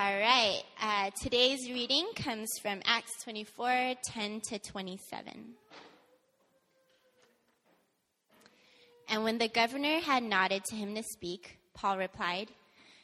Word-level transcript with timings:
All 0.00 0.18
right. 0.18 0.62
Uh, 0.80 1.10
today's 1.22 1.68
reading 1.68 2.06
comes 2.16 2.48
from 2.62 2.80
Acts 2.86 3.22
24 3.22 3.96
10 4.02 4.40
to 4.48 4.58
27. 4.58 5.34
And 9.10 9.24
when 9.24 9.36
the 9.36 9.48
governor 9.48 10.00
had 10.00 10.22
nodded 10.22 10.64
to 10.70 10.74
him 10.74 10.94
to 10.94 11.02
speak, 11.02 11.58
Paul 11.74 11.98
replied, 11.98 12.48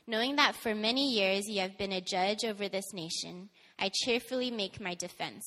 Knowing 0.07 0.37
that 0.37 0.57
for 0.57 0.75
many 0.75 1.13
years 1.13 1.47
you 1.47 1.61
have 1.61 1.77
been 1.77 1.93
a 1.93 2.01
judge 2.01 2.47
over 2.47 2.67
this 2.67 2.95
nation, 2.95 3.51
I 3.79 3.91
cheerfully 3.93 4.51
make 4.51 4.81
my 4.81 4.95
defense. 4.95 5.45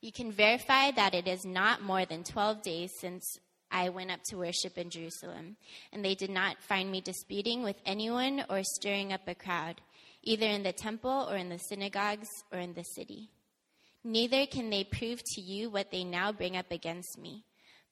You 0.00 0.10
can 0.10 0.32
verify 0.32 0.90
that 0.90 1.14
it 1.14 1.28
is 1.28 1.44
not 1.44 1.82
more 1.82 2.04
than 2.04 2.24
12 2.24 2.62
days 2.62 2.90
since 2.98 3.38
I 3.70 3.90
went 3.90 4.10
up 4.10 4.20
to 4.30 4.36
worship 4.36 4.76
in 4.76 4.90
Jerusalem, 4.90 5.56
and 5.92 6.04
they 6.04 6.16
did 6.16 6.30
not 6.30 6.60
find 6.60 6.90
me 6.90 7.00
disputing 7.00 7.62
with 7.62 7.76
anyone 7.86 8.44
or 8.50 8.62
stirring 8.64 9.12
up 9.12 9.28
a 9.28 9.36
crowd, 9.36 9.80
either 10.22 10.46
in 10.46 10.62
the 10.62 10.72
temple 10.72 11.26
or 11.28 11.36
in 11.36 11.48
the 11.48 11.58
synagogues 11.58 12.28
or 12.52 12.58
in 12.58 12.74
the 12.74 12.82
city. 12.82 13.30
Neither 14.04 14.46
can 14.46 14.70
they 14.70 14.84
prove 14.84 15.20
to 15.34 15.40
you 15.40 15.70
what 15.70 15.90
they 15.90 16.04
now 16.04 16.32
bring 16.32 16.56
up 16.56 16.70
against 16.70 17.18
me. 17.18 17.44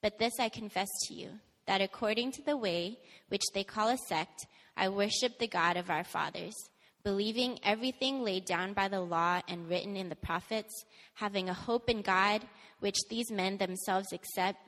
But 0.03 0.19
this 0.19 0.35
I 0.39 0.49
confess 0.49 0.89
to 1.07 1.15
you 1.15 1.31
that 1.67 1.81
according 1.81 2.33
to 2.33 2.43
the 2.43 2.57
way 2.57 2.99
which 3.29 3.43
they 3.53 3.65
call 3.65 3.89
a 3.89 3.99
sect, 4.09 4.47
I 4.77 4.89
worship 4.89 5.39
the 5.39 5.49
God 5.49 5.77
of 5.77 5.91
our 5.91 6.05
fathers, 6.05 6.55
believing 7.03 7.59
everything 7.63 8.23
laid 8.23 8.45
down 8.45 8.73
by 8.73 8.89
the 8.89 9.01
law 9.01 9.41
and 9.49 9.69
written 9.69 9.97
in 9.97 10.09
the 10.09 10.17
prophets, 10.17 10.85
having 11.15 11.49
a 11.49 11.55
hope 11.55 11.91
in 11.91 12.01
God, 12.01 12.43
which 12.81 12.97
these 13.11 13.31
men 13.31 13.59
themselves 13.59 14.13
accept, 14.13 14.59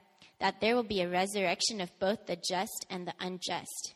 that 0.40 0.60
there 0.60 0.74
will 0.74 0.82
be 0.82 1.01
a 1.01 1.09
resurrection 1.09 1.80
of 1.80 1.98
both 1.98 2.27
the 2.27 2.37
just 2.37 2.87
and 2.90 3.06
the 3.06 3.15
unjust. 3.20 3.95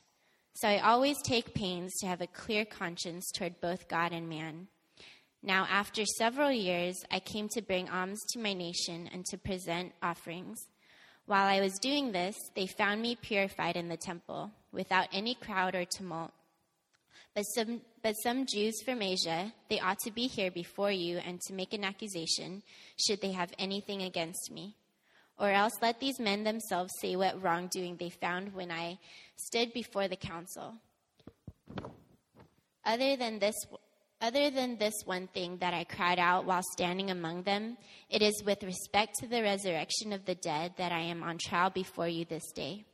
So 0.57 0.69
I 0.69 0.79
always 0.79 1.21
take 1.23 1.53
pains 1.53 1.93
to 1.99 2.07
have 2.07 2.21
a 2.21 2.29
clear 2.29 2.65
conscience 2.65 3.33
toward 3.33 3.61
both 3.61 3.89
God 3.89 4.13
and 4.13 4.29
man. 4.29 4.69
Now, 5.43 5.67
after 5.69 6.05
several 6.07 6.53
years, 6.53 7.05
I 7.11 7.19
came 7.19 7.49
to 7.51 7.61
bring 7.61 7.89
alms 7.89 8.21
to 8.31 8.39
my 8.39 8.53
nation 8.53 9.11
and 9.13 9.27
to 9.27 9.37
present 9.37 9.93
offerings. 10.01 10.59
While 11.27 11.47
I 11.49 11.61
was 11.61 11.79
doing 11.81 12.13
this, 12.13 12.37
they 12.55 12.69
found 12.69 13.03
me 13.03 13.17
purified 13.17 13.77
in 13.77 13.89
the 13.89 13.97
temple, 13.97 14.53
without 14.73 15.09
any 15.13 15.35
crowd 15.35 15.75
or 15.75 15.85
tumult. 15.85 16.31
But 17.35 17.43
some, 17.43 17.81
but 18.03 18.15
some 18.23 18.47
Jews 18.47 18.81
from 18.85 19.03
Asia, 19.03 19.53
they 19.69 19.81
ought 19.81 19.99
to 20.05 20.13
be 20.13 20.29
here 20.29 20.53
before 20.53 20.93
you 20.93 21.19
and 21.19 21.41
to 21.43 21.53
make 21.53 21.73
an 21.73 21.83
accusation, 21.83 22.63
should 22.97 23.21
they 23.21 23.33
have 23.33 23.53
anything 23.59 24.03
against 24.03 24.53
me. 24.53 24.77
Or 25.39 25.51
else 25.51 25.73
let 25.83 26.01
these 26.01 26.21
men 26.21 26.45
themselves 26.45 26.93
say 27.01 27.17
what 27.17 27.43
wrongdoing 27.43 27.97
they 27.97 28.11
found 28.11 28.55
when 28.55 28.71
I 28.71 28.99
stood 29.37 29.73
before 29.73 30.09
the 30.09 30.17
council. 30.17 30.75
Other 32.85 33.17
than 33.17 33.39
this, 33.39 33.55
other 34.21 34.51
than 34.51 34.77
this 34.77 34.95
one 35.05 35.27
thing 35.29 35.59
that 35.59 35.75
I 35.75 35.85
cried 35.85 36.19
out 36.19 36.45
while 36.45 36.63
standing 36.73 37.11
among 37.11 37.43
them, 37.43 37.77
it 38.11 38.23
is 38.23 38.43
with 38.45 38.63
respect 38.63 39.17
to 39.21 39.27
the 39.27 39.43
resurrection 39.43 40.13
of 40.13 40.25
the 40.25 40.37
dead 40.37 40.75
that 40.77 40.93
I 40.93 41.01
am 41.01 41.23
on 41.23 41.39
trial 41.39 41.71
before 41.71 42.09
you 42.09 42.25
this 42.25 42.53
day. 42.53 42.85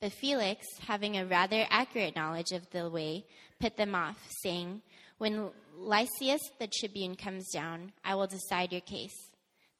But 0.00 0.12
Felix, 0.12 0.66
having 0.80 1.16
a 1.16 1.26
rather 1.26 1.66
accurate 1.70 2.16
knowledge 2.16 2.52
of 2.52 2.68
the 2.70 2.88
way, 2.88 3.24
put 3.60 3.76
them 3.76 3.94
off, 3.94 4.18
saying, 4.42 4.82
When 5.18 5.50
Lysias 5.76 6.42
the 6.58 6.68
tribune 6.80 7.16
comes 7.16 7.50
down, 7.52 7.92
I 8.04 8.14
will 8.14 8.26
decide 8.26 8.72
your 8.72 8.82
case. 8.82 9.30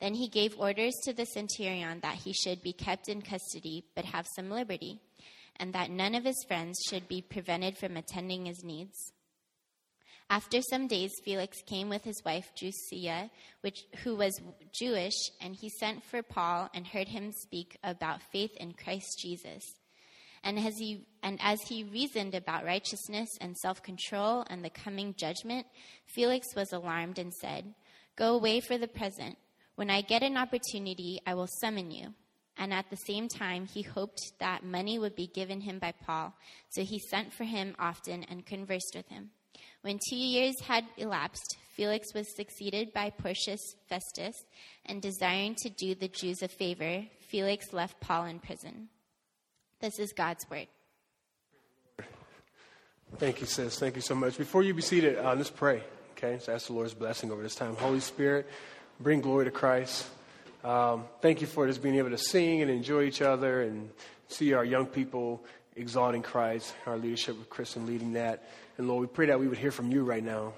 Then 0.00 0.14
he 0.14 0.28
gave 0.28 0.58
orders 0.58 0.94
to 1.04 1.12
the 1.12 1.24
centurion 1.24 2.00
that 2.00 2.16
he 2.16 2.32
should 2.32 2.62
be 2.62 2.72
kept 2.72 3.08
in 3.08 3.22
custody, 3.22 3.84
but 3.94 4.04
have 4.04 4.26
some 4.34 4.50
liberty, 4.50 5.00
and 5.56 5.72
that 5.72 5.90
none 5.90 6.14
of 6.14 6.24
his 6.24 6.44
friends 6.46 6.78
should 6.88 7.08
be 7.08 7.22
prevented 7.22 7.78
from 7.78 7.96
attending 7.96 8.44
his 8.46 8.62
needs. 8.62 9.12
After 10.28 10.60
some 10.60 10.88
days, 10.88 11.12
Felix 11.24 11.62
came 11.62 11.88
with 11.88 12.02
his 12.02 12.20
wife 12.24 12.50
Drusilla, 12.58 13.30
which, 13.60 13.84
who 14.02 14.16
was 14.16 14.40
Jewish, 14.72 15.30
and 15.40 15.54
he 15.54 15.70
sent 15.70 16.02
for 16.02 16.22
Paul 16.22 16.68
and 16.74 16.86
heard 16.86 17.08
him 17.08 17.30
speak 17.32 17.78
about 17.84 18.22
faith 18.32 18.50
in 18.56 18.72
Christ 18.72 19.20
Jesus. 19.20 19.62
And 20.42 20.58
as 20.58 20.76
he, 20.78 21.06
and 21.22 21.38
as 21.40 21.60
he 21.62 21.84
reasoned 21.84 22.34
about 22.34 22.64
righteousness 22.64 23.28
and 23.40 23.56
self 23.56 23.82
control 23.82 24.44
and 24.50 24.64
the 24.64 24.70
coming 24.70 25.14
judgment, 25.16 25.66
Felix 26.06 26.54
was 26.56 26.72
alarmed 26.72 27.18
and 27.18 27.32
said, 27.32 27.74
Go 28.16 28.34
away 28.34 28.60
for 28.60 28.78
the 28.78 28.88
present. 28.88 29.38
When 29.76 29.90
I 29.90 30.00
get 30.00 30.22
an 30.22 30.36
opportunity, 30.36 31.20
I 31.26 31.34
will 31.34 31.48
summon 31.60 31.90
you. 31.90 32.14
And 32.58 32.72
at 32.72 32.88
the 32.88 32.96
same 32.96 33.28
time, 33.28 33.66
he 33.66 33.82
hoped 33.82 34.20
that 34.40 34.64
money 34.64 34.98
would 34.98 35.14
be 35.14 35.26
given 35.26 35.60
him 35.60 35.78
by 35.78 35.92
Paul, 35.92 36.32
so 36.70 36.82
he 36.82 36.98
sent 36.98 37.34
for 37.34 37.44
him 37.44 37.76
often 37.78 38.24
and 38.24 38.46
conversed 38.46 38.94
with 38.94 39.06
him. 39.08 39.30
When 39.82 39.98
two 40.08 40.16
years 40.16 40.54
had 40.62 40.84
elapsed, 40.96 41.58
Felix 41.76 42.14
was 42.14 42.34
succeeded 42.34 42.94
by 42.94 43.10
Porcius 43.10 43.60
Festus, 43.88 44.34
and 44.86 45.02
desiring 45.02 45.54
to 45.56 45.68
do 45.68 45.94
the 45.94 46.08
Jews 46.08 46.42
a 46.42 46.48
favor, 46.48 47.04
Felix 47.28 47.74
left 47.74 48.00
Paul 48.00 48.24
in 48.24 48.38
prison. 48.38 48.88
This 49.80 49.98
is 49.98 50.14
God's 50.14 50.48
word. 50.50 50.68
Thank 53.18 53.40
you, 53.42 53.46
sis. 53.46 53.78
Thank 53.78 53.96
you 53.96 54.02
so 54.02 54.14
much. 54.14 54.38
Before 54.38 54.62
you 54.62 54.72
be 54.72 54.80
seated, 54.82 55.18
uh, 55.18 55.34
let's 55.34 55.50
pray. 55.50 55.82
Okay, 56.12 56.38
so 56.40 56.54
ask 56.54 56.68
the 56.68 56.72
Lord's 56.72 56.94
blessing 56.94 57.30
over 57.30 57.42
this 57.42 57.54
time. 57.54 57.76
Holy 57.76 58.00
Spirit, 58.00 58.48
bring 58.98 59.20
glory 59.20 59.44
to 59.44 59.50
Christ. 59.50 60.08
Um, 60.64 61.04
thank 61.20 61.40
you 61.40 61.46
for 61.46 61.66
just 61.66 61.82
being 61.82 61.96
able 61.96 62.10
to 62.10 62.18
sing 62.18 62.62
and 62.62 62.70
enjoy 62.70 63.02
each 63.02 63.20
other 63.20 63.62
and 63.62 63.90
see 64.28 64.54
our 64.54 64.64
young 64.64 64.86
people 64.86 65.44
exalting 65.76 66.22
Christ, 66.22 66.74
our 66.86 66.96
leadership 66.96 67.38
with 67.38 67.50
Chris 67.50 67.76
and 67.76 67.86
leading 67.86 68.14
that. 68.14 68.48
And 68.78 68.88
Lord, 68.88 69.02
we 69.02 69.06
pray 69.06 69.26
that 69.26 69.38
we 69.38 69.48
would 69.48 69.58
hear 69.58 69.70
from 69.70 69.90
you 69.90 70.02
right 70.02 70.24
now. 70.24 70.54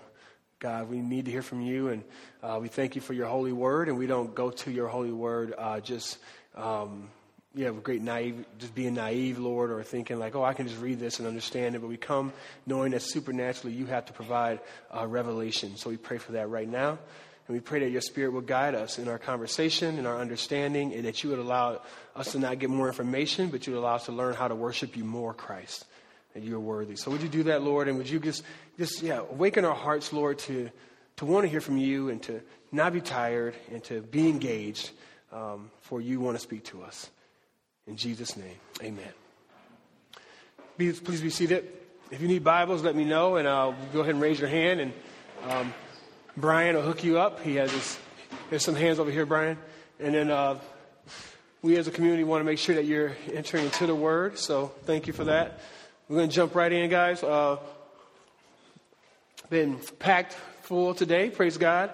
God, 0.61 0.89
we 0.89 1.01
need 1.01 1.25
to 1.27 1.31
hear 1.31 1.43
from 1.43 1.61
you, 1.61 1.89
and 1.89 2.03
uh, 2.43 2.59
we 2.61 2.69
thank 2.69 2.97
you 2.97 3.01
for 3.01 3.13
your 3.13 3.27
holy 3.27 3.53
word. 3.53 3.89
And 3.89 3.99
we 3.99 4.07
don't 4.07 4.35
go 4.35 4.51
to 4.51 4.71
your 4.71 4.89
holy 4.89 5.13
word 5.13 5.55
uh, 5.57 5.81
just, 5.81 6.19
um, 6.57 7.09
with 7.55 7.83
great 7.83 8.03
naive, 8.03 8.45
just 8.59 8.75
being 8.75 8.95
naive, 8.95 9.39
Lord, 9.39 9.71
or 9.71 9.83
thinking 9.83 10.19
like, 10.19 10.35
oh, 10.35 10.43
I 10.43 10.55
can 10.55 10.67
just 10.67 10.81
read 10.81 10.99
this 10.99 11.19
and 11.19 11.29
understand 11.29 11.77
it. 11.77 11.81
But 11.81 11.89
we 11.89 11.97
come 11.97 12.33
knowing 12.67 12.93
that 12.93 13.03
supernaturally 13.03 13.75
you 13.77 13.87
have 13.87 14.07
to 14.07 14.13
provide 14.13 14.61
uh, 14.97 15.07
revelation. 15.07 15.77
So 15.77 15.91
we 15.91 15.97
pray 15.97 16.19
for 16.19 16.33
that 16.33 16.49
right 16.49 16.69
now. 16.69 16.99
And 17.49 17.57
we 17.57 17.61
pray 17.61 17.81
that 17.81 17.91
your 17.91 18.03
spirit 18.03 18.33
will 18.33 18.43
guide 18.43 18.77
us 18.77 18.99
in 18.99 19.09
our 19.09 19.19
conversation, 19.19 19.99
in 19.99 20.07
our 20.07 20.19
understanding, 20.19 20.93
and 20.93 21.05
that 21.05 21.25
you 21.25 21.31
would 21.31 21.41
allow 21.41 21.81
us 22.15 22.33
to 22.33 22.39
not 22.39 22.61
get 22.61 22.71
more 22.71 22.87
information, 22.87 23.49
but 23.49 23.67
you 23.67 23.73
would 23.73 23.81
allow 23.81 23.97
us 23.97 24.07
to 24.07 24.13
learn 24.13 24.35
how 24.35 24.47
to 24.49 24.55
worship 24.55 24.97
you 24.97 25.05
more, 25.05 25.35
Christ 25.35 25.85
that 26.35 26.43
you're 26.43 26.61
worthy. 26.61 26.97
So 26.97 27.11
would 27.11 27.23
you 27.23 27.29
do 27.29 27.45
that, 27.45 27.63
Lord? 27.63 27.89
And 27.89 27.99
would 27.99 28.09
you 28.09 28.21
just, 28.21 28.45
just 28.79 29.03
yeah, 29.03 29.19
awaken 29.19 29.65
our 29.65 29.75
hearts, 29.75 30.13
Lord, 30.13 30.39
to, 30.41 30.71
to 31.17 31.25
want 31.25 31.45
to 31.45 31.49
hear 31.49 31.61
from 31.61 31.79
you 31.79 32.11
and 32.11 32.23
to 32.25 32.41
not 32.71 32.93
be 32.93 33.01
tired 33.01 33.55
and 33.73 33.83
to 33.85 34.03
be 34.03 34.29
engaged, 34.29 34.91
um, 35.33 35.71
for 35.81 36.01
you 36.01 36.21
want 36.21 36.37
to 36.37 36.41
speak 36.41 36.65
to 36.67 36.83
us. 36.83 37.11
In 37.87 37.97
Jesus' 37.97 38.37
name, 38.37 38.57
amen. 38.83 39.13
Please, 40.77 41.01
please 41.01 41.21
be 41.21 41.31
seated. 41.31 41.67
If 42.11 42.21
you 42.21 42.29
need 42.29 42.45
Bibles, 42.45 42.83
let 42.83 42.95
me 42.95 43.05
know, 43.05 43.37
and 43.37 43.49
I'll 43.49 43.75
go 43.93 44.01
ahead 44.01 44.15
and 44.15 44.23
raise 44.23 44.39
your 44.39 44.49
hand, 44.49 44.81
and 44.81 44.93
um, 45.49 45.75
Brian 46.41 46.77
will 46.77 46.83
hook 46.83 47.03
you 47.03 47.19
up. 47.19 47.41
He 47.41 47.57
has 47.57 47.73
his, 47.73 47.99
there's 48.49 48.65
some 48.65 48.77
hands 48.77 49.01
over 49.01 49.11
here, 49.11 49.27
Brian. 49.27 49.59
And 49.99 50.15
then 50.15 50.31
uh, 50.31 50.61
we 51.63 51.77
as 51.77 51.89
a 51.89 51.91
community 51.91 52.23
want 52.23 52.41
to 52.41 52.45
make 52.45 52.59
sure 52.59 52.77
that 52.77 52.85
you're 52.85 53.17
entering 53.33 53.65
into 53.65 53.89
the 53.89 53.95
Word, 53.95 54.39
so 54.39 54.71
thank 54.85 55.09
you 55.09 55.13
for 55.13 55.25
that. 55.25 55.59
We're 56.09 56.19
going 56.19 56.29
to 56.29 56.35
jump 56.35 56.55
right 56.55 56.71
in, 56.73 56.89
guys. 56.91 57.25
Uh, 57.25 57.57
been 59.51 59.81
packed 59.99 60.35
full 60.63 60.95
today. 60.95 61.29
Praise 61.29 61.57
God. 61.57 61.91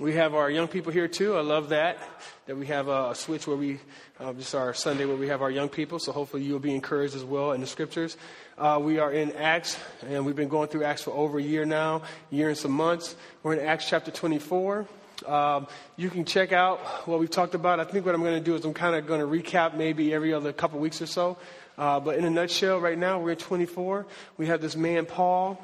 We 0.00 0.14
have 0.14 0.36
our 0.36 0.48
young 0.48 0.68
people 0.68 0.92
here 0.92 1.08
too. 1.08 1.36
I 1.36 1.40
love 1.40 1.70
that 1.70 1.98
that 2.46 2.56
we 2.56 2.66
have 2.66 2.86
a 2.86 3.16
switch 3.16 3.48
where 3.48 3.56
we 3.56 3.80
uh, 4.20 4.30
this 4.30 4.48
is 4.48 4.54
our 4.54 4.72
Sunday 4.72 5.04
where 5.06 5.16
we 5.16 5.26
have 5.26 5.42
our 5.42 5.50
young 5.50 5.68
people. 5.68 5.98
So 5.98 6.12
hopefully 6.12 6.44
you'll 6.44 6.60
be 6.60 6.72
encouraged 6.72 7.16
as 7.16 7.24
well 7.24 7.50
in 7.50 7.60
the 7.60 7.66
scriptures. 7.66 8.16
Uh, 8.56 8.78
we 8.80 9.00
are 9.00 9.12
in 9.12 9.32
Acts, 9.32 9.76
and 10.06 10.24
we've 10.24 10.36
been 10.36 10.48
going 10.48 10.68
through 10.68 10.84
Acts 10.84 11.02
for 11.02 11.10
over 11.10 11.40
a 11.40 11.42
year 11.42 11.64
now, 11.64 12.02
year 12.30 12.48
and 12.48 12.56
some 12.56 12.70
months. 12.70 13.16
We're 13.42 13.54
in 13.54 13.66
Acts 13.66 13.88
chapter 13.88 14.12
24. 14.12 14.86
Um, 15.26 15.66
you 15.96 16.10
can 16.10 16.24
check 16.24 16.52
out 16.52 16.78
what 17.08 17.18
we've 17.18 17.28
talked 17.28 17.56
about. 17.56 17.80
I 17.80 17.84
think 17.84 18.06
what 18.06 18.14
I'm 18.14 18.22
going 18.22 18.38
to 18.38 18.44
do 18.44 18.54
is 18.54 18.64
I'm 18.64 18.74
kind 18.74 18.94
of 18.94 19.04
going 19.04 19.20
to 19.20 19.26
recap 19.26 19.74
maybe 19.74 20.14
every 20.14 20.32
other 20.32 20.52
couple 20.52 20.78
weeks 20.78 21.02
or 21.02 21.06
so. 21.06 21.38
Uh, 21.76 21.98
but 21.98 22.16
in 22.16 22.24
a 22.24 22.30
nutshell, 22.30 22.78
right 22.78 22.96
now 22.96 23.18
we're 23.18 23.32
at 23.32 23.40
24. 23.40 24.06
We 24.36 24.46
have 24.46 24.60
this 24.60 24.76
man, 24.76 25.06
Paul, 25.06 25.60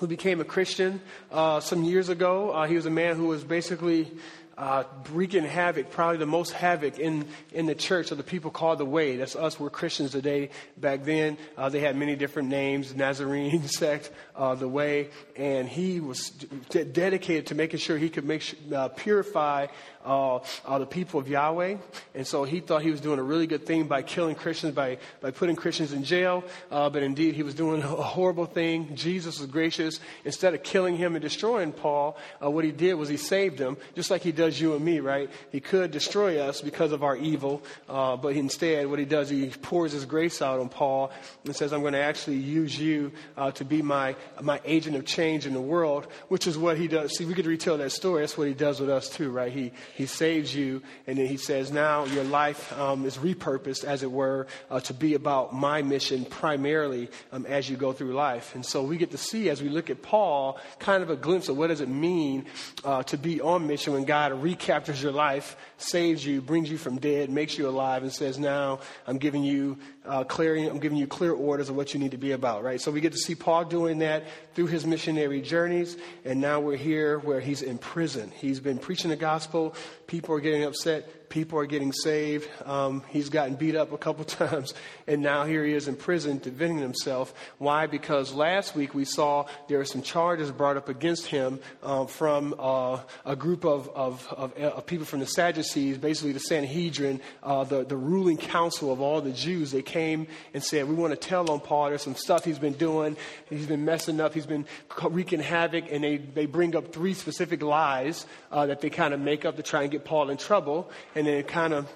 who 0.00 0.06
became 0.06 0.40
a 0.40 0.44
Christian 0.44 1.00
uh, 1.30 1.60
some 1.60 1.84
years 1.84 2.08
ago. 2.08 2.50
Uh, 2.50 2.66
he 2.66 2.74
was 2.74 2.86
a 2.86 2.90
man 2.90 3.16
who 3.16 3.26
was 3.26 3.44
basically 3.44 4.10
uh, 4.56 4.84
wreaking 5.10 5.44
havoc, 5.44 5.90
probably 5.90 6.18
the 6.18 6.26
most 6.26 6.52
havoc 6.52 6.98
in, 6.98 7.26
in 7.52 7.66
the 7.66 7.74
church 7.74 8.10
of 8.10 8.18
the 8.18 8.24
people 8.24 8.50
called 8.50 8.78
the 8.78 8.84
Way. 8.84 9.16
That's 9.16 9.34
us, 9.34 9.58
we're 9.58 9.70
Christians 9.70 10.12
today. 10.12 10.50
Back 10.76 11.04
then, 11.04 11.38
uh, 11.56 11.68
they 11.68 11.80
had 11.80 11.96
many 11.96 12.14
different 12.14 12.48
names 12.48 12.94
Nazarene 12.94 13.62
sect, 13.68 14.10
uh, 14.36 14.54
the 14.54 14.68
Way, 14.68 15.10
and 15.36 15.68
he 15.68 16.00
was 16.00 16.30
dedicated 16.70 17.46
to 17.46 17.54
making 17.54 17.78
sure 17.78 17.96
he 17.96 18.10
could 18.10 18.24
make 18.24 18.42
sure, 18.42 18.58
uh, 18.74 18.88
purify 18.88 19.66
uh, 20.04 20.38
uh, 20.66 20.78
the 20.78 20.86
people 20.86 21.18
of 21.18 21.28
Yahweh. 21.28 21.76
And 22.14 22.26
so 22.26 22.44
he 22.44 22.60
thought 22.60 22.82
he 22.82 22.90
was 22.90 23.00
doing 23.00 23.18
a 23.18 23.22
really 23.22 23.46
good 23.46 23.64
thing 23.64 23.86
by 23.86 24.02
killing 24.02 24.34
Christians, 24.34 24.74
by, 24.74 24.98
by 25.22 25.30
putting 25.30 25.56
Christians 25.56 25.92
in 25.94 26.04
jail. 26.04 26.44
Uh, 26.70 26.90
but 26.90 27.02
indeed, 27.02 27.34
he 27.34 27.42
was 27.42 27.54
doing 27.54 27.82
a 27.82 27.86
horrible 27.86 28.44
thing. 28.44 28.94
Jesus 28.96 29.40
was 29.40 29.48
gracious. 29.48 30.00
Instead 30.24 30.52
of 30.52 30.62
killing 30.62 30.96
him 30.96 31.14
and 31.14 31.22
destroying 31.22 31.72
Paul, 31.72 32.18
uh, 32.42 32.50
what 32.50 32.64
he 32.64 32.72
did 32.72 32.94
was 32.94 33.08
he 33.08 33.16
saved 33.16 33.58
him, 33.58 33.78
just 33.94 34.10
like 34.10 34.22
he 34.22 34.32
does 34.32 34.60
you 34.60 34.74
and 34.74 34.84
me, 34.84 35.00
right? 35.00 35.30
He 35.50 35.60
could 35.60 35.90
destroy 35.90 36.38
us 36.38 36.60
because 36.60 36.92
of 36.92 37.02
our 37.02 37.16
evil, 37.16 37.62
but 37.86 38.36
instead, 38.36 38.86
what 38.86 38.98
he 38.98 39.04
does, 39.04 39.30
he 39.30 39.48
pours 39.48 39.92
his 39.92 40.04
grace 40.04 40.42
out 40.42 40.60
on 40.60 40.68
Paul 40.68 41.12
and 41.44 41.56
says, 41.56 41.72
I'm 41.72 41.80
going 41.80 41.94
to 41.94 41.98
actually 41.98 42.36
use 42.36 42.78
you 42.78 43.12
to 43.54 43.64
be 43.64 43.80
my, 43.80 44.16
my 44.40 44.60
agent 44.64 44.96
of 44.96 45.04
change 45.04 45.46
in 45.46 45.52
the 45.52 45.60
world, 45.60 46.06
which 46.28 46.46
is 46.46 46.56
what 46.58 46.76
he 46.76 46.88
does. 46.88 47.16
See, 47.16 47.24
we 47.24 47.34
could 47.34 47.46
retell 47.46 47.78
that 47.78 47.92
story. 47.92 48.22
That's 48.22 48.38
what 48.38 48.48
he 48.48 48.54
does 48.54 48.80
with 48.80 48.90
us, 48.90 49.08
too, 49.08 49.30
right? 49.30 49.52
He, 49.52 49.72
he 49.94 50.06
saves 50.06 50.54
you, 50.54 50.82
and 51.06 51.18
then 51.18 51.26
He 51.26 51.36
says, 51.36 51.70
now 51.70 52.04
your 52.04 52.24
life 52.24 52.72
um, 52.78 53.04
is 53.06 53.18
repurposed, 53.18 53.84
as 53.84 54.02
it 54.02 54.10
were, 54.10 54.46
uh, 54.70 54.80
to 54.80 54.94
be 54.94 55.14
about 55.14 55.52
my 55.52 55.82
mission 55.82 56.24
primarily 56.24 57.08
um, 57.32 57.46
as 57.46 57.68
you 57.68 57.76
go 57.76 57.92
through 57.92 58.14
life. 58.14 58.54
And 58.54 58.64
so 58.64 58.82
we 58.82 58.96
get 58.96 59.10
to 59.10 59.18
see, 59.18 59.50
as 59.50 59.62
we 59.62 59.68
look 59.68 59.90
at 59.90 60.02
Paul, 60.02 60.58
kind 60.78 61.02
of 61.02 61.10
a 61.10 61.16
glimpse 61.16 61.48
of 61.48 61.56
what 61.56 61.68
does 61.68 61.80
it 61.80 61.88
mean 61.88 62.46
uh, 62.84 63.02
to 63.04 63.16
be 63.16 63.40
on 63.40 63.66
mission 63.66 63.92
when 63.92 64.04
God 64.04 64.32
recaptures 64.32 65.02
your 65.02 65.12
life, 65.12 65.56
saves 65.78 66.24
you, 66.24 66.40
brings 66.40 66.70
you 66.70 66.78
from 66.78 66.98
dead, 66.98 67.30
makes 67.30 67.58
you 67.58 67.68
alive, 67.68 68.02
and 68.02 68.12
says, 68.12 68.38
now 68.38 68.80
I'm 69.06 69.18
giving 69.18 69.44
you 69.44 69.78
uh, 70.06 70.24
clear, 70.24 70.56
I'm 70.56 70.78
giving 70.78 70.98
you 70.98 71.06
clear 71.06 71.32
orders 71.32 71.68
of 71.68 71.76
what 71.76 71.94
you 71.94 72.00
need 72.00 72.10
to 72.10 72.18
be 72.18 72.32
about, 72.32 72.62
right? 72.62 72.80
So 72.80 72.90
we 72.90 73.00
get 73.00 73.12
to 73.12 73.18
see 73.18 73.34
Paul 73.34 73.64
doing 73.64 73.98
that 73.98 74.24
through 74.54 74.66
his 74.66 74.84
missionary 74.84 75.40
journeys, 75.40 75.96
and 76.24 76.40
now 76.40 76.60
we're 76.60 76.76
here 76.76 77.18
where 77.18 77.40
he's 77.40 77.62
in 77.62 77.78
prison. 77.78 78.30
He's 78.36 78.60
been 78.60 78.78
preaching 78.78 79.10
the 79.10 79.16
gospel. 79.16 79.74
People 80.06 80.34
are 80.34 80.40
getting 80.40 80.64
upset. 80.64 81.23
People 81.34 81.58
are 81.58 81.66
getting 81.66 81.90
saved. 81.90 82.48
Um, 82.64 83.02
he's 83.08 83.28
gotten 83.28 83.56
beat 83.56 83.74
up 83.74 83.90
a 83.90 83.98
couple 83.98 84.24
times, 84.24 84.72
and 85.08 85.20
now 85.20 85.42
here 85.42 85.64
he 85.64 85.72
is 85.72 85.88
in 85.88 85.96
prison 85.96 86.38
defending 86.38 86.78
himself. 86.78 87.34
Why? 87.58 87.88
Because 87.88 88.32
last 88.32 88.76
week 88.76 88.94
we 88.94 89.04
saw 89.04 89.46
there 89.66 89.78
were 89.78 89.84
some 89.84 90.00
charges 90.00 90.52
brought 90.52 90.76
up 90.76 90.88
against 90.88 91.26
him 91.26 91.58
um, 91.82 92.06
from 92.06 92.54
uh, 92.56 93.00
a 93.26 93.34
group 93.34 93.64
of, 93.64 93.88
of, 93.96 94.24
of, 94.30 94.52
of, 94.52 94.86
people 94.86 95.06
from 95.06 95.18
the 95.18 95.26
Sadducees, 95.26 95.98
basically 95.98 96.30
the 96.30 96.38
Sanhedrin, 96.38 97.20
uh, 97.42 97.64
the, 97.64 97.84
the 97.84 97.96
ruling 97.96 98.36
council 98.36 98.92
of 98.92 99.00
all 99.00 99.20
the 99.20 99.32
Jews. 99.32 99.72
They 99.72 99.82
came 99.82 100.28
and 100.52 100.62
said, 100.62 100.88
We 100.88 100.94
want 100.94 101.14
to 101.14 101.16
tell 101.16 101.50
on 101.50 101.58
Paul. 101.58 101.88
There's 101.88 102.02
some 102.02 102.14
stuff 102.14 102.44
he's 102.44 102.60
been 102.60 102.74
doing. 102.74 103.16
He's 103.50 103.66
been 103.66 103.84
messing 103.84 104.20
up. 104.20 104.34
He's 104.34 104.46
been 104.46 104.66
wreaking 105.02 105.40
havoc. 105.40 105.86
And 105.90 106.04
they, 106.04 106.18
they 106.18 106.46
bring 106.46 106.76
up 106.76 106.92
three 106.92 107.12
specific 107.12 107.60
lies 107.60 108.24
uh, 108.52 108.66
that 108.66 108.80
they 108.80 108.88
kind 108.88 109.12
of 109.12 109.18
make 109.18 109.44
up 109.44 109.56
to 109.56 109.64
try 109.64 109.82
and 109.82 109.90
get 109.90 110.04
Paul 110.04 110.30
in 110.30 110.36
trouble. 110.36 110.92
And 111.16 111.23
then 111.26 111.42
kind 111.44 111.72
of 111.72 111.88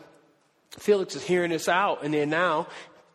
Felix 0.78 1.16
is 1.16 1.24
hearing 1.24 1.50
this 1.50 1.68
out, 1.68 2.04
and 2.04 2.12
then 2.14 2.30
now 2.30 2.68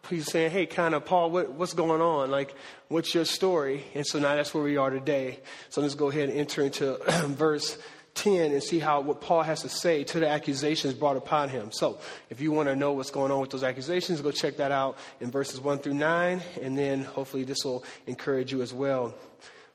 he's 0.09 0.31
saying, 0.31 0.51
"Hey, 0.51 0.65
kind 0.65 0.93
of 0.95 1.05
Paul, 1.05 1.31
what, 1.31 1.51
what's 1.51 1.73
going 1.73 2.01
on? 2.01 2.31
Like, 2.31 2.53
what's 2.87 3.13
your 3.13 3.25
story?" 3.25 3.85
And 3.93 4.05
so 4.05 4.19
now 4.19 4.35
that's 4.35 4.53
where 4.53 4.63
we 4.63 4.77
are 4.77 4.89
today. 4.89 5.39
So 5.69 5.81
let's 5.81 5.95
go 5.95 6.09
ahead 6.09 6.29
and 6.29 6.37
enter 6.37 6.63
into 6.63 6.97
verse 7.27 7.77
10 8.15 8.51
and 8.51 8.61
see 8.61 8.79
how 8.79 9.01
what 9.01 9.21
Paul 9.21 9.41
has 9.41 9.61
to 9.61 9.69
say 9.69 10.03
to 10.05 10.19
the 10.19 10.27
accusations 10.27 10.93
brought 10.93 11.17
upon 11.17 11.49
him. 11.49 11.71
So, 11.71 11.99
if 12.29 12.41
you 12.41 12.51
want 12.51 12.69
to 12.69 12.75
know 12.75 12.93
what's 12.93 13.11
going 13.11 13.31
on 13.31 13.41
with 13.41 13.49
those 13.49 13.63
accusations, 13.63 14.21
go 14.21 14.31
check 14.31 14.57
that 14.57 14.71
out 14.71 14.97
in 15.19 15.31
verses 15.31 15.59
1 15.59 15.79
through 15.79 15.95
9, 15.95 16.41
and 16.61 16.77
then 16.77 17.03
hopefully 17.03 17.43
this 17.43 17.63
will 17.63 17.83
encourage 18.07 18.51
you 18.51 18.61
as 18.61 18.73
well. 18.73 19.13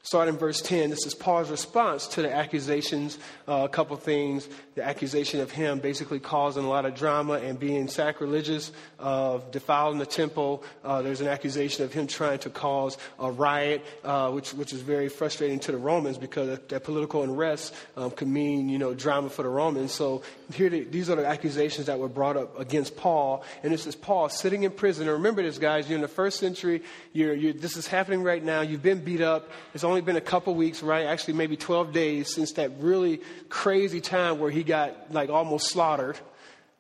Starting 0.03 0.35
in 0.35 0.41
verse 0.41 0.63
10, 0.63 0.91
this 0.91 1.05
is 1.05 1.15
Paul's 1.15 1.51
response 1.51 2.07
to 2.07 2.23
the 2.23 2.33
accusations. 2.33 3.19
Uh, 3.47 3.65
a 3.65 3.69
couple 3.69 3.97
things. 3.97 4.49
The 4.79 4.85
accusation 4.85 5.41
of 5.41 5.51
him 5.51 5.81
basically 5.81 6.21
causing 6.21 6.63
a 6.63 6.69
lot 6.69 6.85
of 6.85 6.95
drama 6.95 7.33
and 7.33 7.59
being 7.59 7.89
sacrilegious, 7.89 8.71
of 9.01 9.51
defiling 9.51 9.99
the 9.99 10.07
temple. 10.07 10.63
Uh, 10.85 11.03
there's 11.03 11.21
an 11.21 11.27
accusation 11.27 11.85
of 11.85 11.93
him 11.93 12.07
trying 12.07 12.39
to 12.39 12.51
cause 12.51 12.97
a 13.19 13.29
riot, 13.29 13.85
uh, 14.05 14.31
which, 14.31 14.55
which 14.55 14.73
is 14.73 14.81
very 14.81 15.09
frustrating 15.09 15.59
to 15.59 15.73
the 15.73 15.79
Romans 15.79 16.17
because 16.17 16.61
that 16.69 16.85
political 16.85 17.25
unrest 17.25 17.75
um, 17.97 18.13
could 18.13 18.29
mean, 18.29 18.69
you 18.69 18.79
know, 18.79 18.95
drama 18.95 19.29
for 19.31 19.43
the 19.43 19.49
Romans. 19.49 19.91
So 19.91 20.23
here, 20.53 20.71
the, 20.71 20.85
these 20.85 21.11
are 21.11 21.17
the 21.17 21.27
accusations 21.27 21.89
that 21.89 21.99
were 21.99 22.09
brought 22.09 22.37
up 22.37 22.61
against 22.61 22.97
Paul. 22.97 23.43
And 23.65 23.73
this 23.73 23.85
is 23.85 23.97
Paul 23.97 24.29
sitting 24.29 24.63
in 24.63 24.71
prison. 24.71 25.09
And 25.09 25.13
remember 25.15 25.43
this, 25.43 25.59
guys, 25.59 25.89
you're 25.89 25.97
in 25.97 26.03
the 26.03 26.09
first 26.09 26.39
century. 26.39 26.85
You're, 27.13 27.35
you're, 27.35 27.53
this 27.53 27.77
is 27.77 27.89
happening 27.89 28.23
right 28.23 28.45
now. 28.45 28.61
You've 28.61 28.83
been 28.83 29.03
beat 29.03 29.23
up. 29.23 29.51
It's 29.75 29.83
only 29.83 30.03
been 30.03 30.17
a 30.17 30.21
couple 30.21 30.55
weeks, 30.55 30.85
right? 30.85 31.07
Actually, 31.07 31.35
maybe 31.35 31.57
12 31.57 31.93
days 31.93 32.33
since 32.33 32.53
that 32.53 32.71
really 32.79 33.21
crazy 33.49 34.01
time 34.01 34.39
where 34.39 34.53
he 34.53 34.63
got 34.69 35.13
like 35.13 35.31
almost 35.31 35.71
slaughtered. 35.71 36.19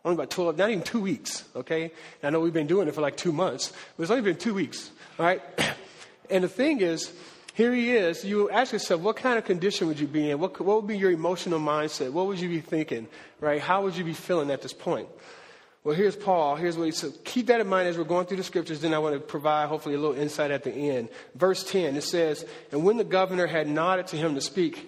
Only 0.05 0.15
about 0.15 0.31
12, 0.31 0.57
not 0.57 0.71
even 0.71 0.83
two 0.83 1.01
weeks, 1.01 1.45
okay? 1.57 1.91
I 2.23 2.31
know 2.31 2.41
we've 2.41 2.53
been 2.53 2.69
doing 2.69 2.87
it 2.87 2.95
for 2.95 3.01
like 3.01 3.17
two 3.17 3.33
months, 3.33 3.73
but 3.97 4.05
it's 4.05 4.11
only 4.11 4.23
been 4.23 4.37
two 4.37 4.55
weeks, 4.55 4.91
all 5.19 5.27
right? 5.27 5.43
And 6.31 6.45
the 6.45 6.49
thing 6.49 6.83
is, 6.83 7.11
here 7.55 7.75
he 7.75 7.97
is. 7.97 8.25
You 8.25 8.51
ask 8.51 8.73
yourself, 8.73 9.01
what 9.01 9.17
kind 9.17 9.39
of 9.39 9.45
condition 9.45 9.89
would 9.89 9.99
you 9.99 10.07
be 10.07 10.31
in? 10.31 10.39
What, 10.39 10.61
what 10.61 10.77
would 10.77 10.87
be 10.87 10.99
your 10.99 11.11
emotional 11.11 11.59
mindset? 11.59 12.13
What 12.13 12.27
would 12.27 12.39
you 12.39 12.49
be 12.49 12.61
thinking, 12.61 13.09
right? 13.41 13.61
How 13.61 13.83
would 13.83 13.97
you 13.97 14.05
be 14.05 14.13
feeling 14.13 14.51
at 14.51 14.63
this 14.63 14.73
point? 14.73 15.09
Well, 15.85 15.97
here's 15.97 16.17
Paul. 16.17 16.57
Here's 16.57 16.77
what 16.77 16.85
he 16.85 16.91
said. 16.93 17.13
Keep 17.25 17.47
that 17.47 17.61
in 17.61 17.67
mind 17.67 17.89
as 17.89 17.97
we're 17.97 18.05
going 18.05 18.27
through 18.27 18.37
the 18.37 18.45
scriptures. 18.45 18.81
Then 18.81 18.93
I 18.93 18.99
want 18.99 19.15
to 19.15 19.21
provide, 19.21 19.69
hopefully, 19.69 19.95
a 19.95 19.99
little 19.99 20.17
insight 20.17 20.51
at 20.51 20.65
the 20.65 20.71
end. 20.71 21.09
Verse 21.35 21.65
10, 21.65 21.97
it 21.97 22.03
says, 22.03 22.45
And 22.71 22.85
when 22.85 22.97
the 22.97 23.05
governor 23.05 23.47
had 23.47 23.69
nodded 23.69 24.07
to 24.09 24.17
him 24.17 24.35
to 24.35 24.41
speak, 24.41 24.77
if 24.77 24.85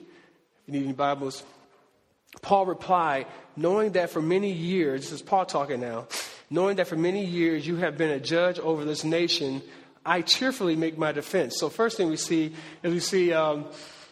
you 0.66 0.74
need 0.74 0.84
any 0.84 0.92
Bibles, 0.92 1.42
Paul 2.42 2.66
replied, 2.66 3.26
Knowing 3.56 3.92
that 3.92 4.10
for 4.10 4.22
many 4.22 4.52
years, 4.52 5.02
this 5.02 5.12
is 5.12 5.22
Paul 5.22 5.44
talking 5.44 5.80
now, 5.80 6.06
knowing 6.48 6.76
that 6.76 6.86
for 6.86 6.96
many 6.96 7.24
years 7.24 7.66
you 7.66 7.76
have 7.76 7.98
been 7.98 8.10
a 8.10 8.20
judge 8.20 8.58
over 8.58 8.84
this 8.84 9.04
nation, 9.04 9.62
I 10.04 10.22
cheerfully 10.22 10.76
make 10.76 10.96
my 10.96 11.12
defense. 11.12 11.58
So, 11.58 11.68
first 11.68 11.96
thing 11.96 12.08
we 12.08 12.16
see 12.16 12.54
is 12.82 12.92
we 12.92 13.00
see. 13.00 13.32
Um, 13.32 13.66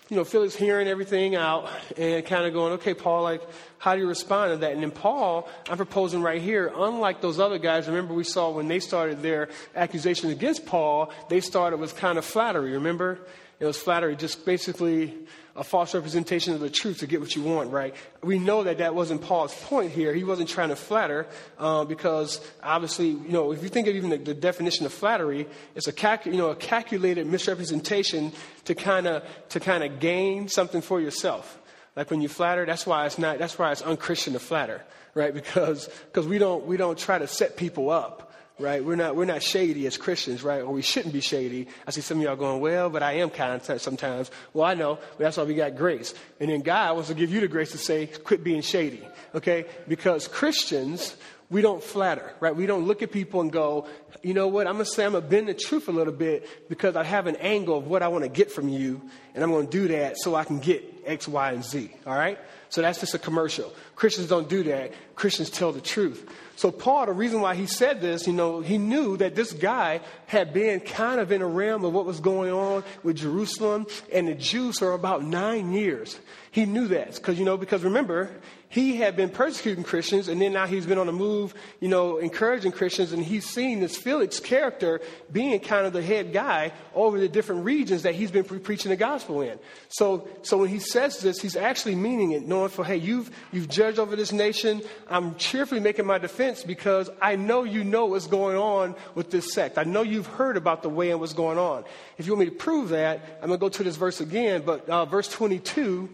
you 0.08 0.16
know, 0.16 0.24
Felix 0.24 0.54
hearing 0.54 0.88
everything 0.88 1.36
out 1.36 1.68
and 1.98 2.24
kind 2.24 2.46
of 2.46 2.54
going, 2.54 2.74
okay, 2.74 2.94
Paul, 2.94 3.22
like, 3.24 3.42
how 3.76 3.94
do 3.94 4.00
you 4.00 4.08
respond 4.08 4.52
to 4.52 4.56
that? 4.58 4.72
And 4.72 4.82
then 4.82 4.90
Paul, 4.90 5.48
I'm 5.68 5.76
proposing 5.76 6.22
right 6.22 6.40
here, 6.40 6.72
unlike 6.74 7.20
those 7.20 7.38
other 7.38 7.58
guys, 7.58 7.86
remember 7.86 8.14
we 8.14 8.24
saw 8.24 8.50
when 8.50 8.68
they 8.68 8.80
started 8.80 9.20
their 9.20 9.50
accusation 9.76 10.30
against 10.30 10.64
Paul, 10.64 11.12
they 11.28 11.40
started 11.40 11.76
with 11.76 11.94
kind 11.96 12.16
of 12.16 12.24
flattery, 12.24 12.72
remember? 12.72 13.18
It 13.60 13.66
was 13.66 13.76
flattery, 13.76 14.16
just 14.16 14.46
basically 14.46 15.14
a 15.58 15.64
false 15.64 15.92
representation 15.92 16.54
of 16.54 16.60
the 16.60 16.70
truth 16.70 16.98
to 16.98 17.06
get 17.08 17.20
what 17.20 17.34
you 17.34 17.42
want, 17.42 17.72
right? 17.72 17.94
We 18.22 18.38
know 18.38 18.62
that 18.62 18.78
that 18.78 18.94
wasn't 18.94 19.22
Paul's 19.22 19.52
point 19.64 19.90
here. 19.90 20.14
He 20.14 20.22
wasn't 20.22 20.48
trying 20.48 20.68
to 20.68 20.76
flatter 20.76 21.26
uh, 21.58 21.84
because 21.84 22.40
obviously, 22.62 23.08
you 23.08 23.32
know, 23.32 23.50
if 23.50 23.62
you 23.64 23.68
think 23.68 23.88
of 23.88 23.96
even 23.96 24.10
the, 24.10 24.18
the 24.18 24.34
definition 24.34 24.86
of 24.86 24.92
flattery, 24.92 25.48
it's 25.74 25.88
a 25.88 26.20
you 26.26 26.36
know 26.36 26.50
a 26.50 26.56
calculated 26.56 27.26
misrepresentation 27.26 28.32
to 28.66 28.74
kind 28.76 29.08
of 29.08 29.24
to 29.48 29.58
kind 29.58 29.82
of 29.82 29.98
gain 29.98 30.48
something 30.48 30.80
for 30.80 31.00
yourself. 31.00 31.58
Like 31.96 32.12
when 32.12 32.20
you 32.20 32.28
flatter, 32.28 32.64
that's 32.64 32.86
why 32.86 33.06
it's 33.06 33.18
not. 33.18 33.40
That's 33.40 33.58
why 33.58 33.72
it's 33.72 33.82
unchristian 33.82 34.34
to 34.34 34.38
flatter, 34.38 34.84
right? 35.14 35.34
Because 35.48 35.88
because 36.06 36.28
we 36.28 36.38
don't 36.38 36.66
we 36.66 36.76
don't 36.76 36.96
try 36.96 37.18
to 37.18 37.26
set 37.26 37.56
people 37.56 37.90
up 37.90 38.27
right? 38.58 38.84
We're 38.84 38.96
not, 38.96 39.16
we're 39.16 39.24
not 39.24 39.42
shady 39.42 39.86
as 39.86 39.96
Christians, 39.96 40.42
right? 40.42 40.62
Or 40.62 40.72
we 40.72 40.82
shouldn't 40.82 41.12
be 41.12 41.20
shady. 41.20 41.68
I 41.86 41.90
see 41.90 42.00
some 42.00 42.18
of 42.18 42.24
y'all 42.24 42.36
going, 42.36 42.60
well, 42.60 42.90
but 42.90 43.02
I 43.02 43.14
am 43.14 43.30
kind 43.30 43.62
sometimes. 43.62 44.30
Well, 44.52 44.64
I 44.64 44.74
know, 44.74 44.96
but 44.96 45.18
that's 45.18 45.36
why 45.36 45.44
we 45.44 45.54
got 45.54 45.76
grace. 45.76 46.14
And 46.40 46.50
then 46.50 46.62
God 46.62 46.94
wants 46.94 47.08
to 47.08 47.14
give 47.14 47.30
you 47.30 47.40
the 47.40 47.48
grace 47.48 47.72
to 47.72 47.78
say, 47.78 48.06
quit 48.06 48.42
being 48.42 48.62
shady, 48.62 49.02
okay? 49.34 49.66
Because 49.86 50.28
Christians, 50.28 51.16
we 51.50 51.62
don't 51.62 51.82
flatter, 51.82 52.32
right? 52.40 52.54
We 52.54 52.66
don't 52.66 52.86
look 52.86 53.02
at 53.02 53.12
people 53.12 53.40
and 53.40 53.52
go, 53.52 53.86
you 54.22 54.34
know 54.34 54.48
what, 54.48 54.66
I'm 54.66 54.74
going 54.74 54.84
to 54.84 54.90
say 54.90 55.04
I'm 55.04 55.12
going 55.12 55.24
to 55.24 55.30
bend 55.30 55.48
the 55.48 55.54
truth 55.54 55.88
a 55.88 55.92
little 55.92 56.12
bit 56.12 56.68
because 56.68 56.96
I 56.96 57.04
have 57.04 57.26
an 57.26 57.36
angle 57.36 57.78
of 57.78 57.86
what 57.86 58.02
I 58.02 58.08
want 58.08 58.24
to 58.24 58.30
get 58.30 58.50
from 58.50 58.68
you, 58.68 59.00
and 59.34 59.44
I'm 59.44 59.50
going 59.50 59.66
to 59.66 59.70
do 59.70 59.88
that 59.88 60.18
so 60.18 60.34
I 60.34 60.44
can 60.44 60.58
get 60.58 60.84
X, 61.06 61.28
Y, 61.28 61.52
and 61.52 61.64
Z, 61.64 61.90
all 62.06 62.16
right? 62.16 62.38
So 62.70 62.82
that's 62.82 63.00
just 63.00 63.14
a 63.14 63.18
commercial. 63.18 63.72
Christians 63.94 64.28
don't 64.28 64.48
do 64.48 64.62
that. 64.64 64.92
Christians 65.14 65.50
tell 65.50 65.72
the 65.72 65.80
truth. 65.80 66.28
So 66.56 66.70
Paul, 66.70 67.06
the 67.06 67.12
reason 67.12 67.40
why 67.40 67.54
he 67.54 67.66
said 67.66 68.00
this, 68.00 68.26
you 68.26 68.32
know, 68.32 68.60
he 68.60 68.78
knew 68.78 69.16
that 69.18 69.34
this 69.34 69.52
guy 69.52 70.00
had 70.26 70.52
been 70.52 70.80
kind 70.80 71.20
of 71.20 71.32
in 71.32 71.40
a 71.40 71.46
realm 71.46 71.84
of 71.84 71.92
what 71.92 72.04
was 72.04 72.20
going 72.20 72.52
on 72.52 72.84
with 73.02 73.16
Jerusalem 73.16 73.86
and 74.12 74.28
the 74.28 74.34
Jews 74.34 74.78
for 74.80 74.92
about 74.92 75.22
nine 75.22 75.72
years. 75.72 76.18
He 76.50 76.66
knew 76.66 76.88
that 76.88 77.14
because, 77.14 77.38
you 77.38 77.44
know, 77.44 77.56
because 77.56 77.84
remember, 77.84 78.30
he 78.70 78.96
had 78.96 79.16
been 79.16 79.30
persecuting 79.30 79.82
Christians, 79.82 80.28
and 80.28 80.40
then 80.40 80.52
now 80.52 80.66
he's 80.66 80.84
been 80.84 80.98
on 80.98 81.06
the 81.06 81.12
move, 81.12 81.54
you 81.80 81.88
know, 81.88 82.18
encouraging 82.18 82.72
Christians, 82.72 83.12
and 83.12 83.24
he's 83.24 83.46
seen 83.46 83.80
this 83.80 83.96
Felix 83.96 84.40
character 84.40 85.00
being 85.32 85.58
kind 85.60 85.86
of 85.86 85.94
the 85.94 86.02
head 86.02 86.34
guy 86.34 86.72
over 86.94 87.18
the 87.18 87.28
different 87.28 87.64
regions 87.64 88.02
that 88.02 88.14
he's 88.14 88.30
been 88.30 88.44
pre- 88.44 88.58
preaching 88.58 88.90
the 88.90 88.96
gospel 88.96 89.40
in. 89.40 89.58
So, 89.88 90.28
so 90.42 90.58
when 90.58 90.68
he 90.68 90.80
says 90.80 91.20
this, 91.20 91.40
he's 91.40 91.56
actually 91.56 91.94
meaning 91.94 92.32
it, 92.32 92.46
knowing 92.46 92.68
for, 92.68 92.84
hey, 92.84 92.96
you've, 92.96 93.30
you've 93.52 93.68
judged 93.68 93.98
over 93.98 94.16
this 94.16 94.32
nation. 94.32 94.82
I'm 95.08 95.36
cheerfully 95.36 95.80
making 95.80 96.06
my 96.06 96.18
defense 96.18 96.62
because 96.62 97.08
I 97.22 97.36
know 97.36 97.64
you 97.64 97.84
know 97.84 98.06
what's 98.06 98.26
going 98.26 98.58
on 98.58 98.96
with 99.14 99.30
this 99.30 99.54
sect. 99.54 99.78
I 99.78 99.84
know 99.84 100.02
you've 100.02 100.26
heard 100.26 100.58
about 100.58 100.82
the 100.82 100.90
way 100.90 101.10
and 101.10 101.20
what's 101.20 101.32
going 101.32 101.56
on. 101.56 101.84
If 102.18 102.26
you 102.26 102.32
want 102.32 102.40
me 102.40 102.50
to 102.50 102.56
prove 102.56 102.90
that, 102.90 103.38
I'm 103.40 103.48
going 103.48 103.58
to 103.58 103.60
go 103.60 103.70
to 103.70 103.82
this 103.82 103.96
verse 103.96 104.20
again, 104.20 104.62
but 104.66 104.86
uh, 104.90 105.06
verse 105.06 105.28
22 105.28 106.10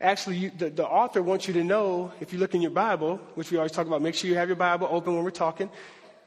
actually, 0.00 0.36
you, 0.36 0.50
the, 0.56 0.70
the 0.70 0.86
author 0.86 1.22
wants 1.22 1.48
you 1.48 1.54
to 1.54 1.64
know, 1.64 2.12
if 2.20 2.32
you 2.32 2.38
look 2.38 2.54
in 2.54 2.62
your 2.62 2.70
Bible, 2.70 3.20
which 3.34 3.50
we 3.50 3.56
always 3.56 3.72
talk 3.72 3.86
about, 3.86 4.02
make 4.02 4.14
sure 4.14 4.30
you 4.30 4.36
have 4.36 4.48
your 4.48 4.56
Bible 4.56 4.88
open 4.90 5.14
when 5.14 5.24
we're 5.24 5.30
talking. 5.30 5.70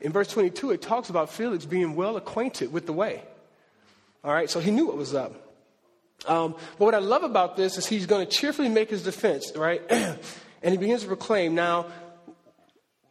In 0.02 0.12
verse 0.12 0.28
22, 0.28 0.72
it 0.72 0.82
talks 0.82 1.10
about 1.10 1.30
Felix 1.30 1.66
being 1.66 1.96
well 1.96 2.18
acquainted 2.18 2.74
with 2.74 2.86
the 2.86 2.94
way. 2.94 3.24
All 4.24 4.34
right, 4.34 4.50
so 4.50 4.60
he 4.60 4.72
knew 4.72 4.88
what 4.88 4.98
was 4.98 5.14
up. 5.14 5.34
Um, 6.28 6.54
but 6.78 6.86
what 6.86 6.96
I 6.96 7.00
love 7.00 7.24
about 7.24 7.58
this 7.58 7.78
is 7.78 7.88
he's 7.88 8.06
going 8.06 8.26
to 8.26 8.32
cheerfully 8.32 8.70
make 8.70 8.90
his 8.90 9.04
defense, 9.04 9.52
right? 9.56 9.82
and 9.90 10.20
he 10.64 10.78
begins 10.78 11.02
to 11.02 11.08
proclaim. 11.08 11.56
Now, 11.56 11.88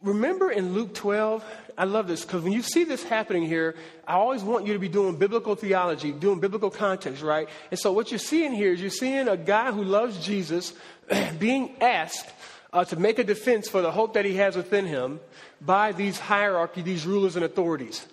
remember 0.01 0.51
in 0.51 0.73
Luke 0.73 0.93
12, 0.93 1.43
I 1.81 1.85
love 1.85 2.07
this 2.07 2.23
because 2.23 2.43
when 2.43 2.53
you 2.53 2.61
see 2.61 2.83
this 2.83 3.01
happening 3.01 3.41
here, 3.41 3.73
I 4.07 4.13
always 4.13 4.43
want 4.43 4.67
you 4.67 4.73
to 4.73 4.77
be 4.77 4.87
doing 4.87 5.15
biblical 5.15 5.55
theology, 5.55 6.11
doing 6.11 6.39
biblical 6.39 6.69
context, 6.69 7.23
right? 7.23 7.49
And 7.71 7.79
so 7.79 7.91
what 7.91 8.11
you're 8.11 8.19
seeing 8.19 8.53
here 8.53 8.71
is 8.71 8.79
you're 8.79 8.91
seeing 8.91 9.27
a 9.27 9.35
guy 9.35 9.71
who 9.71 9.83
loves 9.83 10.23
Jesus 10.23 10.73
being 11.39 11.81
asked 11.81 12.29
uh, 12.71 12.85
to 12.85 12.97
make 12.97 13.17
a 13.17 13.23
defense 13.23 13.67
for 13.67 13.81
the 13.81 13.89
hope 13.89 14.13
that 14.13 14.25
he 14.25 14.35
has 14.35 14.55
within 14.55 14.85
him 14.85 15.19
by 15.59 15.91
these 15.91 16.19
hierarchy, 16.19 16.83
these 16.83 17.03
rulers 17.07 17.35
and 17.35 17.43
authorities. 17.43 18.05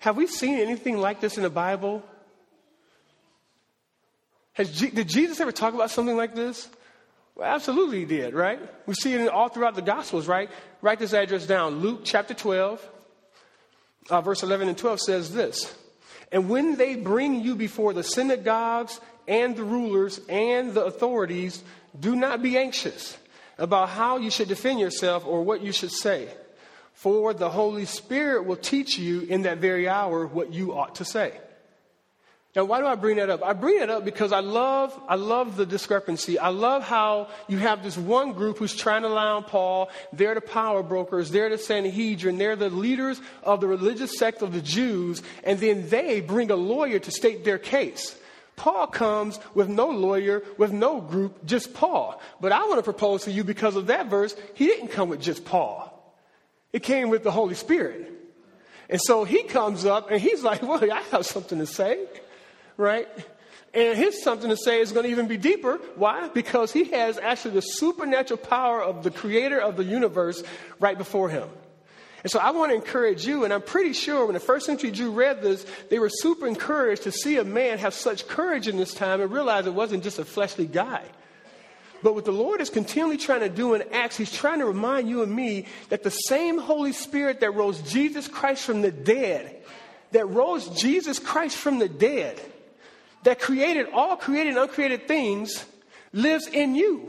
Have 0.00 0.16
we 0.16 0.26
seen 0.26 0.58
anything 0.58 0.98
like 0.98 1.20
this 1.20 1.36
in 1.36 1.44
the 1.44 1.50
Bible? 1.50 2.02
G- 4.58 4.90
did 4.90 5.08
Jesus 5.08 5.38
ever 5.38 5.52
talk 5.52 5.74
about 5.74 5.92
something 5.92 6.16
like 6.16 6.34
this? 6.34 6.68
Well, 7.36 7.46
absolutely 7.46 8.00
he 8.00 8.04
did, 8.04 8.34
right? 8.34 8.58
We 8.88 8.94
see 8.94 9.14
it 9.14 9.28
all 9.28 9.48
throughout 9.48 9.76
the 9.76 9.82
Gospels, 9.82 10.26
right? 10.26 10.50
Write 10.80 10.98
this 10.98 11.12
address 11.12 11.46
down. 11.46 11.76
Luke 11.76 12.00
chapter 12.02 12.34
12, 12.34 12.88
uh, 14.10 14.20
verse 14.20 14.42
11 14.42 14.68
and 14.68 14.78
12 14.78 15.00
says 15.00 15.32
this 15.32 15.74
And 16.30 16.48
when 16.48 16.76
they 16.76 16.96
bring 16.96 17.42
you 17.42 17.54
before 17.54 17.92
the 17.92 18.02
synagogues 18.02 19.00
and 19.28 19.56
the 19.56 19.64
rulers 19.64 20.20
and 20.28 20.74
the 20.74 20.84
authorities, 20.84 21.62
do 21.98 22.16
not 22.16 22.42
be 22.42 22.56
anxious 22.56 23.16
about 23.58 23.90
how 23.90 24.16
you 24.16 24.30
should 24.30 24.48
defend 24.48 24.80
yourself 24.80 25.26
or 25.26 25.42
what 25.42 25.62
you 25.62 25.72
should 25.72 25.92
say. 25.92 26.28
For 26.94 27.34
the 27.34 27.50
Holy 27.50 27.84
Spirit 27.84 28.44
will 28.44 28.56
teach 28.56 28.98
you 28.98 29.22
in 29.22 29.42
that 29.42 29.58
very 29.58 29.88
hour 29.88 30.26
what 30.26 30.52
you 30.52 30.72
ought 30.74 30.96
to 30.96 31.04
say. 31.04 31.38
Now, 32.54 32.64
why 32.66 32.80
do 32.80 32.86
I 32.86 32.96
bring 32.96 33.16
that 33.16 33.30
up? 33.30 33.42
I 33.42 33.54
bring 33.54 33.80
it 33.80 33.88
up 33.88 34.04
because 34.04 34.30
I 34.30 34.40
love, 34.40 34.98
I 35.08 35.14
love 35.14 35.56
the 35.56 35.64
discrepancy. 35.64 36.38
I 36.38 36.48
love 36.48 36.82
how 36.82 37.28
you 37.48 37.56
have 37.56 37.82
this 37.82 37.96
one 37.96 38.34
group 38.34 38.58
who's 38.58 38.76
trying 38.76 39.02
to 39.02 39.08
lie 39.08 39.28
on 39.28 39.44
Paul. 39.44 39.88
They're 40.12 40.34
the 40.34 40.42
power 40.42 40.82
brokers. 40.82 41.30
They're 41.30 41.48
the 41.48 41.56
Sanhedrin. 41.56 42.36
They're 42.36 42.56
the 42.56 42.68
leaders 42.68 43.22
of 43.42 43.62
the 43.62 43.68
religious 43.68 44.18
sect 44.18 44.42
of 44.42 44.52
the 44.52 44.60
Jews. 44.60 45.22
And 45.44 45.60
then 45.60 45.88
they 45.88 46.20
bring 46.20 46.50
a 46.50 46.56
lawyer 46.56 46.98
to 46.98 47.10
state 47.10 47.42
their 47.42 47.58
case. 47.58 48.18
Paul 48.56 48.86
comes 48.86 49.40
with 49.54 49.70
no 49.70 49.88
lawyer, 49.88 50.42
with 50.58 50.72
no 50.72 51.00
group, 51.00 51.46
just 51.46 51.72
Paul. 51.72 52.20
But 52.38 52.52
I 52.52 52.66
want 52.66 52.76
to 52.76 52.82
propose 52.82 53.24
to 53.24 53.32
you 53.32 53.44
because 53.44 53.76
of 53.76 53.86
that 53.86 54.08
verse, 54.08 54.36
he 54.52 54.66
didn't 54.66 54.88
come 54.88 55.08
with 55.08 55.22
just 55.22 55.46
Paul. 55.46 55.88
It 56.70 56.82
came 56.82 57.08
with 57.08 57.22
the 57.22 57.30
Holy 57.30 57.54
Spirit. 57.54 58.12
And 58.90 59.00
so 59.00 59.24
he 59.24 59.42
comes 59.44 59.86
up 59.86 60.10
and 60.10 60.20
he's 60.20 60.42
like, 60.42 60.60
well, 60.62 60.84
I 60.92 61.00
have 61.12 61.24
something 61.24 61.58
to 61.58 61.66
say 61.66 62.06
right? 62.76 63.08
And 63.74 63.96
his 63.96 64.22
something 64.22 64.50
to 64.50 64.56
say 64.56 64.80
is 64.80 64.92
going 64.92 65.06
to 65.06 65.10
even 65.10 65.28
be 65.28 65.38
deeper. 65.38 65.76
Why? 65.96 66.28
Because 66.28 66.72
he 66.72 66.84
has 66.90 67.16
actually 67.18 67.54
the 67.54 67.62
supernatural 67.62 68.38
power 68.38 68.82
of 68.82 69.02
the 69.02 69.10
creator 69.10 69.58
of 69.58 69.76
the 69.76 69.84
universe 69.84 70.42
right 70.78 70.98
before 70.98 71.30
him. 71.30 71.48
And 72.22 72.30
so 72.30 72.38
I 72.38 72.50
want 72.50 72.70
to 72.70 72.76
encourage 72.76 73.26
you, 73.26 73.44
and 73.44 73.52
I'm 73.52 73.62
pretty 73.62 73.94
sure 73.94 74.26
when 74.26 74.34
the 74.34 74.40
first 74.40 74.66
century 74.66 74.92
Jew 74.92 75.10
read 75.10 75.42
this, 75.42 75.66
they 75.90 75.98
were 75.98 76.10
super 76.10 76.46
encouraged 76.46 77.04
to 77.04 77.12
see 77.12 77.38
a 77.38 77.44
man 77.44 77.78
have 77.78 77.94
such 77.94 78.28
courage 78.28 78.68
in 78.68 78.76
this 78.76 78.94
time 78.94 79.20
and 79.20 79.30
realize 79.30 79.66
it 79.66 79.74
wasn't 79.74 80.04
just 80.04 80.18
a 80.18 80.24
fleshly 80.24 80.66
guy. 80.66 81.02
But 82.02 82.14
what 82.14 82.24
the 82.24 82.32
Lord 82.32 82.60
is 82.60 82.70
continually 82.70 83.16
trying 83.16 83.40
to 83.40 83.48
do 83.48 83.74
in 83.74 83.82
Acts, 83.92 84.16
He's 84.16 84.32
trying 84.32 84.58
to 84.58 84.66
remind 84.66 85.08
you 85.08 85.22
and 85.22 85.34
me 85.34 85.66
that 85.88 86.02
the 86.02 86.10
same 86.10 86.58
Holy 86.58 86.92
Spirit 86.92 87.40
that 87.40 87.52
rose 87.52 87.80
Jesus 87.82 88.28
Christ 88.28 88.64
from 88.64 88.82
the 88.82 88.92
dead, 88.92 89.62
that 90.12 90.26
rose 90.26 90.68
Jesus 90.68 91.18
Christ 91.18 91.56
from 91.56 91.78
the 91.78 91.88
dead, 91.88 92.40
that 93.24 93.40
created 93.40 93.88
all 93.92 94.16
created 94.16 94.50
and 94.50 94.58
uncreated 94.58 95.08
things 95.08 95.64
lives 96.12 96.46
in 96.46 96.74
you. 96.74 97.08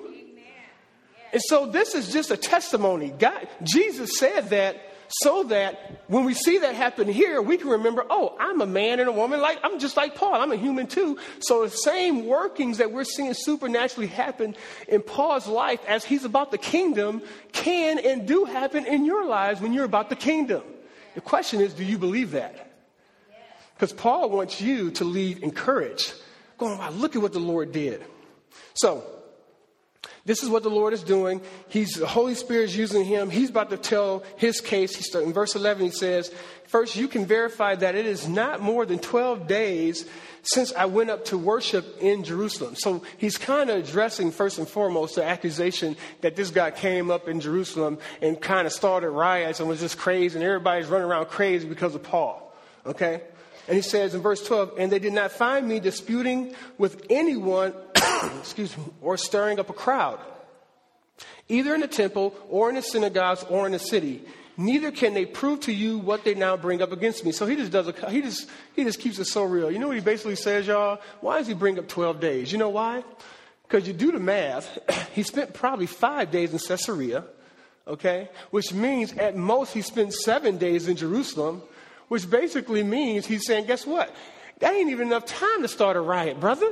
And 1.31 1.41
so 1.41 1.65
this 1.65 1.95
is 1.95 2.13
just 2.13 2.29
a 2.29 2.37
testimony. 2.37 3.11
God, 3.17 3.47
Jesus 3.63 4.19
said 4.19 4.51
that 4.51 4.93
so 5.21 5.43
that 5.45 6.03
when 6.07 6.25
we 6.25 6.33
see 6.33 6.59
that 6.59 6.75
happen 6.75 7.07
here, 7.07 7.41
we 7.41 7.57
can 7.57 7.69
remember, 7.69 8.05
oh, 8.09 8.35
I'm 8.39 8.61
a 8.61 8.65
man 8.65 8.99
and 8.99 9.09
a 9.09 9.11
woman, 9.11 9.41
like 9.41 9.59
I'm 9.63 9.79
just 9.79 9.97
like 9.97 10.15
Paul. 10.15 10.35
I'm 10.35 10.51
a 10.51 10.55
human 10.55 10.87
too. 10.87 11.17
So 11.39 11.63
the 11.63 11.69
same 11.69 12.25
workings 12.25 12.77
that 12.77 12.91
we're 12.91 13.03
seeing 13.03 13.33
supernaturally 13.33 14.07
happen 14.07 14.55
in 14.87 15.01
Paul's 15.01 15.47
life 15.47 15.83
as 15.87 16.03
he's 16.03 16.23
about 16.23 16.51
the 16.51 16.57
kingdom 16.57 17.21
can 17.51 17.99
and 17.99 18.27
do 18.27 18.45
happen 18.45 18.85
in 18.85 19.05
your 19.05 19.25
lives 19.25 19.61
when 19.61 19.73
you're 19.73 19.85
about 19.85 20.09
the 20.09 20.15
kingdom. 20.15 20.63
The 21.15 21.21
question 21.21 21.61
is, 21.61 21.73
do 21.73 21.83
you 21.83 21.97
believe 21.97 22.31
that? 22.31 22.72
Because 23.83 23.99
Paul 23.99 24.29
wants 24.29 24.61
you 24.61 24.91
to 24.91 25.03
leave 25.03 25.43
encouraged, 25.43 26.13
going, 26.57 26.77
wow, 26.77 26.89
look 26.91 27.17
at 27.17 27.21
what 27.21 27.33
the 27.33 27.39
Lord 27.39 27.73
did. 27.73 28.01
So, 28.75 29.03
this 30.23 30.41
is 30.41 30.47
what 30.47 30.63
the 30.63 30.69
Lord 30.69 30.93
is 30.93 31.03
doing. 31.03 31.41
He's 31.67 31.95
the 31.95 32.07
Holy 32.07 32.33
Spirit 32.33 32.63
is 32.63 32.77
using 32.77 33.03
him. 33.03 33.29
He's 33.29 33.49
about 33.49 33.71
to 33.71 33.77
tell 33.77 34.23
his 34.37 34.61
case. 34.61 34.95
He 34.95 35.03
start, 35.03 35.25
in 35.25 35.33
verse 35.33 35.53
11, 35.53 35.83
he 35.83 35.91
says, 35.91 36.33
First, 36.67 36.95
you 36.95 37.09
can 37.09 37.25
verify 37.25 37.75
that 37.75 37.95
it 37.95 38.05
is 38.05 38.25
not 38.25 38.61
more 38.61 38.85
than 38.85 38.99
12 38.99 39.47
days 39.47 40.05
since 40.43 40.71
I 40.71 40.85
went 40.85 41.09
up 41.09 41.25
to 41.25 41.37
worship 41.37 41.97
in 41.99 42.23
Jerusalem. 42.23 42.75
So 42.77 43.03
he's 43.17 43.37
kind 43.37 43.69
of 43.69 43.83
addressing, 43.83 44.31
first 44.31 44.59
and 44.59 44.67
foremost, 44.67 45.15
the 45.15 45.25
accusation 45.25 45.97
that 46.21 46.37
this 46.37 46.51
guy 46.51 46.71
came 46.71 47.11
up 47.11 47.27
in 47.27 47.41
Jerusalem 47.41 47.97
and 48.21 48.39
kind 48.39 48.65
of 48.65 48.71
started 48.71 49.09
riots 49.09 49.59
and 49.59 49.67
was 49.67 49.81
just 49.81 49.97
crazy, 49.97 50.37
and 50.37 50.45
everybody's 50.45 50.87
running 50.87 51.09
around 51.09 51.25
crazy 51.25 51.67
because 51.67 51.95
of 51.95 52.03
Paul. 52.03 52.39
Okay? 52.85 53.23
And 53.67 53.75
he 53.75 53.81
says 53.81 54.13
in 54.13 54.21
verse 54.21 54.45
12, 54.45 54.73
and 54.77 54.91
they 54.91 54.99
did 54.99 55.13
not 55.13 55.31
find 55.31 55.67
me 55.67 55.79
disputing 55.79 56.53
with 56.77 57.05
anyone, 57.09 57.73
excuse 58.39 58.77
me, 58.77 58.83
or 59.01 59.17
stirring 59.17 59.59
up 59.59 59.69
a 59.69 59.73
crowd, 59.73 60.19
either 61.47 61.73
in 61.73 61.81
the 61.81 61.87
temple 61.87 62.35
or 62.49 62.69
in 62.69 62.75
the 62.75 62.81
synagogues 62.81 63.43
or 63.49 63.65
in 63.65 63.71
the 63.71 63.79
city. 63.79 64.23
Neither 64.55 64.91
can 64.91 65.13
they 65.13 65.25
prove 65.25 65.61
to 65.61 65.73
you 65.73 65.97
what 65.97 66.23
they 66.23 66.35
now 66.35 66.55
bring 66.55 66.81
up 66.81 66.91
against 66.91 67.25
me. 67.25 67.31
So 67.31 67.47
he 67.47 67.55
just 67.55 67.71
does 67.71 67.87
a, 67.87 68.09
he 68.09 68.21
just 68.21 68.47
he 68.75 68.83
just 68.83 68.99
keeps 68.99 69.17
it 69.17 69.25
so 69.25 69.43
real. 69.43 69.71
You 69.71 69.79
know 69.79 69.87
what 69.87 69.95
he 69.95 70.03
basically 70.03 70.35
says, 70.35 70.67
y'all? 70.67 71.01
Why 71.21 71.39
does 71.39 71.47
he 71.47 71.55
bring 71.55 71.79
up 71.79 71.87
12 71.87 72.19
days? 72.19 72.51
You 72.51 72.59
know 72.59 72.69
why? 72.69 73.03
Because 73.63 73.87
you 73.87 73.93
do 73.93 74.11
the 74.11 74.19
math, 74.19 74.77
he 75.13 75.23
spent 75.23 75.53
probably 75.53 75.87
five 75.87 76.29
days 76.29 76.53
in 76.53 76.59
Caesarea, 76.59 77.23
okay? 77.87 78.29
Which 78.51 78.73
means 78.73 79.13
at 79.13 79.35
most 79.35 79.73
he 79.73 79.81
spent 79.81 80.13
seven 80.13 80.57
days 80.57 80.87
in 80.87 80.95
Jerusalem, 80.97 81.63
which 82.13 82.29
basically 82.29 82.83
means 82.83 83.25
he's 83.25 83.43
saying, 83.43 83.65
guess 83.65 83.87
what? 83.87 84.15
That 84.59 84.71
ain't 84.75 84.91
even 84.91 85.07
enough 85.07 85.25
time 85.25 85.63
to 85.63 85.67
start 85.67 85.97
a 85.97 85.99
riot, 85.99 86.39
brother. 86.39 86.71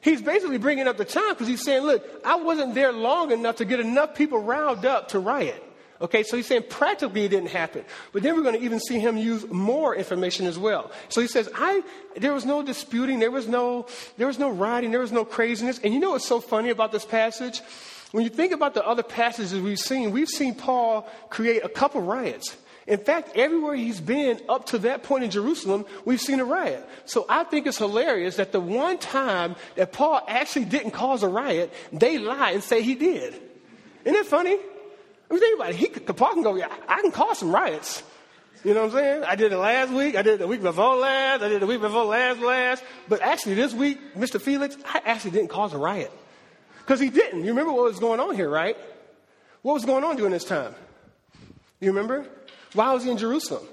He's 0.00 0.22
basically 0.22 0.58
bringing 0.58 0.86
up 0.86 0.96
the 0.96 1.04
time 1.04 1.30
because 1.30 1.48
he's 1.48 1.64
saying, 1.64 1.82
look, 1.82 2.08
I 2.24 2.36
wasn't 2.36 2.76
there 2.76 2.92
long 2.92 3.32
enough 3.32 3.56
to 3.56 3.64
get 3.64 3.80
enough 3.80 4.14
people 4.14 4.38
riled 4.38 4.86
up 4.86 5.08
to 5.08 5.18
riot. 5.18 5.60
Okay, 6.00 6.22
so 6.22 6.36
he's 6.36 6.46
saying 6.46 6.66
practically 6.70 7.24
it 7.24 7.30
didn't 7.30 7.50
happen. 7.50 7.84
But 8.12 8.22
then 8.22 8.36
we're 8.36 8.44
going 8.44 8.60
to 8.60 8.64
even 8.64 8.78
see 8.78 9.00
him 9.00 9.16
use 9.16 9.44
more 9.50 9.96
information 9.96 10.46
as 10.46 10.56
well. 10.56 10.92
So 11.08 11.20
he 11.20 11.26
says, 11.26 11.48
I, 11.52 11.82
there 12.16 12.32
was 12.32 12.46
no 12.46 12.62
disputing, 12.62 13.18
there 13.18 13.32
was 13.32 13.48
no, 13.48 13.88
there 14.18 14.28
was 14.28 14.38
no 14.38 14.50
rioting, 14.50 14.92
there 14.92 15.00
was 15.00 15.10
no 15.10 15.24
craziness. 15.24 15.80
And 15.80 15.92
you 15.92 15.98
know 15.98 16.12
what's 16.12 16.28
so 16.28 16.40
funny 16.40 16.70
about 16.70 16.92
this 16.92 17.04
passage? 17.04 17.60
When 18.12 18.22
you 18.22 18.30
think 18.30 18.52
about 18.52 18.74
the 18.74 18.86
other 18.86 19.02
passages 19.02 19.60
we've 19.60 19.80
seen, 19.80 20.12
we've 20.12 20.28
seen 20.28 20.54
Paul 20.54 21.10
create 21.28 21.64
a 21.64 21.68
couple 21.68 22.02
riots. 22.02 22.56
In 22.86 22.98
fact, 22.98 23.36
everywhere 23.36 23.74
he's 23.74 24.00
been 24.00 24.40
up 24.48 24.66
to 24.66 24.78
that 24.78 25.02
point 25.02 25.24
in 25.24 25.30
Jerusalem, 25.30 25.84
we've 26.04 26.20
seen 26.20 26.40
a 26.40 26.44
riot. 26.44 26.86
So 27.04 27.26
I 27.28 27.44
think 27.44 27.66
it's 27.66 27.78
hilarious 27.78 28.36
that 28.36 28.52
the 28.52 28.60
one 28.60 28.98
time 28.98 29.56
that 29.76 29.92
Paul 29.92 30.22
actually 30.26 30.64
didn't 30.64 30.92
cause 30.92 31.22
a 31.22 31.28
riot, 31.28 31.72
they 31.92 32.18
lie 32.18 32.52
and 32.52 32.62
say 32.62 32.82
he 32.82 32.94
did. 32.94 33.34
Isn't 34.04 34.14
that 34.14 34.26
funny? 34.26 34.58
I 35.30 35.34
mean, 35.34 35.42
it. 35.42 35.74
He, 35.76 35.88
Paul 35.88 36.34
can 36.34 36.42
go, 36.42 36.56
yeah, 36.56 36.68
I 36.88 37.00
can 37.02 37.12
cause 37.12 37.38
some 37.38 37.52
riots. 37.52 38.02
You 38.64 38.74
know 38.74 38.80
what 38.80 38.94
I'm 38.94 38.96
saying? 38.96 39.24
I 39.24 39.36
did 39.36 39.52
it 39.52 39.56
last 39.56 39.90
week. 39.90 40.16
I 40.16 40.22
did 40.22 40.34
it 40.34 40.38
the 40.40 40.46
week 40.46 40.60
before 40.60 40.96
last. 40.96 41.42
I 41.42 41.48
did 41.48 41.56
it 41.56 41.60
the 41.60 41.66
week 41.66 41.80
before 41.80 42.04
last 42.04 42.40
last. 42.40 42.84
But 43.08 43.22
actually, 43.22 43.54
this 43.54 43.72
week, 43.72 43.98
Mr. 44.14 44.40
Felix, 44.40 44.76
I 44.84 45.00
actually 45.04 45.30
didn't 45.30 45.48
cause 45.48 45.72
a 45.72 45.78
riot. 45.78 46.12
Because 46.78 47.00
he 47.00 47.08
didn't. 47.08 47.40
You 47.40 47.50
remember 47.50 47.72
what 47.72 47.84
was 47.84 48.00
going 48.00 48.20
on 48.20 48.34
here, 48.34 48.50
right? 48.50 48.76
What 49.62 49.74
was 49.74 49.84
going 49.84 50.04
on 50.04 50.16
during 50.16 50.32
this 50.32 50.44
time? 50.44 50.74
You 51.80 51.88
remember? 51.88 52.26
Why 52.72 52.92
was 52.92 53.04
he 53.04 53.10
in 53.10 53.18
Jerusalem? 53.18 53.66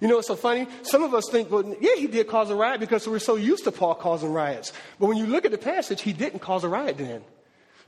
You 0.00 0.08
know 0.08 0.16
what's 0.16 0.26
so 0.26 0.34
funny? 0.34 0.66
Some 0.82 1.04
of 1.04 1.14
us 1.14 1.28
think, 1.30 1.50
well, 1.50 1.76
yeah, 1.80 1.94
he 1.96 2.08
did 2.08 2.26
cause 2.26 2.50
a 2.50 2.56
riot 2.56 2.80
because 2.80 3.06
we're 3.06 3.20
so 3.20 3.36
used 3.36 3.64
to 3.64 3.72
Paul 3.72 3.94
causing 3.94 4.32
riots. 4.32 4.72
But 4.98 5.06
when 5.06 5.16
you 5.16 5.26
look 5.26 5.44
at 5.44 5.52
the 5.52 5.58
passage, 5.58 6.02
he 6.02 6.12
didn't 6.12 6.40
cause 6.40 6.64
a 6.64 6.68
riot 6.68 6.98
then. 6.98 7.22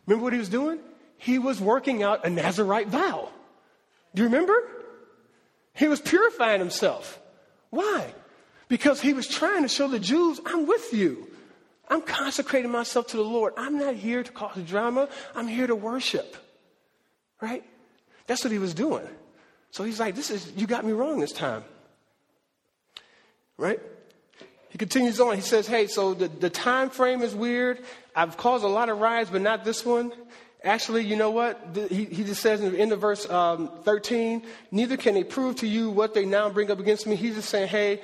Remember 0.06 0.22
what 0.22 0.32
he 0.32 0.38
was 0.38 0.48
doing? 0.48 0.78
He 1.18 1.38
was 1.38 1.60
working 1.60 2.02
out 2.02 2.24
a 2.24 2.30
Nazarite 2.30 2.88
vow. 2.88 3.30
Do 4.14 4.22
you 4.22 4.28
remember? 4.28 4.54
He 5.72 5.88
was 5.88 6.00
purifying 6.00 6.60
himself. 6.60 7.20
Why? 7.70 8.14
Because 8.68 9.00
he 9.00 9.12
was 9.12 9.26
trying 9.26 9.62
to 9.62 9.68
show 9.68 9.88
the 9.88 9.98
Jews, 9.98 10.40
I'm 10.46 10.66
with 10.66 10.92
you. 10.92 11.28
I'm 11.88 12.00
consecrating 12.00 12.70
myself 12.70 13.08
to 13.08 13.16
the 13.16 13.24
Lord. 13.24 13.54
I'm 13.56 13.78
not 13.78 13.94
here 13.96 14.22
to 14.22 14.32
cause 14.32 14.62
drama. 14.62 15.08
I'm 15.34 15.48
here 15.48 15.66
to 15.66 15.74
worship. 15.74 16.36
Right? 17.40 17.64
That's 18.26 18.44
what 18.44 18.52
he 18.52 18.58
was 18.58 18.72
doing. 18.72 19.06
So 19.74 19.82
he's 19.82 19.98
like, 19.98 20.14
this 20.14 20.30
is, 20.30 20.52
you 20.54 20.68
got 20.68 20.84
me 20.84 20.92
wrong 20.92 21.18
this 21.18 21.32
time. 21.32 21.64
Right? 23.56 23.80
He 24.68 24.78
continues 24.78 25.18
on. 25.18 25.34
He 25.34 25.42
says, 25.42 25.66
hey, 25.66 25.88
so 25.88 26.14
the, 26.14 26.28
the 26.28 26.48
time 26.48 26.90
frame 26.90 27.22
is 27.22 27.34
weird. 27.34 27.82
I've 28.14 28.36
caused 28.36 28.64
a 28.64 28.68
lot 28.68 28.88
of 28.88 29.00
riots, 29.00 29.30
but 29.30 29.42
not 29.42 29.64
this 29.64 29.84
one. 29.84 30.12
Actually, 30.62 31.02
you 31.02 31.16
know 31.16 31.32
what? 31.32 31.76
He, 31.90 32.04
he 32.04 32.22
just 32.22 32.40
says 32.40 32.60
in 32.60 32.70
the 32.70 32.78
end 32.78 32.92
of 32.92 33.00
verse 33.00 33.28
um, 33.28 33.68
13, 33.82 34.44
neither 34.70 34.96
can 34.96 35.14
they 35.14 35.24
prove 35.24 35.56
to 35.56 35.66
you 35.66 35.90
what 35.90 36.14
they 36.14 36.24
now 36.24 36.48
bring 36.50 36.70
up 36.70 36.78
against 36.78 37.08
me. 37.08 37.16
He's 37.16 37.34
just 37.34 37.48
saying, 37.48 37.66
hey, 37.66 38.00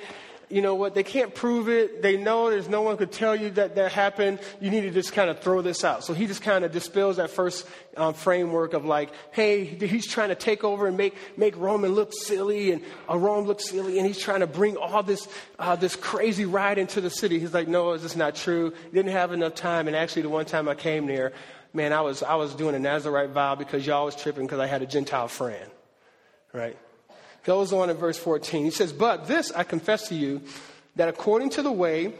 you 0.51 0.61
know 0.61 0.75
what, 0.75 0.93
they 0.93 1.03
can't 1.03 1.33
prove 1.33 1.69
it. 1.69 2.01
They 2.01 2.17
know 2.17 2.49
there's 2.49 2.67
no 2.67 2.81
one 2.81 2.97
could 2.97 3.11
tell 3.11 3.35
you 3.35 3.51
that 3.51 3.75
that 3.75 3.91
happened. 3.91 4.39
You 4.59 4.69
need 4.69 4.81
to 4.81 4.91
just 4.91 5.13
kind 5.13 5.29
of 5.29 5.39
throw 5.39 5.61
this 5.61 5.83
out. 5.83 6.03
So 6.03 6.13
he 6.13 6.27
just 6.27 6.41
kind 6.41 6.65
of 6.65 6.71
dispels 6.71 7.17
that 7.17 7.29
first 7.29 7.67
um, 7.97 8.13
framework 8.13 8.73
of 8.73 8.85
like, 8.85 9.11
hey, 9.31 9.63
he's 9.63 10.07
trying 10.07 10.29
to 10.29 10.35
take 10.35 10.63
over 10.63 10.87
and 10.87 10.97
make, 10.97 11.15
make 11.37 11.55
Roman 11.57 11.93
look 11.93 12.11
silly 12.13 12.71
and 12.71 12.83
uh, 13.09 13.17
Rome 13.17 13.45
look 13.45 13.61
silly. 13.61 13.97
And 13.97 14.07
he's 14.07 14.19
trying 14.19 14.41
to 14.41 14.47
bring 14.47 14.77
all 14.77 15.03
this, 15.03 15.27
uh, 15.59 15.75
this 15.75 15.95
crazy 15.95 16.45
ride 16.45 16.77
into 16.77 17.01
the 17.01 17.09
city. 17.09 17.39
He's 17.39 17.53
like, 17.53 17.67
no, 17.67 17.91
it's 17.91 18.03
just 18.03 18.17
not 18.17 18.35
true. 18.35 18.73
Didn't 18.93 19.11
have 19.11 19.31
enough 19.31 19.55
time. 19.55 19.87
And 19.87 19.95
actually, 19.95 20.23
the 20.23 20.29
one 20.29 20.45
time 20.45 20.67
I 20.67 20.75
came 20.75 21.07
there, 21.07 21.33
man, 21.73 21.93
I 21.93 22.01
was, 22.01 22.23
I 22.23 22.35
was 22.35 22.53
doing 22.55 22.75
a 22.75 22.79
Nazarite 22.79 23.29
vow 23.29 23.55
because 23.55 23.85
y'all 23.85 24.05
was 24.05 24.15
tripping 24.15 24.45
because 24.45 24.59
I 24.59 24.67
had 24.67 24.81
a 24.81 24.85
Gentile 24.85 25.27
friend, 25.27 25.69
right? 26.53 26.77
Goes 27.43 27.73
on 27.73 27.89
in 27.89 27.97
verse 27.97 28.17
14. 28.17 28.65
He 28.65 28.71
says, 28.71 28.93
But 28.93 29.27
this 29.27 29.51
I 29.51 29.63
confess 29.63 30.07
to 30.09 30.15
you, 30.15 30.41
that 30.95 31.09
according 31.09 31.51
to 31.51 31.61
the 31.61 31.71
way 31.71 32.13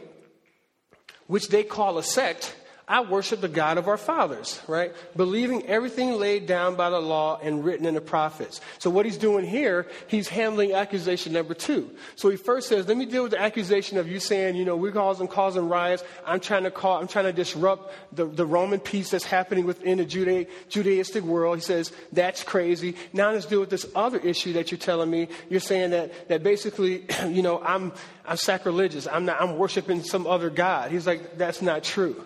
which 1.26 1.48
they 1.48 1.62
call 1.62 1.98
a 1.98 2.02
sect, 2.02 2.56
I 2.92 3.00
worship 3.00 3.40
the 3.40 3.48
God 3.48 3.78
of 3.78 3.88
our 3.88 3.96
fathers, 3.96 4.60
right? 4.68 4.92
Believing 5.16 5.64
everything 5.66 6.12
laid 6.12 6.44
down 6.44 6.76
by 6.76 6.90
the 6.90 7.00
law 7.00 7.40
and 7.42 7.64
written 7.64 7.86
in 7.86 7.94
the 7.94 8.02
prophets. 8.02 8.60
So 8.80 8.90
what 8.90 9.06
he's 9.06 9.16
doing 9.16 9.46
here, 9.46 9.86
he's 10.08 10.28
handling 10.28 10.74
accusation 10.74 11.32
number 11.32 11.54
two. 11.54 11.90
So 12.16 12.28
he 12.28 12.36
first 12.36 12.68
says, 12.68 12.86
let 12.86 12.98
me 12.98 13.06
deal 13.06 13.22
with 13.22 13.32
the 13.32 13.40
accusation 13.40 13.96
of 13.96 14.08
you 14.08 14.20
saying, 14.20 14.56
you 14.56 14.66
know, 14.66 14.76
we're 14.76 14.92
causing, 14.92 15.26
causing 15.26 15.70
riots. 15.70 16.04
I'm 16.26 16.38
trying 16.38 16.64
to 16.64 16.70
call, 16.70 17.00
I'm 17.00 17.08
trying 17.08 17.24
to 17.24 17.32
disrupt 17.32 17.94
the, 18.14 18.26
the 18.26 18.44
Roman 18.44 18.78
peace 18.78 19.10
that's 19.10 19.24
happening 19.24 19.64
within 19.64 19.96
the 19.96 20.04
Juda- 20.04 20.46
Judaistic 20.68 21.22
world. 21.22 21.56
He 21.56 21.62
says, 21.62 21.92
that's 22.12 22.44
crazy. 22.44 22.96
Now 23.14 23.30
let's 23.30 23.46
deal 23.46 23.60
with 23.60 23.70
this 23.70 23.86
other 23.94 24.18
issue 24.18 24.52
that 24.52 24.70
you're 24.70 24.76
telling 24.76 25.10
me. 25.10 25.28
You're 25.48 25.60
saying 25.60 25.92
that, 25.92 26.28
that 26.28 26.42
basically, 26.42 27.06
you 27.26 27.40
know, 27.40 27.58
I'm, 27.62 27.94
I'm 28.26 28.36
sacrilegious. 28.36 29.06
I'm 29.06 29.24
not, 29.24 29.40
I'm 29.40 29.56
worshiping 29.56 30.02
some 30.02 30.26
other 30.26 30.50
God. 30.50 30.90
He's 30.90 31.06
like, 31.06 31.38
that's 31.38 31.62
not 31.62 31.84
true 31.84 32.22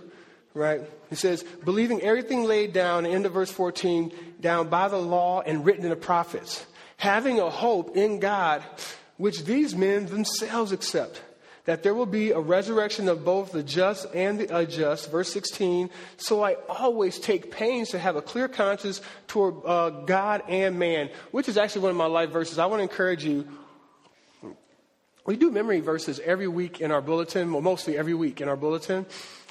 right? 0.57 0.81
He 1.11 1.17
says, 1.17 1.45
believing 1.65 2.01
everything 2.01 2.45
laid 2.45 2.73
down, 2.73 3.07
end 3.07 3.27
of 3.27 3.33
verse 3.33 3.51
14, 3.51 4.13
down 4.41 4.69
by 4.69 4.89
the 4.89 4.97
law 4.97 5.43
and 5.43 5.65
written 5.65 5.85
in 5.85 5.91
the 5.91 5.97
prophets, 5.97 6.65
having 6.97 7.39
a 7.39 7.51
hope 7.51 7.97
in 7.97 8.19
God, 8.19 8.65
which 9.19 9.45
these 9.45 9.77
men 9.77 10.07
themselves 10.07 10.73
accept, 10.73 11.23
that 11.67 11.83
there 11.83 11.95
will 11.95 12.07
be 12.07 12.31
a 12.31 12.41
resurrection 12.41 13.09
of 13.09 13.25
both 13.25 13.53
the 13.53 13.63
just 13.63 14.07
and 14.15 14.39
the 14.41 14.57
unjust. 14.57 15.11
Verse 15.11 15.31
16, 15.33 15.91
so 16.17 16.43
I 16.43 16.55
always 16.69 17.19
take 17.19 17.51
pains 17.51 17.91
to 17.91 17.99
have 17.99 18.17
a 18.17 18.23
clear 18.23 18.49
conscience 18.49 19.03
toward 19.29 19.57
uh, 19.65 19.91
God 19.91 20.43
and 20.49 20.79
man, 20.79 21.11
which 21.33 21.49
is 21.49 21.59
actually 21.59 21.83
one 21.83 21.91
of 21.91 21.97
my 21.97 22.07
life 22.07 22.31
verses. 22.31 22.59
I 22.59 22.67
want 22.67 22.81
to 22.81 22.85
encourage 22.85 23.25
you. 23.25 23.47
We 25.27 25.37
do 25.37 25.51
memory 25.51 25.81
verses 25.81 26.21
every 26.21 26.49
week 26.49 26.81
in 26.81 26.93
our 26.93 27.03
bulletin, 27.03 27.53
well, 27.53 27.61
mostly 27.61 27.99
every 27.99 28.15
week 28.15 28.41
in 28.41 28.49
our 28.49 28.57
bulletin. 28.57 29.05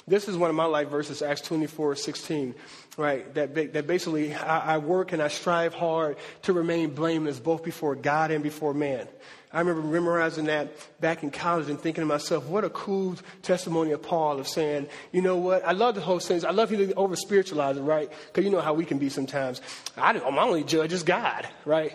This 0.08 0.28
is 0.28 0.36
one 0.36 0.50
of 0.50 0.56
my 0.56 0.66
life 0.66 0.88
verses, 0.88 1.20
Acts 1.20 1.40
24, 1.40 1.96
16, 1.96 2.54
right? 2.96 3.34
That, 3.34 3.72
that 3.72 3.88
basically 3.88 4.32
I, 4.32 4.74
I 4.74 4.78
work 4.78 5.12
and 5.12 5.20
I 5.20 5.26
strive 5.26 5.74
hard 5.74 6.16
to 6.42 6.52
remain 6.52 6.90
blameless 6.90 7.40
both 7.40 7.64
before 7.64 7.96
God 7.96 8.30
and 8.30 8.40
before 8.40 8.72
man. 8.72 9.08
I 9.52 9.58
remember 9.58 9.82
memorizing 9.82 10.44
that 10.44 10.68
back 11.00 11.24
in 11.24 11.32
college 11.32 11.68
and 11.68 11.80
thinking 11.80 12.02
to 12.02 12.06
myself, 12.06 12.46
what 12.46 12.62
a 12.62 12.70
cool 12.70 13.16
testimony 13.42 13.90
of 13.90 14.02
Paul 14.02 14.38
of 14.38 14.46
saying, 14.46 14.86
you 15.10 15.22
know 15.22 15.38
what? 15.38 15.66
I 15.66 15.72
love 15.72 15.96
the 15.96 16.02
whole 16.02 16.20
sense. 16.20 16.44
I 16.44 16.50
love 16.50 16.70
you 16.70 16.86
to 16.86 16.94
over 16.94 17.16
spiritualize 17.16 17.76
it, 17.76 17.80
right? 17.80 18.08
Because 18.26 18.44
you 18.44 18.50
know 18.52 18.60
how 18.60 18.74
we 18.74 18.84
can 18.84 18.98
be 18.98 19.08
sometimes. 19.08 19.60
I, 19.96 20.12
my 20.12 20.42
only 20.42 20.62
judge 20.62 20.92
is 20.92 21.02
God, 21.02 21.48
right? 21.64 21.92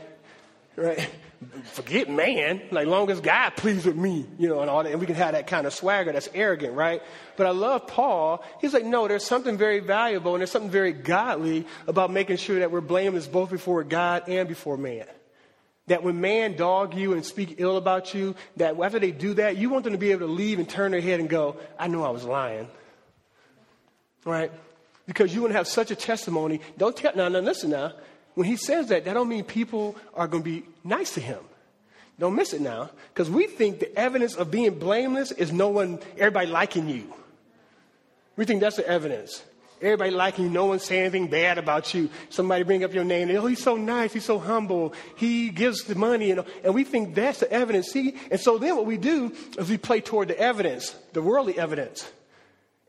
Right? 0.76 1.10
forget 1.64 2.10
man, 2.10 2.62
like 2.72 2.86
long 2.86 3.10
as 3.10 3.20
God 3.20 3.56
pleased 3.56 3.86
with 3.86 3.96
me, 3.96 4.26
you 4.38 4.48
know, 4.48 4.62
and 4.62 4.70
all 4.70 4.84
that, 4.84 4.92
and 4.92 5.00
we 5.00 5.08
can 5.08 5.16
have 5.16 5.34
that 5.34 5.48
kind 5.48 5.66
of 5.66 5.74
swagger 5.74 6.12
that's 6.12 6.30
arrogant, 6.34 6.76
right? 6.76 7.02
But 7.36 7.48
I 7.48 7.50
love 7.50 7.88
Paul. 7.88 8.44
He's 8.60 8.74
like, 8.74 8.86
no, 8.86 9.08
there's 9.08 9.26
something 9.26 9.58
very 9.58 9.80
valuable 9.80 10.36
and 10.36 10.42
there's 10.42 10.52
something 10.52 10.72
very 10.72 10.94
godly 10.94 11.66
about 11.88 12.12
making 12.12 12.38
sure 12.38 12.60
that 12.60 12.72
we're 12.72 12.82
blameless 12.82 13.28
both 13.28 13.50
before 13.50 13.84
God 13.84 14.24
and 14.28 14.48
before 14.48 14.78
man. 14.78 15.06
That 15.88 16.04
when 16.04 16.22
man 16.22 16.56
dog 16.56 16.94
you 16.94 17.14
and 17.14 17.26
speak 17.26 17.56
ill 17.58 17.76
about 17.76 18.14
you, 18.14 18.36
that 18.58 18.80
after 18.80 19.00
they 19.00 19.12
do 19.12 19.34
that, 19.36 19.58
you 19.58 19.70
want 19.70 19.84
them 19.84 19.94
to 19.94 20.00
be 20.00 20.12
able 20.12 20.28
to 20.28 20.34
leave 20.34 20.60
and 20.60 20.70
turn 20.70 20.92
their 20.92 21.02
head 21.02 21.20
and 21.20 21.28
go, 21.28 21.58
I 21.80 21.88
know 21.88 22.04
I 22.04 22.12
was 22.12 22.24
lying. 22.24 22.68
Right? 24.24 24.52
Because 25.08 25.34
you 25.34 25.42
want 25.42 25.54
to 25.54 25.58
have 25.58 25.68
such 25.68 25.90
a 25.90 25.96
testimony. 25.96 26.62
Don't 26.78 26.96
tell, 26.96 27.16
now, 27.16 27.28
now 27.28 27.40
listen 27.40 27.72
now. 27.72 27.94
When 28.36 28.48
he 28.48 28.56
says 28.56 28.88
that, 28.88 29.06
that 29.06 29.14
don't 29.14 29.28
mean 29.28 29.44
people 29.44 29.96
are 30.14 30.28
going 30.28 30.44
to 30.44 30.50
be 30.50 30.64
nice 30.84 31.14
to 31.16 31.20
him. 31.20 31.40
Don't 32.20 32.36
miss 32.36 32.54
it 32.54 32.62
now, 32.62 32.92
because 33.14 33.30
we 33.30 33.48
think 33.48 33.80
the 33.80 33.98
evidence 33.98 34.36
of 34.36 34.52
being 34.52 34.78
blameless 34.78 35.32
is 35.32 35.52
no 35.52 35.70
one, 35.70 36.00
everybody 36.18 36.48
liking 36.48 36.88
you. 36.88 37.12
We 38.36 38.46
think 38.46 38.62
that's 38.62 38.76
the 38.76 38.88
evidence. 38.88 39.44
Everybody 39.82 40.12
liking 40.12 40.46
you, 40.46 40.52
no 40.52 40.68
one 40.68 40.80
saying 40.80 41.02
anything 41.02 41.28
bad 41.28 41.58
about 41.58 41.94
you. 41.96 42.10
Somebody 42.30 42.64
bring 42.64 42.84
up 42.84 42.94
your 42.94 43.04
name, 43.04 43.30
and, 43.30 43.38
oh, 43.40 43.48
he's 43.48 43.64
so 43.64 43.76
nice, 43.76 44.14
he's 44.14 44.26
so 44.26 44.38
humble, 44.38 44.94
he 45.16 45.50
gives 45.50 45.86
the 45.86 45.96
money, 45.96 46.30
and, 46.30 46.46
and 46.64 46.76
we 46.76 46.84
think 46.84 47.16
that's 47.16 47.40
the 47.40 47.52
evidence. 47.52 47.92
See, 47.92 48.16
and 48.30 48.40
so 48.40 48.60
then 48.60 48.76
what 48.76 48.86
we 48.86 48.98
do 48.98 49.34
is 49.58 49.70
we 49.70 49.78
play 49.78 50.00
toward 50.00 50.28
the 50.28 50.40
evidence, 50.40 50.92
the 51.14 51.24
worldly 51.24 51.58
evidence, 51.58 52.08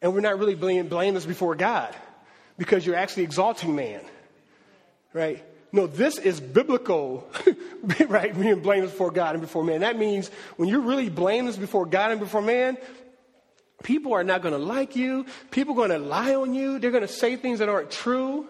and 0.03 0.13
we're 0.13 0.21
not 0.21 0.39
really 0.39 0.55
being 0.55 0.89
blameless 0.89 1.25
before 1.25 1.55
God, 1.55 1.97
because 2.59 2.85
you're 2.85 2.97
actually 2.97 3.23
exalting 3.23 3.75
man 3.75 4.03
right? 5.13 5.45
No, 5.73 5.87
this 5.87 6.19
is 6.19 6.39
biblical, 6.39 7.27
right? 8.09 8.39
Being 8.39 8.61
blameless 8.61 8.91
before 8.91 9.11
God 9.11 9.35
and 9.35 9.41
before 9.41 9.65
man. 9.65 9.81
That 9.81 9.99
means 9.99 10.31
when 10.57 10.69
you're 10.69 10.81
really 10.81 11.09
blameless 11.09 11.57
before 11.57 11.87
God 11.87 12.11
and 12.11 12.21
before 12.21 12.43
man, 12.43 12.77
people 13.83 14.13
are 14.13 14.23
not 14.23 14.43
going 14.43 14.53
to 14.53 14.59
like 14.59 14.97
you. 14.97 15.25
People 15.51 15.73
are 15.75 15.89
going 15.89 16.01
to 16.03 16.07
lie 16.07 16.35
on 16.35 16.53
you. 16.53 16.79
They're 16.79 16.91
going 16.91 17.07
to 17.07 17.09
say 17.09 17.37
things 17.37 17.61
that 17.61 17.71
aren't 17.71 17.91
true. 17.91 18.47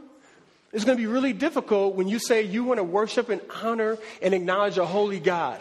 It's 0.72 0.84
going 0.84 0.96
to 0.96 1.00
be 1.00 1.06
really 1.06 1.32
difficult 1.32 1.94
when 1.94 2.08
you 2.08 2.18
say 2.18 2.42
you 2.42 2.64
want 2.64 2.78
to 2.78 2.84
worship 2.84 3.28
and 3.28 3.40
honor 3.62 3.98
and 4.20 4.34
acknowledge 4.34 4.78
a 4.78 4.86
holy 4.86 5.20
God. 5.20 5.60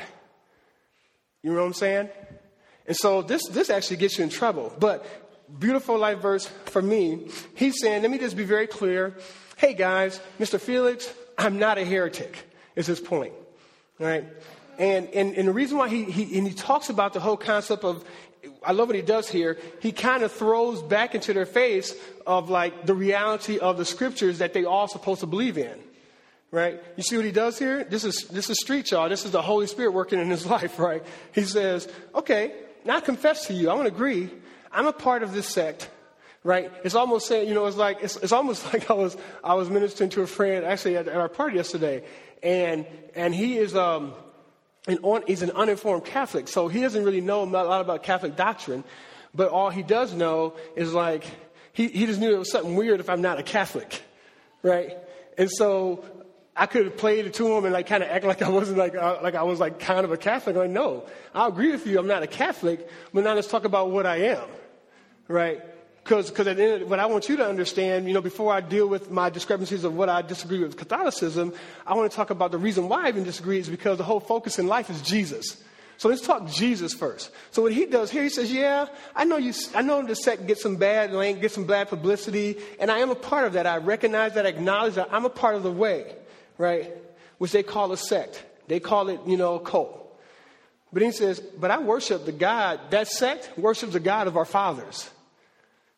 You 1.44 1.52
know 1.52 1.60
what 1.60 1.68
I'm 1.68 1.74
saying? 1.74 2.10
And 2.88 2.98
so 2.98 3.22
this, 3.22 3.48
this 3.50 3.70
actually 3.70 3.98
gets 3.98 4.18
you 4.18 4.24
in 4.24 4.30
trouble. 4.30 4.74
But 4.80 5.06
beautiful 5.60 5.98
life 5.98 6.20
verse 6.20 6.48
for 6.66 6.82
me, 6.82 7.28
he's 7.56 7.80
saying, 7.80 8.02
let 8.02 8.10
me 8.10 8.18
just 8.18 8.38
be 8.38 8.46
very 8.46 8.68
clear 8.68 9.16
hey 9.62 9.76
guys, 9.76 10.20
Mr. 10.40 10.60
Felix, 10.60 11.14
I'm 11.38 11.60
not 11.60 11.78
a 11.78 11.86
heretic, 11.86 12.36
is 12.76 12.88
his 12.88 13.00
point. 13.00 13.34
Right? 14.00 14.26
And, 14.80 15.08
and, 15.10 15.36
and 15.36 15.48
the 15.48 15.54
reason 15.54 15.78
why 15.78 15.88
he, 15.88 16.04
he, 16.06 16.36
and 16.40 16.48
he 16.48 16.54
talks 16.56 16.90
about 16.90 17.14
the 17.14 17.20
whole 17.20 17.38
concept 17.38 17.84
of, 17.84 18.04
I 18.66 18.72
love 18.72 18.88
what 18.88 18.96
he 18.96 19.04
does 19.04 19.30
here, 19.30 19.60
he 19.80 19.92
kind 19.92 20.24
of 20.24 20.32
throws 20.32 20.82
back 20.82 21.14
into 21.14 21.34
their 21.34 21.46
face 21.46 21.96
of 22.26 22.50
like 22.50 22.88
the 22.88 22.96
reality 22.96 23.60
of 23.60 23.78
the 23.78 23.86
scriptures 23.86 24.40
that 24.40 24.54
they 24.54 24.66
all 24.66 24.88
supposed 24.88 25.20
to 25.20 25.28
believe 25.28 25.60
in. 25.60 25.80
Right? 26.50 26.82
You 26.98 27.04
see 27.04 27.16
what 27.18 27.26
he 27.26 27.32
does 27.32 27.60
here? 27.60 27.84
This 27.84 28.04
is, 28.04 28.30
this 28.30 28.50
is 28.50 28.60
street 28.60 28.90
y'all. 28.90 29.10
This 29.10 29.26
is 29.26 29.32
the 29.32 29.44
Holy 29.44 29.68
Spirit 29.68 29.92
working 29.92 30.20
in 30.20 30.32
his 30.32 30.44
life, 30.56 30.80
right? 30.80 31.04
He 31.36 31.44
says, 31.44 31.88
okay, 32.16 32.52
now 32.84 32.98
I 32.98 33.02
confess 33.02 33.46
to 33.46 33.54
you, 33.54 33.70
I 33.70 33.76
want 33.76 33.88
to 33.88 33.94
agree, 33.94 34.32
I'm 34.72 34.88
a 34.88 34.94
part 34.94 35.22
of 35.22 35.34
this 35.34 35.48
sect 35.48 35.88
right? 36.44 36.72
It's 36.84 36.96
almost 36.96 37.28
saying, 37.28 37.48
you 37.48 37.54
know, 37.54 37.66
it's 37.66 37.78
like 37.78 38.00
it's, 38.02 38.18
it's 38.18 38.32
almost 38.32 38.66
like 38.74 38.90
I 38.90 38.94
was 38.94 39.18
I 39.44 39.54
was 39.54 39.70
ministering 39.70 40.10
to 40.12 40.22
a 40.22 40.28
friend 40.28 40.66
actually 40.66 40.98
at, 40.98 41.08
at 41.08 41.16
our 41.16 41.30
party 41.30 41.58
yesterday, 41.58 42.04
and 42.42 42.86
and 43.16 43.34
he 43.34 43.58
is 43.58 43.76
um 43.76 44.14
an 44.88 45.00
on, 45.04 45.24
he's 45.28 45.42
an 45.42 45.52
uninformed 45.52 46.06
Catholic, 46.06 46.48
so 46.48 46.68
he 46.68 46.82
doesn't 46.82 47.04
really 47.04 47.22
know 47.22 47.44
a 47.44 47.46
lot 47.46 47.82
about 47.82 48.04
Catholic 48.04 48.36
doctrine, 48.36 48.84
but 49.34 49.50
all 49.50 49.70
he 49.70 49.84
does 49.84 50.14
know 50.14 50.56
is 50.76 50.94
like 50.94 51.24
he 51.74 51.88
he 51.88 52.06
just 52.06 52.20
knew 52.20 52.34
it 52.34 52.40
was 52.40 52.52
something 52.52 52.76
weird 52.76 53.00
if 53.00 53.10
I'm 53.10 53.22
not 53.22 53.40
a 53.40 53.44
Catholic, 53.44 54.04
right? 54.64 54.98
And 55.38 55.50
so 55.50 56.04
I 56.56 56.66
could 56.66 56.86
have 56.86 56.98
played 56.98 57.26
it 57.26 57.36
to 57.36 57.56
him 57.56 57.64
and 57.64 57.74
like 57.74 57.88
kind 57.88 58.04
of 58.04 58.10
act 58.10 58.26
like 58.26 58.42
I 58.42 58.50
wasn't 58.50 58.78
like 58.78 58.96
uh, 58.96 59.20
like 59.22 59.36
I 59.36 59.44
was 59.44 59.60
like 59.60 59.80
kind 59.80 60.04
of 60.04 60.12
a 60.12 60.18
Catholic. 60.18 60.56
Like, 60.56 60.70
no, 60.70 61.06
I 61.34 61.48
agree 61.48 61.72
with 61.72 61.86
you. 61.88 62.00
I'm 62.00 62.08
not 62.08 62.24
a 62.24 62.28
Catholic, 62.28 62.88
but 63.14 63.24
now 63.24 63.34
let's 63.34 63.48
talk 63.48 63.64
about 63.64 63.92
what 63.92 64.06
I 64.06 64.18
am, 64.18 64.48
right? 65.28 65.62
Because 66.04 66.32
what 66.32 67.00
I 67.00 67.06
want 67.06 67.30
you 67.30 67.38
to 67.38 67.48
understand, 67.48 68.08
you 68.08 68.14
know, 68.14 68.22
before 68.22 68.52
I 68.52 68.62
deal 68.62 68.88
with 68.88 69.12
my 69.12 69.30
discrepancies 69.30 69.84
of 69.84 69.96
what 69.96 70.10
I 70.10 70.22
disagree 70.22 70.60
with 70.60 70.76
Catholicism, 70.76 71.54
I 71.86 71.94
want 71.94 72.10
to 72.10 72.16
talk 72.16 72.32
about 72.32 72.52
the 72.52 72.58
reason 72.58 72.90
why 72.90 73.06
I 73.06 73.10
even 73.10 73.24
disagree 73.24 73.60
is 73.60 73.70
because 73.70 73.98
the 73.98 74.04
whole 74.04 74.20
focus 74.20 74.58
in 74.58 74.68
life 74.68 74.90
is 74.90 75.02
Jesus. 75.02 75.64
So 75.98 76.10
let's 76.10 76.26
talk 76.26 76.48
Jesus 76.48 76.96
first. 76.96 77.30
So 77.52 77.62
what 77.62 77.74
he 77.74 77.86
does 77.86 78.10
here, 78.10 78.24
he 78.24 78.30
says, 78.30 78.52
"Yeah, 78.52 78.88
I 79.16 79.24
know 79.24 79.38
you. 79.38 79.54
I 79.76 79.84
know 79.84 80.02
the 80.02 80.16
sect 80.16 80.48
gets 80.48 80.64
some 80.64 80.78
bad 80.78 81.14
link, 81.14 81.42
gets 81.42 81.54
some 81.54 81.66
bad 81.68 81.90
publicity, 81.90 82.58
and 82.80 82.90
I 82.90 83.00
am 83.00 83.12
a 83.12 83.16
part 83.16 83.46
of 83.46 83.54
that. 83.54 83.68
I 83.68 83.78
recognize 83.78 84.34
that, 84.34 84.48
I 84.48 84.50
acknowledge 84.50 84.96
that. 84.96 85.10
I'm 85.12 85.26
a 85.26 85.30
part 85.30 85.54
of 85.54 85.62
the 85.62 85.72
way, 85.72 86.16
right? 86.58 86.92
Which 87.38 87.52
they 87.52 87.62
call 87.62 87.92
a 87.92 87.98
sect. 87.98 88.44
They 88.68 88.80
call 88.80 89.10
it, 89.10 89.20
you 89.28 89.38
know, 89.38 89.56
a 89.56 89.60
cult. 89.60 90.20
But 90.92 91.04
he 91.04 91.12
says, 91.12 91.40
but 91.40 91.70
I 91.70 91.78
worship 91.78 92.26
the 92.26 92.32
God. 92.32 92.80
That 92.90 93.08
sect 93.08 93.52
worships 93.58 93.94
the 93.94 94.00
God 94.00 94.28
of 94.28 94.38
our 94.38 94.46
fathers. 94.46 95.08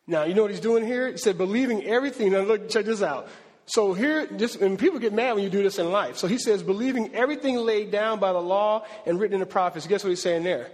Now, 0.05 0.23
you 0.23 0.33
know 0.33 0.41
what 0.41 0.51
he's 0.51 0.59
doing 0.59 0.85
here? 0.85 1.11
He 1.11 1.17
said, 1.17 1.37
believing 1.37 1.83
everything. 1.85 2.33
Now, 2.33 2.41
look, 2.41 2.69
check 2.69 2.85
this 2.85 3.01
out. 3.01 3.27
So 3.65 3.93
here, 3.93 4.27
just, 4.27 4.57
and 4.57 4.77
people 4.77 4.99
get 4.99 5.13
mad 5.13 5.35
when 5.35 5.43
you 5.43 5.49
do 5.49 5.63
this 5.63 5.79
in 5.79 5.91
life. 5.91 6.17
So 6.17 6.27
he 6.27 6.37
says, 6.37 6.61
believing 6.61 7.15
everything 7.15 7.55
laid 7.55 7.91
down 7.91 8.19
by 8.19 8.33
the 8.33 8.41
law 8.41 8.85
and 9.05 9.19
written 9.19 9.35
in 9.35 9.39
the 9.39 9.45
prophets. 9.45 9.87
Guess 9.87 10.03
what 10.03 10.09
he's 10.09 10.21
saying 10.21 10.43
there? 10.43 10.69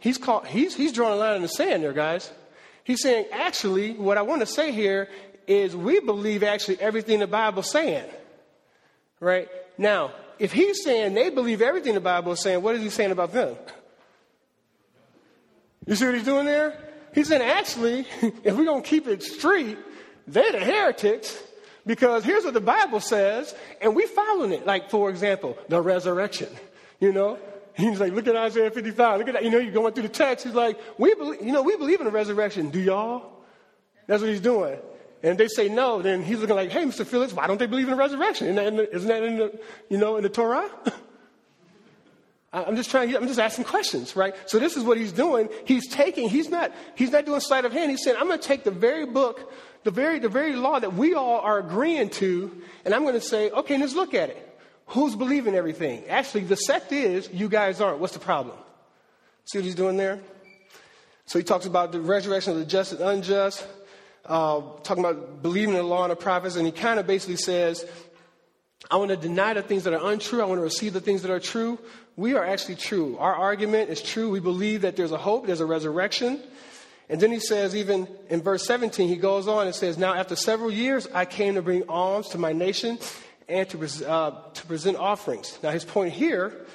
He's, 0.00 0.18
called, 0.18 0.46
he's, 0.46 0.74
he's 0.74 0.92
drawing 0.92 1.14
a 1.14 1.16
line 1.16 1.36
in 1.36 1.42
the 1.42 1.48
sand 1.48 1.84
there, 1.84 1.92
guys. 1.92 2.30
He's 2.82 3.00
saying, 3.00 3.26
actually, 3.32 3.92
what 3.92 4.18
I 4.18 4.22
want 4.22 4.40
to 4.40 4.46
say 4.46 4.72
here 4.72 5.08
is 5.46 5.76
we 5.76 6.00
believe 6.00 6.42
actually 6.42 6.80
everything 6.80 7.20
the 7.20 7.26
Bible's 7.28 7.70
saying. 7.70 8.04
Right? 9.20 9.48
Now, 9.78 10.12
if 10.38 10.52
he's 10.52 10.82
saying 10.82 11.14
they 11.14 11.30
believe 11.30 11.62
everything 11.62 11.94
the 11.94 12.00
Bible 12.00 12.32
is 12.32 12.40
saying, 12.40 12.60
what 12.62 12.74
is 12.74 12.82
he 12.82 12.90
saying 12.90 13.12
about 13.12 13.32
them? 13.32 13.56
You 15.86 15.94
see 15.94 16.06
what 16.06 16.14
he's 16.14 16.24
doing 16.24 16.46
there? 16.46 16.85
He 17.16 17.24
said, 17.24 17.40
actually, 17.40 18.00
if 18.44 18.54
we're 18.54 18.66
going 18.66 18.82
to 18.82 18.88
keep 18.88 19.08
it 19.08 19.22
straight, 19.22 19.78
they're 20.28 20.52
the 20.52 20.60
heretics 20.60 21.42
because 21.86 22.24
here's 22.24 22.44
what 22.44 22.52
the 22.52 22.60
Bible 22.60 23.00
says, 23.00 23.54
and 23.80 23.96
we're 23.96 24.06
following 24.06 24.52
it. 24.52 24.66
Like, 24.66 24.90
for 24.90 25.08
example, 25.08 25.56
the 25.70 25.80
resurrection. 25.80 26.48
You 27.00 27.12
know? 27.12 27.38
He's 27.72 27.98
like, 27.98 28.12
look 28.12 28.28
at 28.28 28.36
Isaiah 28.36 28.70
55. 28.70 29.18
Look 29.18 29.28
at 29.28 29.34
that. 29.34 29.44
You 29.44 29.50
know, 29.50 29.58
you're 29.58 29.72
going 29.72 29.94
through 29.94 30.02
the 30.02 30.10
text. 30.10 30.44
He's 30.44 30.54
like, 30.54 30.78
we 30.98 31.14
believe, 31.14 31.40
you 31.40 31.52
know, 31.52 31.62
we 31.62 31.74
believe 31.76 32.00
in 32.00 32.04
the 32.04 32.12
resurrection. 32.12 32.68
Do 32.68 32.80
y'all? 32.80 33.32
That's 34.06 34.20
what 34.20 34.28
he's 34.28 34.40
doing. 34.40 34.76
And 35.22 35.38
they 35.38 35.48
say 35.48 35.70
no, 35.70 36.02
then 36.02 36.22
he's 36.22 36.38
looking 36.40 36.54
like, 36.54 36.70
hey, 36.70 36.84
Mr. 36.84 37.06
Phillips, 37.06 37.32
why 37.32 37.46
don't 37.46 37.58
they 37.58 37.66
believe 37.66 37.86
in 37.86 37.92
the 37.92 37.96
resurrection? 37.96 38.48
Isn't 38.48 38.76
that 38.76 38.94
isn't 38.94 39.08
that 39.08 39.22
in 39.22 39.38
the 39.38 39.60
you 39.88 39.96
know, 39.96 40.16
in 40.16 40.22
the 40.22 40.28
Torah? 40.28 40.70
I'm 42.52 42.76
just 42.76 42.90
trying, 42.90 43.14
I'm 43.14 43.26
just 43.26 43.40
asking 43.40 43.64
questions, 43.64 44.16
right? 44.16 44.34
So 44.48 44.58
this 44.58 44.76
is 44.76 44.84
what 44.84 44.96
he's 44.96 45.12
doing. 45.12 45.48
He's 45.64 45.88
taking, 45.88 46.28
he's 46.28 46.48
not, 46.48 46.72
he's 46.94 47.10
not 47.10 47.26
doing 47.26 47.40
sleight 47.40 47.64
of 47.64 47.72
hand. 47.72 47.90
He's 47.90 48.02
saying, 48.02 48.16
I'm 48.18 48.28
going 48.28 48.38
to 48.38 48.46
take 48.46 48.64
the 48.64 48.70
very 48.70 49.04
book, 49.04 49.52
the 49.84 49.90
very, 49.90 50.18
the 50.18 50.28
very 50.28 50.54
law 50.54 50.78
that 50.78 50.94
we 50.94 51.14
all 51.14 51.40
are 51.40 51.58
agreeing 51.58 52.08
to, 52.10 52.62
and 52.84 52.94
I'm 52.94 53.02
going 53.02 53.14
to 53.14 53.20
say, 53.20 53.50
okay, 53.50 53.76
let's 53.76 53.94
look 53.94 54.14
at 54.14 54.30
it. 54.30 54.42
Who's 54.86 55.16
believing 55.16 55.54
everything? 55.54 56.04
Actually, 56.08 56.44
the 56.44 56.56
sect 56.56 56.92
is, 56.92 57.28
you 57.32 57.48
guys 57.48 57.80
aren't. 57.80 57.98
What's 57.98 58.14
the 58.14 58.20
problem? 58.20 58.56
See 59.44 59.58
what 59.58 59.64
he's 59.64 59.74
doing 59.74 59.96
there? 59.96 60.20
So 61.26 61.38
he 61.40 61.44
talks 61.44 61.66
about 61.66 61.90
the 61.90 62.00
resurrection 62.00 62.52
of 62.52 62.60
the 62.60 62.64
just 62.64 62.92
and 62.92 63.00
unjust, 63.00 63.66
uh, 64.24 64.60
talking 64.84 65.04
about 65.04 65.42
believing 65.42 65.70
in 65.70 65.76
the 65.76 65.82
law 65.82 66.04
and 66.04 66.12
the 66.12 66.16
prophets, 66.16 66.54
and 66.54 66.64
he 66.64 66.72
kind 66.72 67.00
of 67.00 67.06
basically 67.06 67.36
says, 67.36 67.84
I 68.90 68.96
want 68.96 69.10
to 69.10 69.16
deny 69.16 69.54
the 69.54 69.62
things 69.62 69.84
that 69.84 69.94
are 69.94 70.10
untrue. 70.10 70.40
I 70.40 70.44
want 70.44 70.58
to 70.58 70.62
receive 70.62 70.92
the 70.92 71.00
things 71.00 71.22
that 71.22 71.30
are 71.30 71.40
true. 71.40 71.78
We 72.16 72.34
are 72.34 72.44
actually 72.44 72.76
true. 72.76 73.16
Our 73.18 73.34
argument 73.34 73.90
is 73.90 74.00
true. 74.00 74.30
We 74.30 74.40
believe 74.40 74.82
that 74.82 74.96
there's 74.96 75.12
a 75.12 75.18
hope, 75.18 75.46
there's 75.46 75.60
a 75.60 75.66
resurrection. 75.66 76.40
And 77.08 77.20
then 77.20 77.30
he 77.30 77.40
says, 77.40 77.76
even 77.76 78.08
in 78.30 78.42
verse 78.42 78.64
17, 78.66 79.08
he 79.08 79.16
goes 79.16 79.46
on 79.46 79.66
and 79.66 79.74
says, 79.74 79.96
Now, 79.96 80.14
after 80.14 80.34
several 80.34 80.70
years, 80.70 81.06
I 81.14 81.24
came 81.24 81.54
to 81.54 81.62
bring 81.62 81.88
alms 81.88 82.28
to 82.30 82.38
my 82.38 82.52
nation 82.52 82.98
and 83.48 83.68
to, 83.70 84.08
uh, 84.08 84.50
to 84.54 84.66
present 84.66 84.96
offerings. 84.96 85.58
Now, 85.62 85.70
his 85.70 85.84
point 85.84 86.12
here 86.12 86.66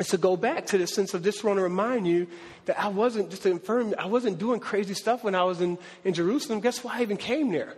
is 0.00 0.08
to 0.08 0.18
go 0.18 0.36
back 0.36 0.66
to 0.66 0.78
the 0.78 0.86
sense 0.86 1.14
of 1.14 1.22
just 1.22 1.44
want 1.44 1.58
to 1.58 1.62
remind 1.62 2.06
you 2.06 2.26
that 2.64 2.80
I 2.80 2.88
wasn't 2.88 3.30
just 3.30 3.42
to 3.44 3.52
affirm, 3.52 3.94
I 3.98 4.06
wasn't 4.06 4.38
doing 4.38 4.60
crazy 4.60 4.94
stuff 4.94 5.22
when 5.22 5.34
I 5.34 5.44
was 5.44 5.60
in, 5.60 5.78
in 6.04 6.14
Jerusalem. 6.14 6.60
Guess 6.60 6.82
why 6.82 6.98
I 6.98 7.02
even 7.02 7.16
came 7.16 7.50
there? 7.50 7.74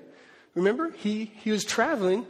Remember, 0.55 0.91
he, 0.91 1.27
he 1.27 1.51
was 1.51 1.65
traveling 1.65 2.27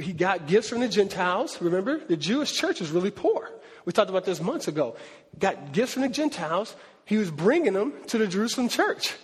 he 0.00 0.12
got 0.12 0.46
gifts 0.46 0.68
from 0.68 0.80
the 0.80 0.88
Gentiles. 0.88 1.60
Remember, 1.60 1.98
the 1.98 2.16
Jewish 2.16 2.52
church 2.52 2.80
was 2.80 2.90
really 2.90 3.10
poor. 3.10 3.50
We 3.84 3.92
talked 3.92 4.10
about 4.10 4.24
this 4.24 4.40
months 4.40 4.68
ago. 4.68 4.96
Got 5.38 5.72
gifts 5.72 5.92
from 5.92 6.02
the 6.02 6.08
Gentiles. 6.08 6.74
He 7.04 7.16
was 7.16 7.30
bringing 7.30 7.72
them 7.72 7.92
to 8.08 8.18
the 8.18 8.26
Jerusalem 8.26 8.68
church, 8.68 9.14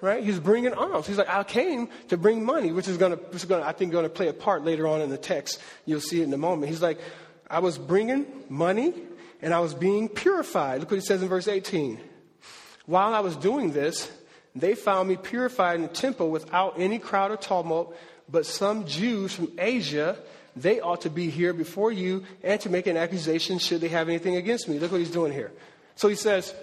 right? 0.00 0.22
He 0.22 0.30
was 0.30 0.38
bringing 0.38 0.72
alms. 0.72 1.06
He's 1.06 1.18
like, 1.18 1.28
I 1.28 1.42
came 1.42 1.88
to 2.08 2.16
bring 2.16 2.44
money, 2.44 2.72
which 2.72 2.86
is 2.86 2.96
going 2.96 3.18
to, 3.18 3.64
I 3.64 3.72
think, 3.72 3.90
going 3.92 4.04
to 4.04 4.10
play 4.10 4.28
a 4.28 4.32
part 4.32 4.64
later 4.64 4.86
on 4.86 5.00
in 5.00 5.10
the 5.10 5.18
text. 5.18 5.60
You'll 5.86 6.00
see 6.00 6.20
it 6.20 6.24
in 6.24 6.32
a 6.32 6.38
moment. 6.38 6.70
He's 6.70 6.82
like, 6.82 7.00
I 7.50 7.58
was 7.58 7.78
bringing 7.78 8.26
money 8.48 8.94
and 9.42 9.52
I 9.52 9.58
was 9.58 9.74
being 9.74 10.08
purified. 10.08 10.80
Look 10.80 10.90
what 10.90 11.00
he 11.00 11.04
says 11.04 11.20
in 11.20 11.28
verse 11.28 11.48
18. 11.48 11.98
While 12.86 13.14
I 13.14 13.20
was 13.20 13.36
doing 13.36 13.72
this, 13.72 14.10
they 14.54 14.74
found 14.74 15.08
me 15.08 15.16
purified 15.16 15.76
in 15.76 15.82
the 15.82 15.88
temple 15.88 16.30
without 16.30 16.78
any 16.78 16.98
crowd 16.98 17.30
or 17.30 17.36
tumult 17.36 17.96
but 18.32 18.46
some 18.46 18.86
Jews 18.86 19.34
from 19.34 19.52
Asia, 19.58 20.16
they 20.56 20.80
ought 20.80 21.02
to 21.02 21.10
be 21.10 21.28
here 21.30 21.52
before 21.52 21.92
you 21.92 22.24
and 22.42 22.60
to 22.62 22.70
make 22.70 22.86
an 22.86 22.96
accusation 22.96 23.58
should 23.58 23.82
they 23.82 23.88
have 23.88 24.08
anything 24.08 24.36
against 24.36 24.68
me. 24.68 24.78
Look 24.78 24.90
what 24.90 24.98
he's 24.98 25.10
doing 25.10 25.32
here. 25.32 25.52
So 25.94 26.08
he 26.08 26.14
says, 26.14 26.54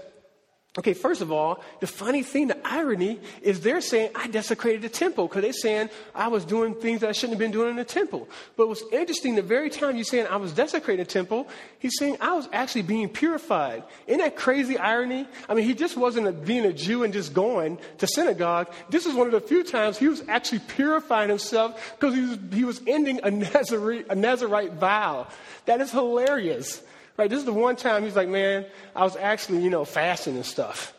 Okay, 0.77 0.93
first 0.93 1.21
of 1.21 1.32
all, 1.32 1.63
the 1.79 1.88
funny 1.88 2.21
thing, 2.21 2.47
the 2.47 2.58
irony 2.63 3.19
is 3.41 3.62
they're 3.62 3.82
saying 3.82 4.12
I 4.13 4.27
desecrated 4.27 4.84
the 4.84 4.89
temple 4.89 5.27
because 5.27 5.41
they're 5.41 5.51
saying 5.51 5.89
I 6.13 6.27
was 6.27 6.45
doing 6.45 6.75
things 6.75 7.01
that 7.01 7.10
I 7.10 7.12
shouldn't 7.12 7.32
have 7.32 7.39
been 7.39 7.49
doing 7.49 7.71
in 7.71 7.75
the 7.75 7.84
temple. 7.84 8.29
But 8.55 8.67
what's 8.67 8.84
interesting, 8.91 9.34
the 9.34 9.41
very 9.41 9.71
time 9.71 9.95
you're 9.95 10.05
saying 10.05 10.27
I 10.27 10.36
was 10.36 10.53
desecrating 10.53 11.03
the 11.03 11.12
temple, 11.12 11.47
he's 11.79 11.97
saying 11.97 12.17
I 12.21 12.36
was 12.36 12.47
actually 12.53 12.84
being 12.84 13.10
purified. 13.10 13.84
Isn't 14.05 14.19
that 14.19 14.36
crazy 14.36 14.77
irony? 14.77 15.27
I 15.49 15.55
mean, 15.55 15.65
he 15.65 15.73
just 15.73 15.97
wasn't 15.97 16.27
a, 16.27 16.32
being 16.32 16.65
a 16.65 16.71
Jew 16.71 17.03
and 17.03 17.13
just 17.13 17.34
going 17.34 17.79
to 17.97 18.05
synagogue. 18.05 18.71
This 18.91 19.08
is 19.08 19.15
one 19.15 19.25
of 19.25 19.34
the 19.34 19.41
few 19.41 19.63
times 19.63 19.97
he 19.97 20.08
was 20.08 20.23
actually 20.27 20.60
purifying 20.60 21.29
himself 21.29 21.95
because 21.99 22.13
he 22.13 22.21
was, 22.21 22.38
he 22.53 22.63
was 22.63 22.79
ending 22.86 23.21
a 23.23 23.32
Nazarite, 23.32 24.05
a 24.12 24.15
Nazarite 24.15 24.73
vow. 24.73 25.25
That 25.65 25.82
is 25.82 25.89
hilarious. 25.89 26.84
Right? 27.19 27.29
This 27.29 27.39
is 27.39 27.45
the 27.45 27.51
one 27.51 27.75
time 27.75 28.03
he's 28.03 28.15
like, 28.15 28.29
man, 28.29 28.65
I 28.95 29.03
was 29.03 29.17
actually, 29.17 29.62
you 29.62 29.69
know, 29.69 29.84
fasting 29.84 30.38
and 30.38 30.45
stuff. 30.45 30.93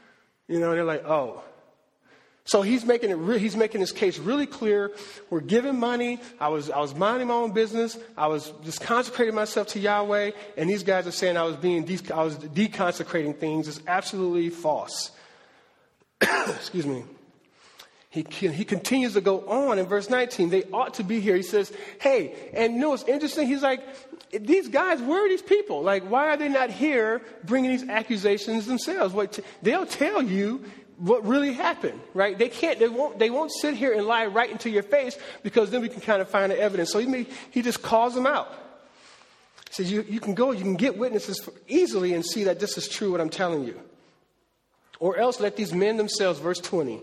you 0.48 0.58
know, 0.58 0.72
they're 0.72 0.84
like, 0.84 1.04
oh. 1.04 1.42
So 2.46 2.62
he's 2.62 2.86
making 2.86 3.10
it. 3.10 3.16
Re- 3.16 3.38
he's 3.38 3.56
making 3.56 3.82
his 3.82 3.92
case 3.92 4.16
really 4.18 4.46
clear. 4.46 4.92
We're 5.28 5.42
giving 5.42 5.78
money. 5.78 6.18
I 6.40 6.48
was 6.48 6.70
I 6.70 6.78
was 6.78 6.94
minding 6.94 7.28
my 7.28 7.34
own 7.34 7.52
business. 7.52 7.98
I 8.16 8.28
was 8.28 8.54
just 8.64 8.80
consecrating 8.80 9.34
myself 9.34 9.66
to 9.68 9.78
Yahweh, 9.78 10.30
and 10.56 10.70
these 10.70 10.82
guys 10.82 11.06
are 11.06 11.12
saying 11.12 11.36
I 11.36 11.42
was 11.42 11.56
being 11.56 11.84
de- 11.84 12.14
I 12.14 12.22
was 12.22 12.36
deconsecrating 12.36 13.36
things. 13.36 13.68
It's 13.68 13.82
absolutely 13.86 14.48
false. 14.48 15.10
Excuse 16.22 16.86
me. 16.86 17.04
He, 18.08 18.24
he 18.30 18.64
continues 18.64 19.12
to 19.12 19.20
go 19.20 19.46
on 19.46 19.78
in 19.78 19.84
verse 19.84 20.08
19. 20.08 20.48
They 20.48 20.64
ought 20.72 20.94
to 20.94 21.04
be 21.04 21.20
here. 21.20 21.36
He 21.36 21.42
says, 21.42 21.70
Hey, 22.00 22.50
and 22.54 22.72
you 22.72 22.80
know 22.80 22.88
what's 22.88 23.02
interesting? 23.02 23.46
He's 23.46 23.62
like, 23.62 23.82
These 24.32 24.68
guys, 24.68 25.00
where 25.00 25.24
are 25.24 25.28
these 25.28 25.42
people? 25.42 25.82
Like, 25.82 26.02
why 26.04 26.28
are 26.28 26.36
they 26.36 26.48
not 26.48 26.70
here 26.70 27.22
bringing 27.44 27.70
these 27.70 27.88
accusations 27.88 28.66
themselves? 28.66 29.14
What, 29.14 29.38
they'll 29.62 29.86
tell 29.86 30.22
you 30.22 30.64
what 30.98 31.24
really 31.26 31.52
happened, 31.52 32.00
right? 32.14 32.36
They 32.36 32.48
can't, 32.48 32.78
they 32.78 32.88
won't, 32.88 33.18
they 33.18 33.30
won't 33.30 33.52
sit 33.52 33.74
here 33.74 33.92
and 33.92 34.06
lie 34.06 34.26
right 34.26 34.50
into 34.50 34.70
your 34.70 34.82
face 34.82 35.16
because 35.42 35.70
then 35.70 35.82
we 35.82 35.88
can 35.88 36.00
kind 36.00 36.22
of 36.22 36.28
find 36.28 36.50
the 36.50 36.58
evidence. 36.58 36.90
So 36.90 36.98
he, 36.98 37.26
he 37.50 37.62
just 37.62 37.82
calls 37.82 38.14
them 38.14 38.26
out. 38.26 38.52
He 39.68 39.74
says, 39.74 39.92
you, 39.92 40.04
you 40.08 40.20
can 40.20 40.34
go, 40.34 40.52
you 40.52 40.62
can 40.62 40.76
get 40.76 40.96
witnesses 40.96 41.48
easily 41.68 42.14
and 42.14 42.24
see 42.24 42.44
that 42.44 42.60
this 42.60 42.78
is 42.78 42.88
true, 42.88 43.12
what 43.12 43.20
I'm 43.20 43.30
telling 43.30 43.64
you. 43.64 43.80
Or 44.98 45.18
else 45.18 45.38
let 45.40 45.56
these 45.56 45.74
men 45.74 45.98
themselves, 45.98 46.38
verse 46.38 46.58
20, 46.58 47.02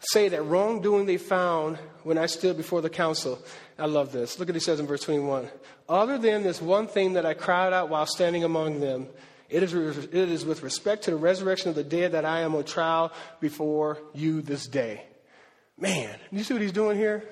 say 0.00 0.28
that 0.28 0.42
wrongdoing 0.42 1.06
they 1.06 1.16
found 1.16 1.78
when 2.02 2.18
I 2.18 2.26
stood 2.26 2.56
before 2.56 2.80
the 2.80 2.90
council. 2.90 3.38
I 3.78 3.86
love 3.86 4.12
this. 4.12 4.38
Look 4.38 4.48
at 4.48 4.52
what 4.52 4.56
he 4.56 4.64
says 4.64 4.80
in 4.80 4.86
verse 4.86 5.02
21. 5.02 5.48
Other 5.88 6.18
than 6.18 6.42
this 6.42 6.60
one 6.60 6.86
thing 6.86 7.14
that 7.14 7.26
I 7.26 7.34
cried 7.34 7.72
out 7.72 7.88
while 7.88 8.06
standing 8.06 8.44
among 8.44 8.80
them, 8.80 9.08
it 9.48 9.62
is, 9.62 9.74
it 9.74 10.14
is 10.14 10.44
with 10.44 10.62
respect 10.62 11.04
to 11.04 11.10
the 11.10 11.16
resurrection 11.16 11.70
of 11.70 11.74
the 11.74 11.84
dead 11.84 12.12
that 12.12 12.24
I 12.24 12.40
am 12.40 12.54
on 12.54 12.64
trial 12.64 13.12
before 13.40 13.98
you 14.14 14.42
this 14.42 14.66
day. 14.66 15.04
Man, 15.78 16.14
you 16.30 16.42
see 16.42 16.54
what 16.54 16.62
he's 16.62 16.72
doing 16.72 16.96
here? 16.96 17.24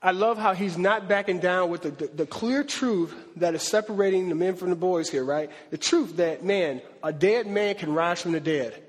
I 0.00 0.12
love 0.12 0.38
how 0.38 0.54
he's 0.54 0.78
not 0.78 1.08
backing 1.08 1.40
down 1.40 1.70
with 1.70 1.82
the, 1.82 1.90
the, 1.90 2.06
the, 2.06 2.26
clear 2.26 2.62
truth 2.62 3.14
that 3.36 3.54
is 3.54 3.62
separating 3.62 4.28
the 4.28 4.36
men 4.36 4.54
from 4.54 4.70
the 4.70 4.76
boys 4.76 5.10
here, 5.10 5.24
right? 5.24 5.50
The 5.70 5.78
truth 5.78 6.16
that, 6.16 6.44
man, 6.44 6.80
a 7.02 7.12
dead 7.12 7.48
man 7.48 7.74
can 7.74 7.92
rise 7.92 8.22
from 8.22 8.32
the 8.32 8.40
dead. 8.40 8.80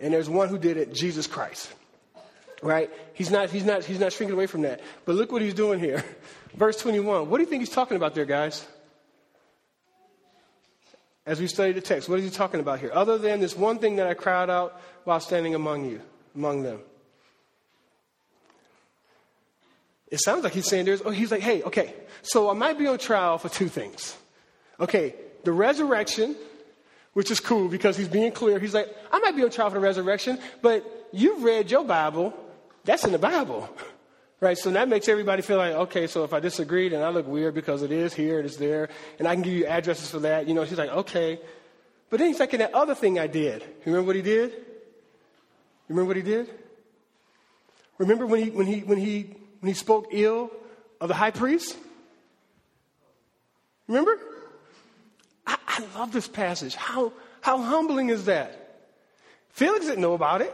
And 0.00 0.12
there's 0.12 0.28
one 0.28 0.48
who 0.48 0.58
did 0.58 0.76
it, 0.76 0.92
Jesus 0.92 1.28
Christ. 1.28 1.72
Right? 2.62 2.90
He's 3.12 3.30
not, 3.30 3.50
he's, 3.50 3.64
not, 3.64 3.84
he's 3.84 3.98
not 3.98 4.12
shrinking 4.12 4.34
away 4.34 4.46
from 4.46 4.62
that. 4.62 4.80
But 5.04 5.16
look 5.16 5.32
what 5.32 5.42
he's 5.42 5.54
doing 5.54 5.80
here. 5.80 6.04
Verse 6.54 6.76
21. 6.78 7.28
What 7.28 7.38
do 7.38 7.42
you 7.42 7.48
think 7.50 7.60
he's 7.60 7.74
talking 7.74 7.96
about 7.96 8.14
there, 8.14 8.24
guys? 8.24 8.66
As 11.26 11.40
we 11.40 11.46
study 11.46 11.72
the 11.72 11.80
text, 11.80 12.08
what 12.08 12.18
is 12.18 12.24
he 12.24 12.30
talking 12.30 12.60
about 12.60 12.80
here? 12.80 12.90
Other 12.92 13.18
than 13.18 13.40
this 13.40 13.56
one 13.56 13.78
thing 13.78 13.96
that 13.96 14.06
I 14.06 14.14
cried 14.14 14.48
out 14.48 14.80
while 15.04 15.20
standing 15.20 15.54
among 15.54 15.88
you, 15.88 16.00
among 16.34 16.62
them. 16.62 16.80
It 20.10 20.20
sounds 20.20 20.44
like 20.44 20.52
he's 20.52 20.66
saying 20.66 20.84
there's, 20.84 21.00
oh, 21.02 21.10
he's 21.10 21.30
like, 21.30 21.40
hey, 21.40 21.62
okay, 21.62 21.94
so 22.22 22.50
I 22.50 22.52
might 22.52 22.78
be 22.78 22.86
on 22.86 22.98
trial 22.98 23.38
for 23.38 23.48
two 23.48 23.68
things. 23.68 24.16
Okay, 24.78 25.14
the 25.44 25.52
resurrection, 25.52 26.36
which 27.14 27.30
is 27.30 27.40
cool 27.40 27.68
because 27.68 27.96
he's 27.96 28.08
being 28.08 28.30
clear. 28.30 28.58
He's 28.58 28.74
like, 28.74 28.94
I 29.10 29.20
might 29.20 29.36
be 29.36 29.42
on 29.42 29.50
trial 29.50 29.70
for 29.70 29.74
the 29.74 29.80
resurrection, 29.80 30.38
but 30.60 30.84
you've 31.12 31.42
read 31.42 31.70
your 31.70 31.84
Bible. 31.84 32.34
That's 32.84 33.04
in 33.04 33.12
the 33.12 33.18
Bible. 33.18 33.68
Right? 34.40 34.58
So 34.58 34.72
that 34.72 34.88
makes 34.88 35.06
everybody 35.08 35.40
feel 35.40 35.56
like, 35.56 35.72
okay, 35.72 36.08
so 36.08 36.24
if 36.24 36.32
I 36.32 36.40
disagree, 36.40 36.88
then 36.88 37.00
I 37.00 37.10
look 37.10 37.28
weird 37.28 37.54
because 37.54 37.84
it 37.84 37.92
is 37.92 38.12
here, 38.12 38.40
it 38.40 38.44
is 38.44 38.56
there, 38.56 38.88
and 39.20 39.28
I 39.28 39.34
can 39.34 39.42
give 39.44 39.52
you 39.52 39.66
addresses 39.66 40.10
for 40.10 40.18
that. 40.18 40.48
You 40.48 40.54
know, 40.54 40.64
she's 40.64 40.78
like, 40.78 40.90
okay. 40.90 41.38
But 42.10 42.18
then 42.18 42.26
he's 42.26 42.40
like, 42.40 42.50
that 42.50 42.74
other 42.74 42.96
thing 42.96 43.20
I 43.20 43.28
did. 43.28 43.62
Remember 43.86 44.04
what 44.04 44.16
he 44.16 44.22
did? 44.22 44.50
You 44.50 44.58
remember 45.90 46.08
what 46.08 46.16
he 46.16 46.22
did? 46.22 46.50
Remember 47.98 48.26
when 48.26 48.42
he, 48.42 48.50
when 48.50 48.66
he, 48.66 48.80
when 48.80 48.98
he, 48.98 49.36
when 49.60 49.68
he 49.68 49.74
spoke 49.74 50.08
ill 50.10 50.50
of 51.00 51.06
the 51.06 51.14
high 51.14 51.30
priest? 51.30 51.76
Remember? 53.86 54.18
I, 55.46 55.56
I 55.68 55.84
love 55.96 56.12
this 56.12 56.26
passage. 56.26 56.74
How, 56.74 57.12
how 57.42 57.58
humbling 57.58 58.08
is 58.08 58.24
that? 58.24 58.88
Felix 59.50 59.86
didn't 59.86 60.00
know 60.02 60.14
about 60.14 60.40
it. 60.40 60.52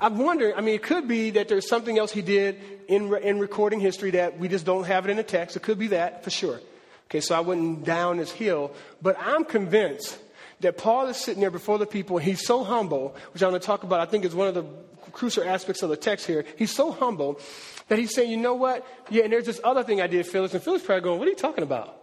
I'm 0.00 0.18
wondering, 0.18 0.54
I 0.54 0.60
mean, 0.60 0.74
it 0.74 0.82
could 0.82 1.08
be 1.08 1.30
that 1.30 1.48
there's 1.48 1.68
something 1.68 1.98
else 1.98 2.12
he 2.12 2.22
did 2.22 2.60
in, 2.88 3.14
in 3.16 3.38
recording 3.38 3.80
history 3.80 4.12
that 4.12 4.38
we 4.38 4.48
just 4.48 4.64
don't 4.64 4.84
have 4.84 5.04
it 5.04 5.10
in 5.10 5.16
the 5.16 5.22
text. 5.22 5.56
It 5.56 5.62
could 5.62 5.78
be 5.78 5.88
that, 5.88 6.24
for 6.24 6.30
sure. 6.30 6.60
Okay, 7.06 7.20
so 7.20 7.34
I 7.34 7.40
went 7.40 7.84
down 7.84 8.18
this 8.18 8.30
hill, 8.30 8.72
but 9.02 9.16
I'm 9.18 9.44
convinced 9.44 10.18
that 10.60 10.76
Paul 10.76 11.06
is 11.06 11.16
sitting 11.16 11.40
there 11.40 11.50
before 11.50 11.78
the 11.78 11.86
people 11.86 12.18
and 12.18 12.26
he's 12.26 12.46
so 12.46 12.64
humble, 12.64 13.16
which 13.32 13.42
I'm 13.42 13.50
going 13.50 13.60
to 13.60 13.66
talk 13.66 13.82
about, 13.82 14.00
I 14.00 14.06
think 14.06 14.24
is 14.24 14.34
one 14.34 14.48
of 14.48 14.54
the 14.54 14.64
crucial 15.12 15.42
aspects 15.42 15.82
of 15.82 15.90
the 15.90 15.96
text 15.96 16.26
here. 16.26 16.44
He's 16.56 16.74
so 16.74 16.92
humble 16.92 17.40
that 17.88 17.98
he's 17.98 18.14
saying, 18.14 18.30
you 18.30 18.36
know 18.36 18.54
what? 18.54 18.86
Yeah, 19.10 19.24
and 19.24 19.32
there's 19.32 19.46
this 19.46 19.60
other 19.64 19.82
thing 19.82 20.00
I 20.00 20.06
did, 20.06 20.26
Felix. 20.26 20.54
And 20.54 20.62
Felix 20.62 20.84
probably 20.84 21.02
going, 21.02 21.18
what 21.18 21.26
are 21.26 21.30
you 21.30 21.36
talking 21.36 21.64
about? 21.64 21.96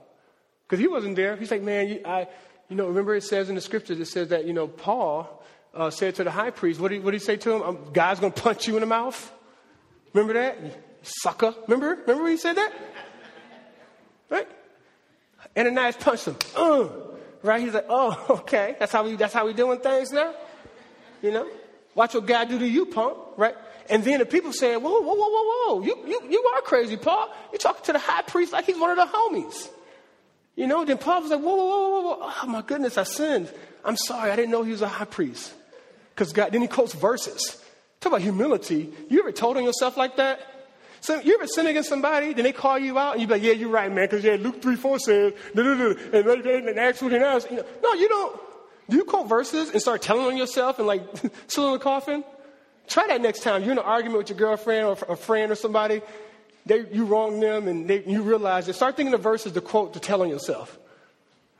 Because 0.65 0.79
he 0.79 0.87
wasn't 0.87 1.15
there. 1.15 1.35
He's 1.35 1.51
like, 1.51 1.61
man, 1.61 1.87
you, 1.87 2.01
I, 2.03 2.27
you 2.69 2.75
know, 2.75 2.87
remember 2.87 3.15
it 3.15 3.23
says 3.23 3.49
in 3.49 3.55
the 3.55 3.61
scriptures, 3.61 3.99
it 3.99 4.07
says 4.07 4.29
that, 4.29 4.45
you 4.45 4.53
know, 4.53 4.67
Paul 4.67 5.43
uh, 5.75 5.89
said 5.89 6.15
to 6.15 6.23
the 6.23 6.31
high 6.31 6.51
priest, 6.51 6.79
what 6.79 6.91
did, 6.91 7.03
what 7.03 7.11
did 7.11 7.21
he 7.21 7.25
say 7.25 7.35
to 7.37 7.55
him? 7.55 7.61
Um, 7.61 7.77
God's 7.93 8.19
going 8.19 8.31
to 8.31 8.41
punch 8.41 8.67
you 8.67 8.75
in 8.75 8.81
the 8.81 8.87
mouth. 8.87 9.31
Remember 10.13 10.33
that? 10.33 10.57
Sucker. 11.03 11.53
Remember? 11.67 11.89
Remember 12.01 12.23
when 12.23 12.31
he 12.31 12.37
said 12.37 12.55
that? 12.55 12.73
Right? 14.29 14.47
Ananias 15.57 15.97
punched 15.97 16.25
him. 16.25 16.35
Uh, 16.55 16.87
right? 17.43 17.61
He's 17.61 17.73
like, 17.73 17.85
oh, 17.89 18.25
okay. 18.41 18.75
That's 18.79 18.91
how 18.91 19.03
we, 19.03 19.15
that's 19.15 19.33
how 19.33 19.45
we 19.45 19.53
doing 19.53 19.79
things 19.79 20.11
now? 20.11 20.33
You 21.21 21.31
know? 21.31 21.49
Watch 21.93 22.13
what 22.13 22.25
God 22.25 22.49
do 22.49 22.59
to 22.59 22.67
you, 22.67 22.85
punk. 22.85 23.17
Right? 23.37 23.55
And 23.89 24.03
then 24.03 24.19
the 24.19 24.25
people 24.25 24.51
said, 24.51 24.77
whoa, 24.77 24.99
whoa, 25.01 25.13
whoa, 25.13 25.29
whoa, 25.29 25.75
whoa. 25.75 25.85
You, 25.85 25.95
you, 26.07 26.21
you 26.29 26.51
are 26.55 26.61
crazy, 26.61 26.97
Paul. 26.97 27.31
You're 27.51 27.59
talking 27.59 27.83
to 27.85 27.93
the 27.93 27.99
high 27.99 28.23
priest 28.23 28.51
like 28.51 28.65
he's 28.65 28.77
one 28.77 28.89
of 28.89 28.97
the 28.97 29.05
homies. 29.05 29.69
You 30.55 30.67
know, 30.67 30.85
then 30.85 30.97
Paul 30.97 31.21
was 31.21 31.31
like, 31.31 31.41
whoa, 31.41 31.55
whoa, 31.55 31.65
whoa, 31.65 31.89
whoa, 31.89 32.01
whoa. 32.01 32.31
Oh, 32.43 32.47
my 32.47 32.61
goodness, 32.61 32.97
I 32.97 33.03
sinned. 33.03 33.51
I'm 33.83 33.97
sorry. 33.97 34.31
I 34.31 34.35
didn't 34.35 34.51
know 34.51 34.63
he 34.63 34.71
was 34.71 34.81
a 34.81 34.87
high 34.87 35.05
priest. 35.05 35.53
Because 36.15 36.31
God, 36.31 36.53
then 36.53 36.61
he 36.61 36.67
quotes 36.67 36.93
verses. 36.93 37.61
Talk 37.99 38.13
about 38.13 38.21
humility. 38.21 38.93
You 39.09 39.19
ever 39.19 39.33
told 39.33 39.57
on 39.57 39.65
yourself 39.65 39.97
like 39.97 40.15
that? 40.15 40.39
So 41.01 41.19
you 41.19 41.35
ever 41.35 41.45
sin 41.45 41.67
against 41.67 41.89
somebody, 41.89 42.33
then 42.33 42.45
they 42.45 42.53
call 42.53 42.79
you 42.79 42.97
out, 42.97 43.13
and 43.13 43.21
you 43.21 43.27
be 43.27 43.33
like, 43.33 43.43
yeah, 43.43 43.51
you're 43.51 43.69
right, 43.69 43.91
man, 43.91 44.05
because 44.05 44.23
yeah, 44.23 44.37
Luke 44.39 44.61
3 44.61 44.75
4 44.75 44.99
says, 44.99 45.33
and, 45.53 45.67
and 46.13 46.79
Acts 46.79 46.99
29. 46.99 47.41
You 47.51 47.57
know, 47.57 47.65
no, 47.83 47.93
you 47.93 48.07
don't. 48.07 48.39
Do 48.89 48.97
you 48.97 49.03
quote 49.03 49.27
verses 49.27 49.69
and 49.71 49.81
start 49.81 50.01
telling 50.01 50.25
on 50.25 50.37
yourself 50.37 50.79
and 50.79 50.87
like 50.87 51.03
sit 51.47 51.63
in 51.63 51.73
the 51.73 51.79
coffin? 51.79 52.23
Try 52.87 53.07
that 53.07 53.21
next 53.21 53.41
time. 53.41 53.63
You're 53.63 53.73
in 53.73 53.77
an 53.79 53.83
argument 53.83 54.19
with 54.19 54.29
your 54.29 54.37
girlfriend 54.37 54.85
or 54.85 55.13
a 55.13 55.17
friend 55.17 55.51
or 55.51 55.55
somebody. 55.55 56.01
They, 56.65 56.85
you 56.91 57.05
wrong 57.05 57.39
them 57.39 57.67
and 57.67 57.87
they, 57.87 58.03
you 58.03 58.21
realize 58.21 58.67
it. 58.67 58.73
Start 58.73 58.95
thinking 58.95 59.13
of 59.13 59.21
verses 59.21 59.53
to 59.53 59.61
quote 59.61 59.93
to 59.93 59.99
tell 59.99 60.21
on 60.21 60.29
yourself. 60.29 60.77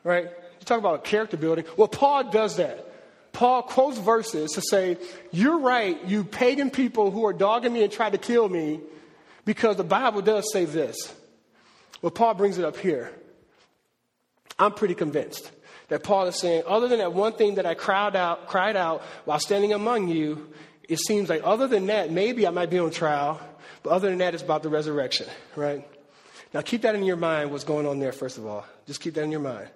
Right? 0.04 0.26
You 0.26 0.65
talk 0.65 0.80
about 0.80 1.04
character 1.04 1.38
building. 1.38 1.65
Well, 1.78 1.88
Paul 1.88 2.30
does 2.30 2.58
that. 2.58 2.95
Paul 3.36 3.63
quotes 3.63 3.98
verses 3.98 4.52
to 4.52 4.62
say, 4.62 4.95
You're 5.30 5.60
right, 5.60 6.02
you 6.06 6.24
pagan 6.24 6.71
people 6.71 7.12
who 7.12 7.26
are 7.26 7.34
dogging 7.34 7.74
me 7.74 7.84
and 7.84 7.91
trying 7.91 8.13
to 8.13 8.17
kill 8.17 8.48
me, 8.48 8.80
because 9.43 9.76
the 9.76 9.84
Bible 9.84 10.21
does 10.21 10.50
say 10.54 10.63
this. 10.63 11.13
Well, 12.02 12.12
Paul 12.12 12.36
brings 12.36 12.58
it 12.58 12.63
up 12.63 12.78
here. 12.78 13.12
I'm 14.58 14.71
pretty 14.71 14.95
convinced 14.95 15.52
that 15.89 16.02
Paul 16.02 16.28
is 16.28 16.38
saying, 16.38 16.63
other 16.65 16.88
than 16.88 17.00
that 17.00 17.12
one 17.12 17.34
thing 17.34 17.56
that 17.56 17.65
I 17.65 17.74
cried 17.74 18.15
out, 18.15 18.48
cried 18.48 18.78
out 18.78 19.02
while 19.26 19.39
standing 19.39 19.74
among 19.74 20.08
you, 20.08 20.54
it 20.88 21.00
seems 21.00 21.28
like 21.28 21.41
other 21.43 21.67
than 21.67 21.88
that, 21.88 22.12
maybe 22.12 22.48
I 22.48 22.52
might 22.52 22.69
be 22.69 22.80
on 22.80 22.89
trial, 22.89 23.41
but 23.84 23.89
other 23.89 24.08
than 24.08 24.19
that, 24.19 24.34
it's 24.34 24.43
about 24.43 24.63
the 24.63 24.69
resurrection, 24.69 25.28
right? 25.58 25.86
Now 26.54 26.62
keep 26.62 26.84
that 26.84 26.95
in 26.95 27.04
your 27.04 27.17
mind, 27.17 27.52
what's 27.52 27.65
going 27.65 27.86
on 27.86 28.00
there, 28.00 28.13
first 28.13 28.38
of 28.38 28.45
all. 28.45 28.65
Just 28.88 29.02
keep 29.02 29.13
that 29.15 29.24
in 29.24 29.32
your 29.32 29.41
mind. 29.41 29.67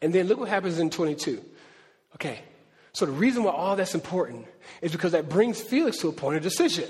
And 0.00 0.12
then 0.12 0.28
look 0.28 0.38
what 0.38 0.48
happens 0.48 0.78
in 0.78 0.90
22. 0.90 1.44
Okay, 2.20 2.40
so 2.92 3.06
the 3.06 3.12
reason 3.12 3.44
why 3.44 3.52
all 3.52 3.76
that's 3.76 3.94
important 3.94 4.46
is 4.82 4.92
because 4.92 5.12
that 5.12 5.30
brings 5.30 5.58
Felix 5.58 5.96
to 5.98 6.08
a 6.08 6.12
point 6.12 6.36
of 6.36 6.42
decision. 6.42 6.84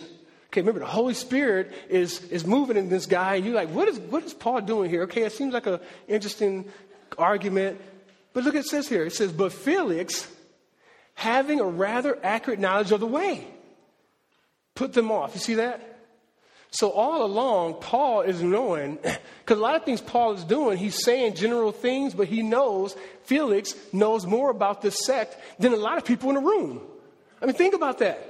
Okay, 0.48 0.60
remember 0.62 0.80
the 0.80 0.86
Holy 0.86 1.14
Spirit 1.14 1.72
is, 1.88 2.24
is 2.24 2.44
moving 2.44 2.76
in 2.76 2.88
this 2.88 3.06
guy, 3.06 3.36
and 3.36 3.44
you're 3.44 3.54
like, 3.54 3.68
what 3.68 3.86
is, 3.86 4.00
what 4.00 4.24
is 4.24 4.34
Paul 4.34 4.60
doing 4.62 4.90
here? 4.90 5.02
Okay, 5.02 5.22
it 5.22 5.30
seems 5.30 5.54
like 5.54 5.66
an 5.66 5.78
interesting 6.08 6.68
argument. 7.16 7.80
But 8.32 8.42
look, 8.42 8.56
it 8.56 8.64
says 8.66 8.88
here 8.88 9.04
it 9.04 9.12
says, 9.12 9.30
But 9.30 9.52
Felix, 9.52 10.26
having 11.14 11.60
a 11.60 11.64
rather 11.64 12.18
accurate 12.24 12.58
knowledge 12.58 12.90
of 12.90 12.98
the 12.98 13.06
way, 13.06 13.46
put 14.74 14.92
them 14.92 15.12
off. 15.12 15.34
You 15.34 15.40
see 15.40 15.54
that? 15.54 15.89
So 16.70 16.90
all 16.90 17.24
along, 17.24 17.74
Paul 17.80 18.22
is 18.22 18.42
knowing, 18.42 18.96
because 19.02 19.58
a 19.58 19.60
lot 19.60 19.74
of 19.74 19.84
things 19.84 20.00
Paul 20.00 20.34
is 20.34 20.44
doing, 20.44 20.78
he's 20.78 21.02
saying 21.02 21.34
general 21.34 21.72
things, 21.72 22.14
but 22.14 22.28
he 22.28 22.42
knows, 22.42 22.96
Felix 23.24 23.74
knows 23.92 24.26
more 24.26 24.50
about 24.50 24.80
this 24.80 25.04
sect 25.04 25.36
than 25.58 25.72
a 25.72 25.76
lot 25.76 25.98
of 25.98 26.04
people 26.04 26.28
in 26.28 26.36
the 26.36 26.40
room. 26.40 26.80
I 27.42 27.46
mean, 27.46 27.54
think 27.54 27.74
about 27.74 27.98
that. 27.98 28.26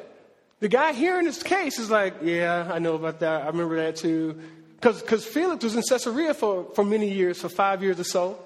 The 0.60 0.68
guy 0.68 0.92
hearing 0.92 1.26
this 1.26 1.42
case 1.42 1.78
is 1.78 1.90
like, 1.90 2.14
yeah, 2.22 2.70
I 2.72 2.78
know 2.78 2.94
about 2.94 3.20
that. 3.20 3.42
I 3.42 3.46
remember 3.46 3.76
that 3.76 3.96
too. 3.96 4.40
Because 4.80 5.24
Felix 5.24 5.62
was 5.62 5.74
in 5.74 5.82
Caesarea 5.82 6.32
for, 6.32 6.64
for 6.74 6.84
many 6.84 7.12
years, 7.12 7.38
for 7.38 7.50
five 7.50 7.82
years 7.82 8.00
or 8.00 8.04
so. 8.04 8.38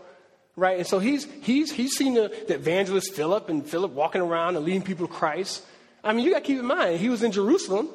Right? 0.56 0.78
And 0.78 0.86
so 0.86 1.00
he's, 1.00 1.26
he's, 1.42 1.72
he's 1.72 1.92
seen 1.92 2.14
the, 2.14 2.32
the 2.46 2.54
evangelist 2.54 3.14
Philip 3.14 3.48
and 3.48 3.66
Philip 3.66 3.92
walking 3.92 4.20
around 4.20 4.56
and 4.56 4.64
leading 4.64 4.82
people 4.82 5.06
to 5.08 5.12
Christ. 5.12 5.64
I 6.02 6.12
mean, 6.12 6.24
you 6.24 6.32
got 6.32 6.40
to 6.40 6.44
keep 6.44 6.58
in 6.58 6.66
mind, 6.66 7.00
he 7.00 7.08
was 7.08 7.22
in 7.22 7.32
Jerusalem 7.32 7.88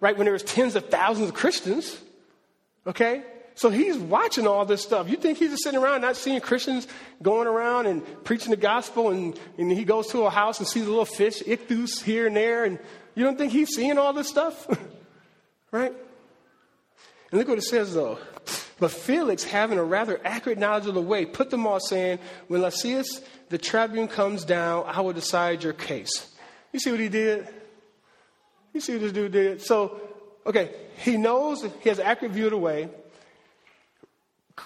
right 0.00 0.16
when 0.16 0.24
there 0.24 0.32
was 0.32 0.42
tens 0.42 0.76
of 0.76 0.88
thousands 0.88 1.28
of 1.28 1.34
Christians. 1.34 1.98
Okay? 2.86 3.22
So 3.54 3.70
he's 3.70 3.96
watching 3.96 4.46
all 4.46 4.66
this 4.66 4.82
stuff. 4.82 5.08
You 5.08 5.16
think 5.16 5.38
he's 5.38 5.50
just 5.50 5.64
sitting 5.64 5.80
around 5.80 6.02
not 6.02 6.16
seeing 6.16 6.40
Christians 6.40 6.86
going 7.22 7.48
around 7.48 7.86
and 7.86 8.02
preaching 8.24 8.50
the 8.50 8.56
gospel 8.56 9.10
and, 9.10 9.38
and 9.56 9.72
he 9.72 9.84
goes 9.84 10.08
to 10.08 10.22
a 10.24 10.30
house 10.30 10.58
and 10.58 10.68
sees 10.68 10.86
a 10.86 10.90
little 10.90 11.06
fish, 11.06 11.42
ichthus 11.42 12.02
here 12.02 12.26
and 12.26 12.36
there, 12.36 12.64
and 12.64 12.78
you 13.14 13.24
don't 13.24 13.38
think 13.38 13.52
he's 13.52 13.70
seeing 13.74 13.96
all 13.96 14.12
this 14.12 14.28
stuff? 14.28 14.66
right? 15.70 15.92
And 17.30 17.38
look 17.38 17.48
what 17.48 17.58
it 17.58 17.62
says 17.62 17.94
though. 17.94 18.18
But 18.78 18.90
Felix, 18.90 19.42
having 19.42 19.78
a 19.78 19.84
rather 19.84 20.20
accurate 20.22 20.58
knowledge 20.58 20.86
of 20.86 20.94
the 20.94 21.00
way, 21.00 21.24
put 21.24 21.48
them 21.48 21.66
all 21.66 21.80
saying, 21.80 22.18
When 22.48 22.60
Lysias 22.60 23.22
the 23.48 23.56
tribune 23.58 24.08
comes 24.08 24.44
down, 24.44 24.84
I 24.86 25.00
will 25.00 25.14
decide 25.14 25.62
your 25.62 25.72
case. 25.72 26.30
You 26.72 26.80
see 26.80 26.90
what 26.90 27.00
he 27.00 27.08
did? 27.08 27.48
You 28.76 28.80
see 28.82 28.92
what 28.92 29.00
this 29.00 29.12
dude 29.12 29.32
did? 29.32 29.62
So, 29.62 29.98
okay, 30.44 30.70
he 30.98 31.16
knows, 31.16 31.62
he 31.80 31.88
has 31.88 31.98
an 31.98 32.04
accurate 32.04 32.32
view 32.32 32.44
of 32.44 32.50
the 32.50 32.58
way. 32.58 32.90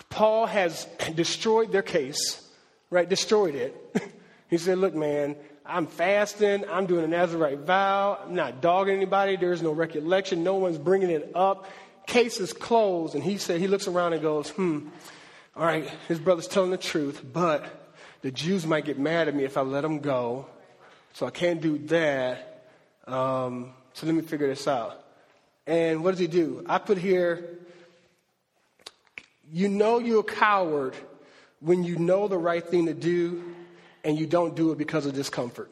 Paul 0.08 0.46
has 0.46 0.84
destroyed 1.14 1.70
their 1.70 1.82
case, 1.82 2.44
right? 2.90 3.08
Destroyed 3.08 3.54
it. 3.54 4.12
he 4.50 4.58
said, 4.58 4.78
Look, 4.78 4.96
man, 4.96 5.36
I'm 5.64 5.86
fasting. 5.86 6.64
I'm 6.68 6.86
doing 6.86 7.04
a 7.04 7.06
Nazarite 7.06 7.60
vow. 7.60 8.18
I'm 8.24 8.34
not 8.34 8.60
dogging 8.60 8.96
anybody. 8.96 9.36
There's 9.36 9.62
no 9.62 9.70
recollection. 9.70 10.42
No 10.42 10.56
one's 10.56 10.78
bringing 10.78 11.10
it 11.10 11.30
up. 11.36 11.68
Case 12.08 12.40
is 12.40 12.52
closed. 12.52 13.14
And 13.14 13.22
he 13.22 13.38
said, 13.38 13.60
he 13.60 13.68
looks 13.68 13.86
around 13.86 14.14
and 14.14 14.22
goes, 14.22 14.50
hmm, 14.50 14.88
all 15.54 15.64
right, 15.64 15.88
his 16.08 16.18
brother's 16.18 16.48
telling 16.48 16.72
the 16.72 16.78
truth, 16.78 17.24
but 17.32 17.92
the 18.22 18.32
Jews 18.32 18.66
might 18.66 18.86
get 18.86 18.98
mad 18.98 19.28
at 19.28 19.36
me 19.36 19.44
if 19.44 19.56
I 19.56 19.60
let 19.60 19.84
him 19.84 20.00
go. 20.00 20.46
So 21.12 21.26
I 21.26 21.30
can't 21.30 21.60
do 21.60 21.78
that. 21.86 22.64
Um, 23.06 23.74
so 24.00 24.06
let 24.06 24.14
me 24.14 24.22
figure 24.22 24.46
this 24.46 24.66
out. 24.66 25.04
And 25.66 26.02
what 26.02 26.12
does 26.12 26.20
he 26.20 26.26
do? 26.26 26.64
I 26.66 26.78
put 26.78 26.96
here, 26.96 27.58
you 29.52 29.68
know 29.68 29.98
you're 29.98 30.20
a 30.20 30.22
coward 30.22 30.94
when 31.60 31.84
you 31.84 31.96
know 31.96 32.26
the 32.26 32.38
right 32.38 32.66
thing 32.66 32.86
to 32.86 32.94
do 32.94 33.44
and 34.02 34.18
you 34.18 34.26
don't 34.26 34.56
do 34.56 34.72
it 34.72 34.78
because 34.78 35.04
of 35.04 35.12
discomfort. 35.12 35.70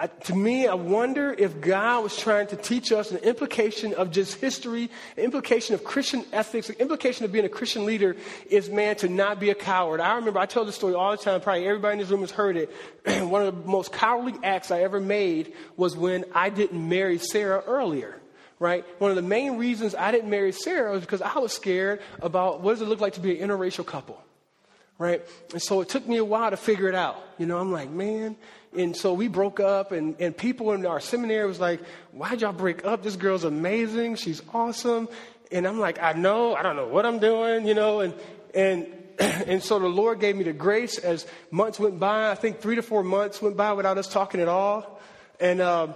I, 0.00 0.06
to 0.06 0.34
me, 0.34 0.66
I 0.66 0.72
wonder 0.72 1.30
if 1.30 1.60
God 1.60 2.04
was 2.04 2.16
trying 2.16 2.46
to 2.46 2.56
teach 2.56 2.90
us 2.90 3.10
an 3.10 3.18
implication 3.18 3.92
of 3.92 4.10
just 4.10 4.36
history, 4.36 4.90
implication 5.18 5.74
of 5.74 5.84
Christian 5.84 6.24
ethics, 6.32 6.70
an 6.70 6.76
implication 6.76 7.26
of 7.26 7.32
being 7.32 7.44
a 7.44 7.50
Christian 7.50 7.84
leader 7.84 8.16
is, 8.48 8.70
man, 8.70 8.96
to 8.96 9.10
not 9.10 9.38
be 9.38 9.50
a 9.50 9.54
coward. 9.54 10.00
I 10.00 10.14
remember 10.14 10.38
I 10.38 10.46
tell 10.46 10.64
this 10.64 10.76
story 10.76 10.94
all 10.94 11.10
the 11.10 11.18
time. 11.18 11.38
Probably 11.42 11.66
everybody 11.66 11.92
in 11.92 11.98
this 11.98 12.08
room 12.08 12.22
has 12.22 12.30
heard 12.30 12.56
it. 12.56 12.70
One 13.24 13.44
of 13.46 13.54
the 13.54 13.68
most 13.68 13.92
cowardly 13.92 14.32
acts 14.42 14.70
I 14.70 14.80
ever 14.84 15.00
made 15.00 15.52
was 15.76 15.98
when 15.98 16.24
I 16.34 16.48
didn't 16.48 16.88
marry 16.88 17.18
Sarah 17.18 17.62
earlier 17.66 18.16
right? 18.58 18.84
One 19.00 19.10
of 19.10 19.16
the 19.16 19.22
main 19.22 19.56
reasons 19.56 19.94
I 19.94 20.12
didn't 20.12 20.28
marry 20.28 20.52
Sarah 20.52 20.92
was 20.92 21.00
because 21.00 21.22
I 21.22 21.38
was 21.38 21.50
scared 21.50 22.02
about 22.20 22.60
what 22.60 22.72
does 22.72 22.82
it 22.82 22.88
look 22.88 23.00
like 23.00 23.14
to 23.14 23.20
be 23.20 23.40
an 23.40 23.48
interracial 23.48 23.86
couple, 23.86 24.22
right? 25.00 25.26
And 25.52 25.62
so 25.62 25.80
it 25.80 25.88
took 25.88 26.06
me 26.06 26.18
a 26.18 26.24
while 26.24 26.50
to 26.50 26.58
figure 26.58 26.86
it 26.86 26.94
out. 26.94 27.16
You 27.38 27.46
know, 27.46 27.58
I'm 27.58 27.72
like, 27.72 27.90
man. 27.90 28.36
And 28.76 28.94
so 28.94 29.14
we 29.14 29.28
broke 29.28 29.58
up, 29.58 29.92
and, 29.92 30.14
and 30.20 30.36
people 30.36 30.72
in 30.72 30.84
our 30.84 31.00
seminary 31.00 31.48
was 31.48 31.58
like, 31.58 31.80
why'd 32.12 32.42
y'all 32.42 32.52
break 32.52 32.84
up? 32.84 33.02
This 33.02 33.16
girl's 33.16 33.44
amazing. 33.44 34.16
She's 34.16 34.42
awesome. 34.52 35.08
And 35.50 35.66
I'm 35.66 35.80
like, 35.80 36.00
I 36.00 36.12
know. 36.12 36.54
I 36.54 36.62
don't 36.62 36.76
know 36.76 36.86
what 36.86 37.06
I'm 37.06 37.18
doing, 37.18 37.66
you 37.66 37.72
know, 37.72 38.00
and, 38.00 38.14
and, 38.54 38.86
and 39.18 39.62
so 39.62 39.78
the 39.78 39.88
Lord 39.88 40.20
gave 40.20 40.36
me 40.36 40.44
the 40.44 40.52
grace 40.52 40.98
as 40.98 41.26
months 41.50 41.80
went 41.80 41.98
by. 41.98 42.30
I 42.30 42.34
think 42.34 42.60
three 42.60 42.76
to 42.76 42.82
four 42.82 43.02
months 43.02 43.40
went 43.40 43.56
by 43.56 43.72
without 43.72 43.96
us 43.96 44.06
talking 44.06 44.40
at 44.42 44.48
all. 44.48 45.00
And, 45.40 45.62
um, 45.62 45.94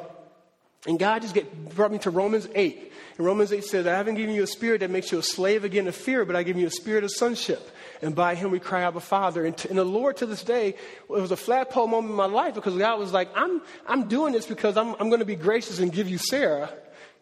and 0.86 0.98
God 0.98 1.22
just 1.22 1.34
get, 1.34 1.74
brought 1.74 1.92
me 1.92 1.98
to 1.98 2.10
Romans 2.10 2.48
8. 2.54 2.92
And 3.16 3.26
Romans 3.26 3.52
8 3.52 3.64
says, 3.64 3.86
I 3.86 3.94
haven't 3.94 4.16
given 4.16 4.34
you 4.34 4.42
a 4.42 4.46
spirit 4.46 4.80
that 4.80 4.90
makes 4.90 5.12
you 5.12 5.18
a 5.18 5.22
slave 5.22 5.64
again 5.64 5.86
to 5.86 5.92
fear, 5.92 6.24
but 6.24 6.36
I 6.36 6.42
give 6.42 6.58
you 6.58 6.66
a 6.66 6.70
spirit 6.70 7.04
of 7.04 7.10
sonship. 7.10 7.70
And 8.02 8.14
by 8.14 8.34
him 8.34 8.50
we 8.50 8.58
cry 8.58 8.82
out, 8.82 9.00
Father. 9.02 9.46
And, 9.46 9.56
to, 9.58 9.68
and 9.68 9.78
the 9.78 9.84
Lord 9.84 10.18
to 10.18 10.26
this 10.26 10.42
day, 10.42 10.70
it 10.70 11.08
was 11.08 11.30
a 11.30 11.36
flagpole 11.36 11.86
moment 11.86 12.10
in 12.10 12.16
my 12.16 12.26
life 12.26 12.54
because 12.54 12.76
God 12.76 12.98
was 12.98 13.12
like, 13.12 13.30
I'm, 13.34 13.62
I'm 13.86 14.08
doing 14.08 14.32
this 14.32 14.46
because 14.46 14.76
I'm, 14.76 14.94
I'm 14.98 15.08
going 15.08 15.20
to 15.20 15.26
be 15.26 15.36
gracious 15.36 15.78
and 15.78 15.92
give 15.92 16.08
you 16.08 16.18
Sarah, 16.18 16.70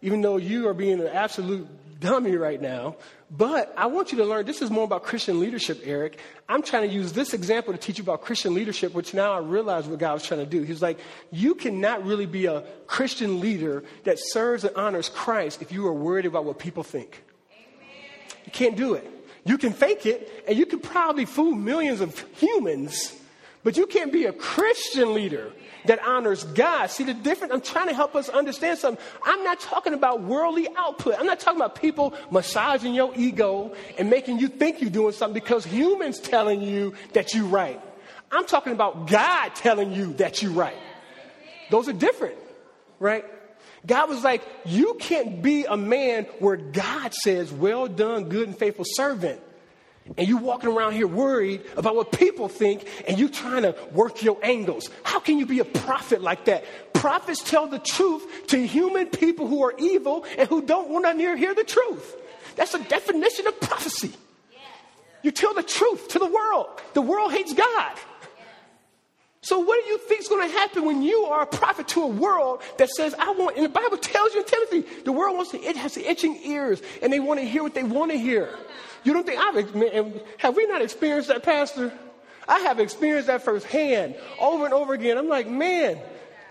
even 0.01 0.22
though 0.22 0.38
you 0.38 0.66
are 0.68 0.75
being 0.75 1.01
an 1.01 1.09
absolute 1.09 1.68
dummy 2.03 2.37
right 2.37 2.61
now. 2.61 2.97
But 3.31 3.73
I 3.79 3.87
want 3.87 4.12
you 4.12 4.19
to 4.19 4.25
learn 4.25 4.45
this 4.45 4.61
is 4.61 4.71
more 4.71 4.85
about 4.85 5.05
Christian 5.05 5.41
leadership, 5.41 5.81
Eric. 5.85 6.19
I'm 6.49 6.61
trying 6.61 6.87
to 6.87 6.95
use 6.95 7.15
this 7.15 7.33
example 7.33 7.73
to 7.73 7.79
teach 7.79 7.97
you 7.97 8.05
about 8.05 8.21
Christian 8.21 8.53
leadership, 8.53 8.93
which 8.93 9.15
now 9.15 9.33
I 9.33 9.38
realize 9.38 9.87
what 9.87 9.99
God 9.99 10.12
was 10.12 10.27
trying 10.27 10.41
to 10.41 10.47
do. 10.47 10.62
He's 10.62 10.83
like, 10.83 10.99
you 11.31 11.55
cannot 11.55 12.05
really 12.05 12.27
be 12.27 12.45
a 12.45 12.62
Christian 12.87 13.41
leader 13.41 13.85
that 14.05 14.19
serves 14.19 14.65
and 14.65 14.77
honors 14.77 15.09
Christ 15.09 15.62
if 15.62 15.73
you 15.73 15.87
are 15.87 15.95
worried 15.95 16.27
about 16.27 16.45
what 16.45 16.59
people 16.59 16.83
think. 16.83 17.23
Amen. 17.51 17.97
You 18.45 18.53
can't 18.53 18.77
do 18.77 18.93
it. 18.95 19.09
You 19.45 19.57
can 19.57 19.73
fake 19.73 20.05
it, 20.05 20.45
and 20.47 20.59
you 20.59 20.67
can 20.67 20.81
probably 20.81 21.25
fool 21.25 21.55
millions 21.55 22.01
of 22.01 22.19
humans, 22.35 23.19
but 23.65 23.77
you 23.77 23.87
can't 23.87 24.12
be 24.12 24.27
a 24.27 24.33
Christian 24.33 25.15
leader 25.15 25.53
that 25.87 26.05
honors 26.07 26.45
God. 26.45 26.87
See 26.88 27.05
the 27.05 27.14
difference? 27.14 27.53
I'm 27.53 27.61
trying 27.61 27.88
to 27.88 27.95
help 27.95 28.14
us 28.14 28.29
understand 28.29 28.79
something. 28.79 29.03
I'm 29.25 29.45
not 29.45 29.61
talking 29.61 29.95
about 29.95 30.23
worldly 30.23 30.68
output. 30.77 31.16
I'm 31.18 31.27
not 31.27 31.40
talking 31.40 31.61
about 31.61 31.75
people 31.75 32.14
massaging 32.31 32.95
your 32.95 33.12
ego 33.16 33.75
and 33.99 34.11
making 34.11 34.38
you 34.38 34.49
think 34.49 34.81
you're 34.81 34.90
doing 34.90 35.12
something 35.12 35.35
because 35.35 35.64
humans 35.64 36.18
telling 36.21 36.62
you 36.62 36.95
that 37.12 37.35
you're 37.35 37.47
right. 37.47 37.81
I'm 38.31 38.47
talking 38.47 38.73
about 38.73 39.09
God 39.09 39.55
telling 39.55 39.92
you 39.92 40.14
that 40.14 40.42
you're 40.42 40.53
right. 40.53 40.79
Those 41.71 41.88
are 41.88 41.92
different, 41.92 42.37
right? 42.99 43.25
God 43.87 44.09
was 44.09 44.23
like, 44.23 44.42
you 44.64 44.95
can't 45.01 45.42
be 45.42 45.64
a 45.64 45.77
man 45.77 46.25
where 46.38 46.57
God 46.57 47.12
says, 47.14 47.53
well 47.53 47.88
done, 47.88 48.29
good 48.29 48.49
and 48.49 48.57
faithful 48.57 48.85
servant 48.87 49.40
and 50.17 50.29
you 50.29 50.37
walking 50.37 50.71
around 50.71 50.93
here 50.95 51.07
worried 51.07 51.62
about 51.77 51.95
what 51.95 52.12
people 52.12 52.49
think 52.49 52.87
and 53.07 53.19
you 53.19 53.29
trying 53.29 53.62
to 53.62 53.75
work 53.93 54.23
your 54.23 54.38
angles. 54.43 54.91
How 55.05 55.21
can 55.21 55.38
you 55.38 55.47
be 55.47 55.61
a 55.61 55.65
prophet 55.65 56.21
like 56.21 56.47
that? 56.47 56.65
Prophets 56.93 57.43
tell 57.43 57.67
the 57.67 57.79
truth 57.79 58.47
to 58.49 58.67
human 58.67 59.07
people 59.07 59.47
who 59.47 59.62
are 59.65 59.75
evil 59.79 60.27
and 60.37 60.49
who 60.49 60.62
don't 60.62 60.91
want 60.91 61.05
to 61.05 61.37
hear 61.37 61.55
the 61.55 61.65
truth. 61.65 62.17
That's 62.57 62.75
a 62.75 62.83
definition 62.85 63.47
of 63.47 63.59
prophecy. 63.61 64.12
You 65.23 65.31
tell 65.31 65.55
the 65.55 65.62
truth 65.62 66.09
to 66.09 66.19
the 66.19 66.27
world. 66.27 66.67
The 66.95 67.03
world 67.03 67.33
hates 67.33 67.55
god. 67.55 67.97
So 69.41 69.59
what 69.59 69.83
do 69.83 69.91
you 69.91 69.99
think 69.99 70.21
is 70.21 70.29
going 70.29 70.49
to 70.49 70.55
happen 70.57 70.85
when 70.85 71.03
you 71.03 71.25
are 71.25 71.43
a 71.43 71.47
prophet 71.47 71.88
to 71.88 72.03
a 72.03 72.07
world 72.07 72.62
that 72.79 72.88
says, 72.91 73.12
I 73.19 73.33
want, 73.33 73.57
and 73.57 73.65
the 73.65 73.71
Bible 73.71 73.97
tells 73.97 74.35
you 74.35 74.41
in 74.41 74.47
Timothy, 74.47 75.03
the 75.03 75.11
world 75.11 75.37
wants 75.37 75.51
to, 75.51 75.61
it 75.61 75.77
has 75.77 75.97
itching 75.97 76.38
ears 76.45 76.81
and 77.03 77.12
they 77.12 77.19
want 77.19 77.41
to 77.41 77.47
hear 77.47 77.62
what 77.65 77.75
they 77.75 77.83
want 77.83 78.12
to 78.12 78.19
hear. 78.19 78.49
You 79.05 79.12
don't 79.12 79.27
think 79.27 79.41
I've, 79.41 80.15
have 80.38 80.57
we 80.57 80.67
not 80.67 80.83
experienced 80.83 81.29
that, 81.29 81.43
Pastor? 81.43 81.93
I 82.49 82.61
have 82.61 82.81
experienced 82.81 83.29
that 83.29 83.43
firsthand 83.43 84.17
over 84.41 84.65
and 84.65 84.75
over 84.75 84.95
again. 84.95 85.17
I'm 85.17 85.29
like, 85.29 85.49
man, 85.49 85.99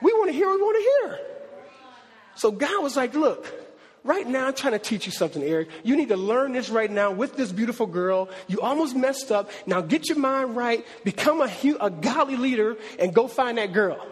we 0.01 0.13
want 0.13 0.29
to 0.29 0.33
hear 0.33 0.47
what 0.47 0.57
we 0.57 0.61
want 0.61 0.77
to 0.77 1.09
hear. 1.09 1.19
So 2.35 2.51
God 2.51 2.81
was 2.81 2.95
like, 2.95 3.13
look, 3.13 3.53
right 4.03 4.25
now 4.25 4.47
I'm 4.47 4.53
trying 4.53 4.73
to 4.73 4.79
teach 4.79 5.05
you 5.05 5.11
something, 5.11 5.43
Eric. 5.43 5.69
You 5.83 5.95
need 5.95 6.09
to 6.09 6.17
learn 6.17 6.53
this 6.53 6.69
right 6.69 6.89
now 6.89 7.11
with 7.11 7.35
this 7.35 7.51
beautiful 7.51 7.85
girl. 7.85 8.29
You 8.47 8.61
almost 8.61 8.95
messed 8.95 9.31
up. 9.31 9.51
Now 9.65 9.81
get 9.81 10.09
your 10.09 10.17
mind 10.17 10.55
right, 10.55 10.85
become 11.03 11.41
a, 11.41 11.51
a 11.79 11.89
godly 11.89 12.37
leader, 12.37 12.77
and 12.99 13.13
go 13.13 13.27
find 13.27 13.57
that 13.57 13.73
girl. 13.73 14.05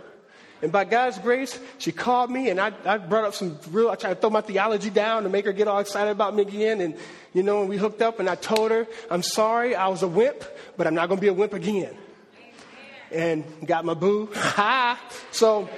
And 0.61 0.71
by 0.71 0.83
God's 0.83 1.17
grace, 1.19 1.57
she 1.77 1.91
called 1.91 2.29
me 2.29 2.49
and 2.49 2.59
I, 2.59 2.73
I 2.85 2.97
brought 2.97 3.23
up 3.23 3.33
some 3.33 3.57
real, 3.71 3.89
I 3.89 3.95
tried 3.95 4.15
to 4.15 4.15
throw 4.15 4.29
my 4.29 4.41
theology 4.41 4.89
down 4.89 5.23
to 5.23 5.29
make 5.29 5.45
her 5.45 5.53
get 5.53 5.67
all 5.67 5.79
excited 5.79 6.11
about 6.11 6.35
me 6.35 6.41
again. 6.41 6.81
And, 6.81 6.97
you 7.33 7.43
know, 7.43 7.61
and 7.61 7.69
we 7.69 7.77
hooked 7.77 8.01
up 8.01 8.19
and 8.19 8.29
I 8.29 8.35
told 8.35 8.71
her, 8.71 8.87
I'm 9.09 9.23
sorry, 9.23 9.75
I 9.75 9.87
was 9.87 10.03
a 10.03 10.07
wimp, 10.07 10.43
but 10.75 10.85
I'm 10.85 10.95
not 10.95 11.07
going 11.07 11.17
to 11.17 11.21
be 11.21 11.29
a 11.29 11.33
wimp 11.33 11.53
again. 11.53 11.95
And 13.11 13.45
got 13.65 13.85
my 13.85 13.93
boo. 13.93 14.29
Ha! 14.35 15.01
so, 15.31 15.69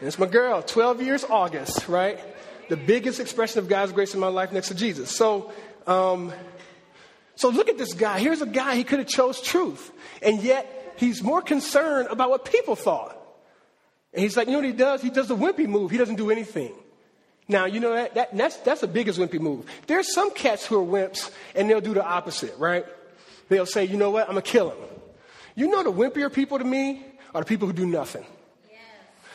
it's 0.00 0.18
my 0.18 0.26
girl, 0.26 0.62
12 0.62 1.02
years 1.02 1.24
August, 1.24 1.88
right? 1.88 2.18
The 2.68 2.76
biggest 2.76 3.20
expression 3.20 3.60
of 3.60 3.68
God's 3.68 3.92
grace 3.92 4.14
in 4.14 4.20
my 4.20 4.26
life 4.26 4.52
next 4.52 4.68
to 4.68 4.74
Jesus. 4.74 5.14
So, 5.16 5.52
um, 5.86 6.32
so 7.36 7.48
look 7.48 7.68
at 7.68 7.78
this 7.78 7.94
guy. 7.94 8.18
Here's 8.18 8.42
a 8.42 8.46
guy, 8.46 8.74
he 8.74 8.84
could 8.84 8.98
have 8.98 9.08
chose 9.08 9.40
truth. 9.40 9.92
And 10.20 10.42
yet, 10.42 10.85
he's 10.96 11.22
more 11.22 11.42
concerned 11.42 12.08
about 12.10 12.30
what 12.30 12.44
people 12.44 12.76
thought. 12.76 13.16
And 14.12 14.22
he's 14.22 14.36
like, 14.36 14.46
you 14.46 14.52
know 14.52 14.58
what 14.58 14.66
he 14.66 14.72
does? 14.72 15.02
He 15.02 15.10
does 15.10 15.28
the 15.28 15.36
wimpy 15.36 15.66
move. 15.66 15.90
He 15.90 15.98
doesn't 15.98 16.16
do 16.16 16.30
anything. 16.30 16.72
Now, 17.48 17.66
you 17.66 17.80
know, 17.80 17.94
that, 17.94 18.14
that, 18.14 18.36
that's, 18.36 18.56
that's 18.58 18.80
the 18.80 18.88
biggest 18.88 19.18
wimpy 19.18 19.38
move. 19.38 19.66
There's 19.86 20.12
some 20.12 20.32
cats 20.32 20.66
who 20.66 20.80
are 20.80 20.84
wimps, 20.84 21.30
and 21.54 21.70
they'll 21.70 21.80
do 21.80 21.94
the 21.94 22.04
opposite, 22.04 22.56
right? 22.58 22.84
They'll 23.48 23.66
say, 23.66 23.84
you 23.84 23.96
know 23.96 24.10
what? 24.10 24.26
I'm 24.26 24.32
going 24.32 24.42
to 24.42 24.50
kill 24.50 24.70
him. 24.70 24.78
You 25.54 25.68
know 25.68 25.82
the 25.82 25.92
wimpier 25.92 26.32
people 26.32 26.58
to 26.58 26.64
me 26.64 27.04
are 27.34 27.42
the 27.42 27.46
people 27.46 27.68
who 27.68 27.72
do 27.72 27.86
nothing. 27.86 28.24
Yes. 28.68 28.80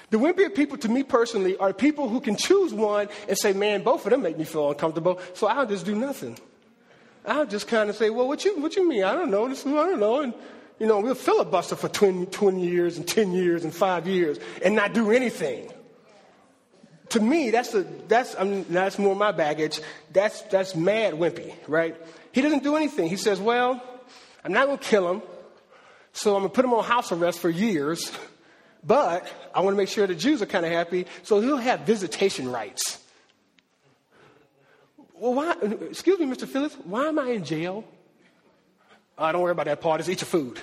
The 0.09 0.17
wimpier 0.17 0.53
people 0.53 0.77
to 0.79 0.89
me 0.89 1.03
personally 1.03 1.55
are 1.57 1.73
people 1.73 2.09
who 2.09 2.19
can 2.19 2.35
choose 2.35 2.73
one 2.73 3.07
and 3.29 3.37
say, 3.37 3.53
man, 3.53 3.83
both 3.83 4.05
of 4.05 4.11
them 4.11 4.21
make 4.21 4.37
me 4.37 4.43
feel 4.43 4.69
uncomfortable, 4.69 5.19
so 5.33 5.47
I'll 5.47 5.65
just 5.65 5.85
do 5.85 5.95
nothing. 5.95 6.37
I'll 7.25 7.45
just 7.45 7.67
kind 7.67 7.89
of 7.89 7.95
say, 7.95 8.09
well, 8.09 8.27
what 8.27 8.43
you, 8.43 8.59
what 8.59 8.75
you 8.75 8.87
mean? 8.87 9.03
I 9.03 9.13
don't 9.13 9.31
know. 9.31 9.47
This, 9.47 9.65
I 9.65 9.69
don't 9.69 9.99
know. 9.99 10.21
And 10.21 10.33
you 10.81 10.87
know, 10.87 10.99
we'll 10.99 11.13
filibuster 11.13 11.75
for 11.75 11.89
20, 11.89 12.25
20 12.25 12.67
years 12.67 12.97
and 12.97 13.07
10 13.07 13.33
years 13.33 13.63
and 13.63 13.71
five 13.71 14.07
years 14.07 14.39
and 14.65 14.75
not 14.75 14.95
do 14.95 15.11
anything. 15.11 15.71
To 17.09 17.19
me, 17.19 17.51
that's, 17.51 17.75
that's, 18.07 18.35
I 18.35 18.45
mean, 18.45 18.65
that's 18.67 18.97
more 18.97 19.15
my 19.15 19.31
baggage. 19.31 19.79
That's, 20.11 20.41
that's 20.43 20.75
mad 20.75 21.13
wimpy, 21.13 21.53
right? 21.67 21.95
He 22.31 22.41
doesn't 22.41 22.63
do 22.63 22.77
anything. 22.77 23.09
He 23.09 23.15
says, 23.15 23.39
well, 23.39 23.79
I'm 24.43 24.53
not 24.53 24.65
going 24.65 24.79
to 24.79 24.83
kill 24.83 25.07
him, 25.07 25.21
so 26.13 26.35
I'm 26.35 26.41
going 26.41 26.49
to 26.49 26.55
put 26.55 26.65
him 26.65 26.73
on 26.73 26.83
house 26.83 27.11
arrest 27.11 27.37
for 27.37 27.49
years, 27.51 28.11
but 28.83 29.31
I 29.53 29.61
want 29.61 29.75
to 29.75 29.77
make 29.77 29.89
sure 29.89 30.07
the 30.07 30.15
Jews 30.15 30.41
are 30.41 30.47
kind 30.47 30.65
of 30.65 30.71
happy, 30.71 31.05
so 31.21 31.41
he'll 31.41 31.57
have 31.57 31.81
visitation 31.81 32.51
rights. 32.51 32.97
Well, 35.13 35.35
why, 35.35 35.55
excuse 35.91 36.17
me, 36.17 36.25
Mr. 36.25 36.47
Felix, 36.47 36.73
why 36.85 37.05
am 37.05 37.19
I 37.19 37.27
in 37.27 37.45
jail? 37.45 37.83
Oh, 39.21 39.31
don't 39.31 39.43
worry 39.43 39.51
about 39.51 39.67
that 39.67 39.81
part. 39.81 39.99
Just 39.99 40.09
eat 40.09 40.21
your 40.21 40.25
food. 40.25 40.59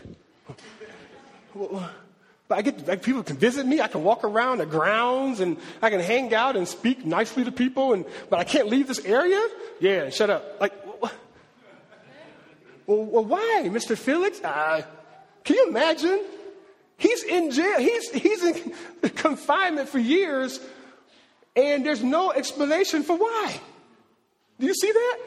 but 1.55 2.59
I 2.59 2.63
get 2.63 2.89
like, 2.89 3.05
people 3.05 3.23
can 3.23 3.37
visit 3.37 3.65
me. 3.65 3.81
I 3.81 3.87
can 3.87 4.03
walk 4.03 4.25
around 4.25 4.59
the 4.59 4.67
grounds 4.67 5.39
and 5.39 5.59
I 5.81 5.91
can 5.91 6.01
hang 6.01 6.35
out 6.35 6.57
and 6.57 6.67
speak 6.67 7.07
nicely 7.07 7.45
to 7.45 7.53
people. 7.53 7.93
And 7.93 8.05
but 8.29 8.41
I 8.41 8.45
can't 8.45 8.67
leave 8.67 8.89
this 8.89 8.99
area. 9.05 9.41
Yeah, 9.79 10.11
shut 10.11 10.29
up. 10.29 10.61
Like, 10.61 10.73
well, 11.01 13.05
well 13.05 13.25
why, 13.25 13.63
Mr. 13.67 13.97
Felix? 13.97 14.43
Uh, 14.43 14.83
can 15.45 15.55
you 15.55 15.69
imagine? 15.69 16.21
He's 16.97 17.23
in 17.23 17.53
jail. 17.53 17.79
He's 17.79 18.11
he's 18.11 18.43
in 18.43 18.73
confinement 19.15 19.89
for 19.89 20.01
years, 20.01 20.59
and 21.55 21.87
there's 21.87 22.03
no 22.03 22.33
explanation 22.33 23.05
for 23.05 23.17
why. 23.17 23.61
Do 24.59 24.67
you 24.67 24.75
see 24.75 24.91
that? 24.91 25.19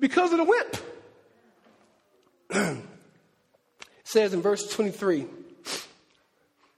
Because 0.00 0.32
of 0.32 0.38
the 0.38 0.44
whip. 0.44 0.78
Says 4.04 4.34
in 4.34 4.42
verse 4.42 4.68
23, 4.68 5.26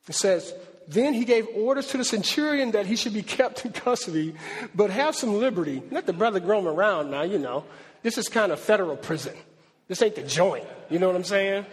it 0.09 0.15
says, 0.15 0.55
Then 0.89 1.15
he 1.15 1.25
gave 1.25 1.47
orders 1.55 1.89
to 1.89 1.97
the 1.97 2.05
centurion 2.05 2.73
that 2.73 2.87
he 2.87 2.97
should 2.97 3.15
be 3.15 3.23
kept 3.23 3.65
in 3.65 3.73
custody, 3.73 4.35
but 4.75 4.91
have 4.91 5.15
some 5.15 5.35
liberty. 5.35 5.83
Let 5.91 6.07
the 6.07 6.13
brother 6.13 6.41
roam 6.41 6.67
around 6.67 7.11
now, 7.11 7.23
you 7.23 7.39
know. 7.39 7.65
This 8.03 8.19
is 8.19 8.29
kind 8.29 8.53
of 8.53 8.61
federal 8.61 8.97
prison. 8.97 9.35
This 9.89 10.03
ain't 10.03 10.15
the 10.15 10.23
joint. 10.23 10.67
You 10.91 10.99
know 10.99 11.07
what 11.07 11.17
I'm 11.17 11.25
saying? 11.25 11.67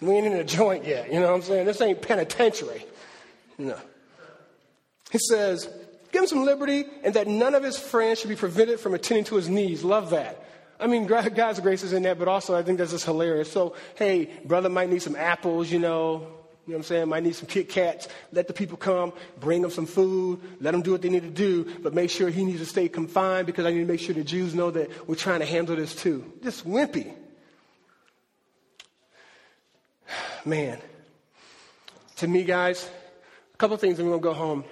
We 0.00 0.12
ain't 0.12 0.26
in 0.26 0.32
a 0.32 0.44
joint 0.44 0.84
yet. 0.84 1.12
You 1.12 1.20
know 1.20 1.28
what 1.28 1.36
I'm 1.36 1.42
saying? 1.42 1.66
This 1.66 1.80
ain't 1.80 2.00
penitentiary. 2.00 2.86
No. 3.58 3.76
He 5.10 5.18
says, 5.18 5.68
give 6.12 6.22
him 6.22 6.28
some 6.28 6.44
liberty 6.44 6.84
and 7.02 7.14
that 7.14 7.26
none 7.26 7.54
of 7.54 7.62
his 7.62 7.78
friends 7.78 8.20
should 8.20 8.30
be 8.30 8.36
prevented 8.36 8.80
from 8.80 8.94
attending 8.94 9.24
to 9.24 9.36
his 9.36 9.48
needs. 9.48 9.84
Love 9.84 10.10
that. 10.10 10.42
I 10.80 10.86
mean, 10.86 11.06
God's 11.06 11.60
grace 11.60 11.82
is 11.82 11.92
in 11.92 12.02
that, 12.04 12.18
but 12.18 12.26
also 12.26 12.56
I 12.56 12.62
think 12.62 12.78
that's 12.78 12.92
just 12.92 13.04
hilarious. 13.04 13.52
So, 13.52 13.76
hey, 13.96 14.30
brother 14.44 14.68
might 14.68 14.88
need 14.88 15.02
some 15.02 15.14
apples, 15.14 15.70
you 15.70 15.78
know, 15.78 16.26
you 16.66 16.72
know 16.72 16.78
what 16.78 16.78
I'm 16.78 16.82
saying? 16.84 17.08
Might 17.08 17.22
need 17.24 17.34
some 17.34 17.46
Kit 17.46 17.68
Kats. 17.68 18.06
Let 18.32 18.46
the 18.46 18.52
people 18.52 18.76
come, 18.76 19.12
bring 19.40 19.60
them 19.60 19.70
some 19.70 19.86
food, 19.86 20.40
let 20.60 20.70
them 20.70 20.82
do 20.82 20.92
what 20.92 21.02
they 21.02 21.08
need 21.08 21.22
to 21.22 21.30
do, 21.30 21.64
but 21.80 21.94
make 21.94 22.10
sure 22.10 22.30
he 22.30 22.44
needs 22.44 22.60
to 22.60 22.66
stay 22.66 22.88
confined 22.88 23.46
because 23.46 23.66
I 23.66 23.72
need 23.72 23.80
to 23.80 23.86
make 23.86 24.00
sure 24.00 24.14
the 24.14 24.22
Jews 24.22 24.54
know 24.54 24.70
that 24.70 25.08
we're 25.08 25.16
trying 25.16 25.40
to 25.40 25.46
handle 25.46 25.74
this 25.76 25.94
too. 25.94 26.32
Just 26.42 26.66
wimpy. 26.66 27.12
Man. 30.44 30.78
To 32.16 32.28
me, 32.28 32.44
guys, 32.44 32.88
a 33.54 33.56
couple 33.56 33.76
things 33.78 33.98
and 33.98 34.08
we're 34.08 34.18
going 34.18 34.22
to 34.22 34.28
go 34.28 34.34
home. 34.34 34.64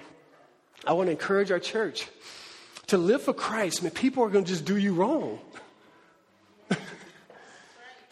I 0.85 0.93
want 0.93 1.07
to 1.07 1.11
encourage 1.11 1.51
our 1.51 1.59
church 1.59 2.07
to 2.87 2.97
live 2.97 3.23
for 3.23 3.33
Christ. 3.33 3.83
Man, 3.83 3.91
people 3.91 4.23
are 4.23 4.29
going 4.29 4.45
to 4.45 4.49
just 4.49 4.65
do 4.65 4.77
you 4.77 4.93
wrong. 4.93 5.39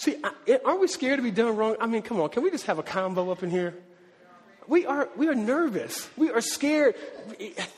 See, 0.07 0.15
aren't 0.63 0.79
we 0.79 0.87
scared 0.87 1.17
to 1.17 1.21
be 1.21 1.31
done 1.31 1.57
wrong? 1.57 1.75
I 1.81 1.85
mean, 1.85 2.01
come 2.01 2.21
on, 2.21 2.29
can 2.29 2.41
we 2.41 2.49
just 2.49 2.65
have 2.67 2.79
a 2.79 2.83
combo 2.83 3.29
up 3.29 3.43
in 3.43 3.49
here? 3.49 3.75
We 4.65 4.85
are, 4.85 5.09
we 5.17 5.27
are 5.27 5.35
nervous. 5.35 6.09
We 6.15 6.31
are 6.31 6.39
scared. 6.39 6.95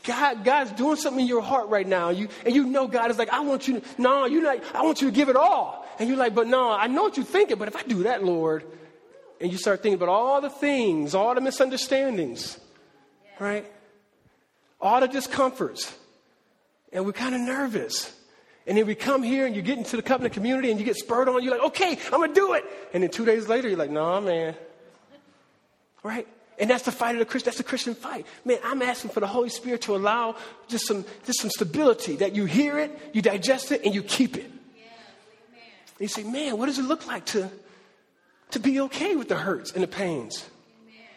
God, 0.03 0.43
God's 0.43 0.71
doing 0.73 0.95
something 0.95 1.21
in 1.21 1.27
your 1.27 1.41
heart 1.41 1.69
right 1.69 1.87
now. 1.87 2.09
You, 2.09 2.29
and 2.45 2.53
you 2.53 2.67
know 2.67 2.85
God 2.85 3.09
is 3.09 3.17
like, 3.17 3.29
I 3.29 3.39
want 3.39 3.67
you 3.67 3.79
to, 3.79 3.87
no, 3.97 4.27
you're 4.27 4.43
not, 4.43 4.59
I 4.75 4.83
want 4.83 5.01
you 5.01 5.09
to 5.09 5.15
give 5.15 5.29
it 5.29 5.35
all. 5.35 5.87
And 5.97 6.07
you're 6.07 6.19
like, 6.19 6.35
but 6.35 6.45
no, 6.45 6.69
I 6.71 6.85
know 6.85 7.01
what 7.01 7.17
you're 7.17 7.25
thinking, 7.25 7.57
but 7.57 7.67
if 7.67 7.75
I 7.75 7.81
do 7.81 8.03
that, 8.03 8.23
Lord, 8.23 8.63
and 9.41 9.51
you 9.51 9.57
start 9.57 9.81
thinking 9.81 9.95
about 9.95 10.09
all 10.09 10.39
the 10.39 10.51
things, 10.51 11.15
all 11.15 11.33
the 11.33 11.41
misunderstandings, 11.41 12.59
right? 13.39 13.65
All 14.79 14.99
the 14.99 15.07
discomforts. 15.07 15.97
And 16.93 17.07
we're 17.07 17.11
kind 17.11 17.33
of 17.33 17.41
nervous. 17.41 18.15
And 18.69 18.77
then 18.77 18.85
we 18.85 18.93
come 18.93 19.23
here 19.23 19.47
and 19.47 19.55
you 19.55 19.63
get 19.63 19.79
into 19.79 19.95
the 19.95 20.03
covenant 20.03 20.35
community 20.35 20.69
and 20.69 20.79
you 20.79 20.85
get 20.85 20.95
spurred 20.95 21.27
on. 21.27 21.43
You're 21.43 21.57
like, 21.57 21.65
okay, 21.69 21.97
I'm 22.13 22.19
going 22.19 22.29
to 22.29 22.35
do 22.35 22.53
it. 22.53 22.63
And 22.93 23.01
then 23.01 23.09
two 23.09 23.25
days 23.25 23.47
later, 23.47 23.67
you're 23.67 23.79
like, 23.79 23.89
nah, 23.89 24.21
man. 24.21 24.53
Right? 26.03 26.27
And 26.59 26.69
that's 26.69 26.83
the 26.83 26.91
fight 26.91 27.15
of 27.15 27.19
the 27.19 27.25
Christian. 27.25 27.45
That's 27.45 27.57
the 27.57 27.63
Christian 27.63 27.95
fight. 27.95 28.27
Man, 28.45 28.59
I'm 28.63 28.83
asking 28.83 29.09
for 29.09 29.21
the 29.21 29.27
Holy 29.27 29.49
Spirit 29.49 29.81
to 29.83 29.95
allow 29.95 30.35
just 30.67 30.85
some, 30.85 31.03
just 31.25 31.41
some 31.41 31.49
stability 31.49 32.17
that 32.17 32.35
you 32.35 32.45
hear 32.45 32.77
it, 32.77 32.95
you 33.11 33.23
digest 33.23 33.71
it, 33.71 33.83
and 33.83 33.95
you 33.95 34.03
keep 34.03 34.37
it. 34.37 34.51
you 35.99 36.07
say, 36.07 36.21
man, 36.21 36.55
what 36.59 36.67
does 36.67 36.77
it 36.77 36.83
look 36.83 37.07
like 37.07 37.25
to, 37.27 37.49
to 38.51 38.59
be 38.59 38.81
okay 38.81 39.15
with 39.15 39.29
the 39.29 39.37
hurts 39.37 39.71
and 39.71 39.81
the 39.81 39.87
pains? 39.87 40.45
Amen. 40.83 41.07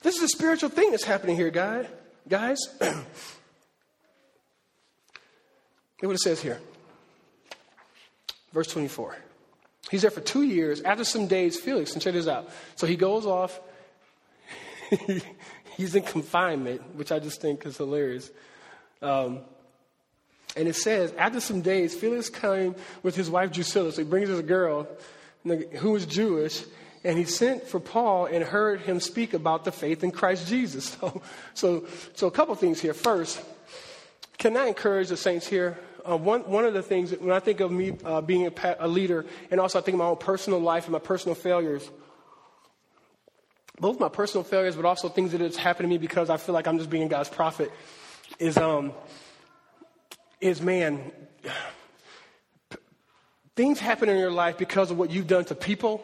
This 0.00 0.16
is 0.16 0.22
a 0.22 0.28
spiritual 0.28 0.70
thing 0.70 0.90
that's 0.90 1.04
happening 1.04 1.36
here, 1.36 1.50
guy, 1.50 1.86
guys. 2.26 2.56
Look 2.80 2.96
what 6.00 6.12
it 6.12 6.20
says 6.20 6.40
here. 6.40 6.58
Verse 8.52 8.68
24. 8.68 9.16
He's 9.90 10.02
there 10.02 10.10
for 10.10 10.20
two 10.20 10.42
years. 10.42 10.80
After 10.82 11.04
some 11.04 11.26
days, 11.26 11.58
Felix, 11.58 11.92
and 11.92 12.02
check 12.02 12.14
this 12.14 12.26
out. 12.26 12.50
So 12.76 12.86
he 12.86 12.96
goes 12.96 13.26
off. 13.26 13.60
He's 15.76 15.94
in 15.94 16.02
confinement, 16.02 16.96
which 16.96 17.12
I 17.12 17.18
just 17.18 17.40
think 17.40 17.64
is 17.64 17.76
hilarious. 17.76 18.30
Um, 19.00 19.40
and 20.56 20.66
it 20.66 20.74
says, 20.74 21.12
after 21.16 21.40
some 21.40 21.60
days, 21.60 21.94
Felix 21.94 22.28
came 22.28 22.74
with 23.02 23.14
his 23.14 23.30
wife 23.30 23.52
Drusilla. 23.52 23.92
So 23.92 24.02
he 24.02 24.08
brings 24.08 24.28
this 24.28 24.40
girl 24.40 24.88
who 25.44 25.92
was 25.92 26.04
Jewish, 26.04 26.64
and 27.04 27.16
he 27.16 27.24
sent 27.24 27.64
for 27.68 27.78
Paul 27.78 28.26
and 28.26 28.42
heard 28.42 28.80
him 28.80 28.98
speak 28.98 29.34
about 29.34 29.64
the 29.64 29.72
faith 29.72 30.02
in 30.02 30.10
Christ 30.10 30.48
Jesus. 30.48 30.96
So, 31.00 31.22
so, 31.54 31.86
so 32.14 32.26
a 32.26 32.30
couple 32.30 32.54
things 32.56 32.80
here. 32.80 32.94
First, 32.94 33.40
can 34.36 34.56
I 34.56 34.66
encourage 34.66 35.08
the 35.08 35.16
saints 35.16 35.46
here? 35.46 35.78
Uh, 36.08 36.16
one, 36.16 36.40
one 36.42 36.64
of 36.64 36.72
the 36.72 36.82
things 36.82 37.10
when 37.12 37.32
I 37.32 37.40
think 37.40 37.60
of 37.60 37.70
me 37.70 37.92
uh, 38.04 38.20
being 38.20 38.46
a, 38.46 38.76
a, 38.80 38.88
leader, 38.88 39.26
and 39.50 39.60
also 39.60 39.78
I 39.78 39.82
think 39.82 39.94
of 39.94 39.98
my 39.98 40.06
own 40.06 40.16
personal 40.16 40.58
life 40.58 40.84
and 40.84 40.92
my 40.92 40.98
personal 40.98 41.34
failures, 41.34 41.88
both 43.78 44.00
my 44.00 44.08
personal 44.08 44.42
failures, 44.42 44.74
but 44.74 44.86
also 44.86 45.08
things 45.08 45.32
that 45.32 45.40
have 45.40 45.56
happened 45.56 45.84
to 45.84 45.90
me 45.90 45.98
because 45.98 46.30
I 46.30 46.38
feel 46.38 46.54
like 46.54 46.66
I'm 46.66 46.78
just 46.78 46.88
being 46.88 47.08
God's 47.08 47.28
prophet, 47.28 47.70
is 48.38 48.56
um, 48.56 48.92
is 50.40 50.62
man, 50.62 51.12
things 53.54 53.78
happen 53.78 54.08
in 54.08 54.18
your 54.18 54.30
life 54.30 54.56
because 54.56 54.90
of 54.90 54.98
what 54.98 55.10
you've 55.10 55.26
done 55.26 55.44
to 55.46 55.54
people, 55.54 56.02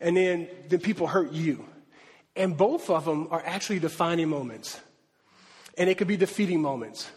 and 0.00 0.16
then 0.16 0.48
then 0.68 0.80
people 0.80 1.06
hurt 1.06 1.30
you, 1.30 1.64
and 2.34 2.56
both 2.56 2.90
of 2.90 3.04
them 3.04 3.28
are 3.30 3.42
actually 3.46 3.78
defining 3.78 4.28
moments, 4.28 4.80
and 5.78 5.88
it 5.88 5.96
could 5.96 6.08
be 6.08 6.16
defeating 6.16 6.60
moments. 6.60 7.08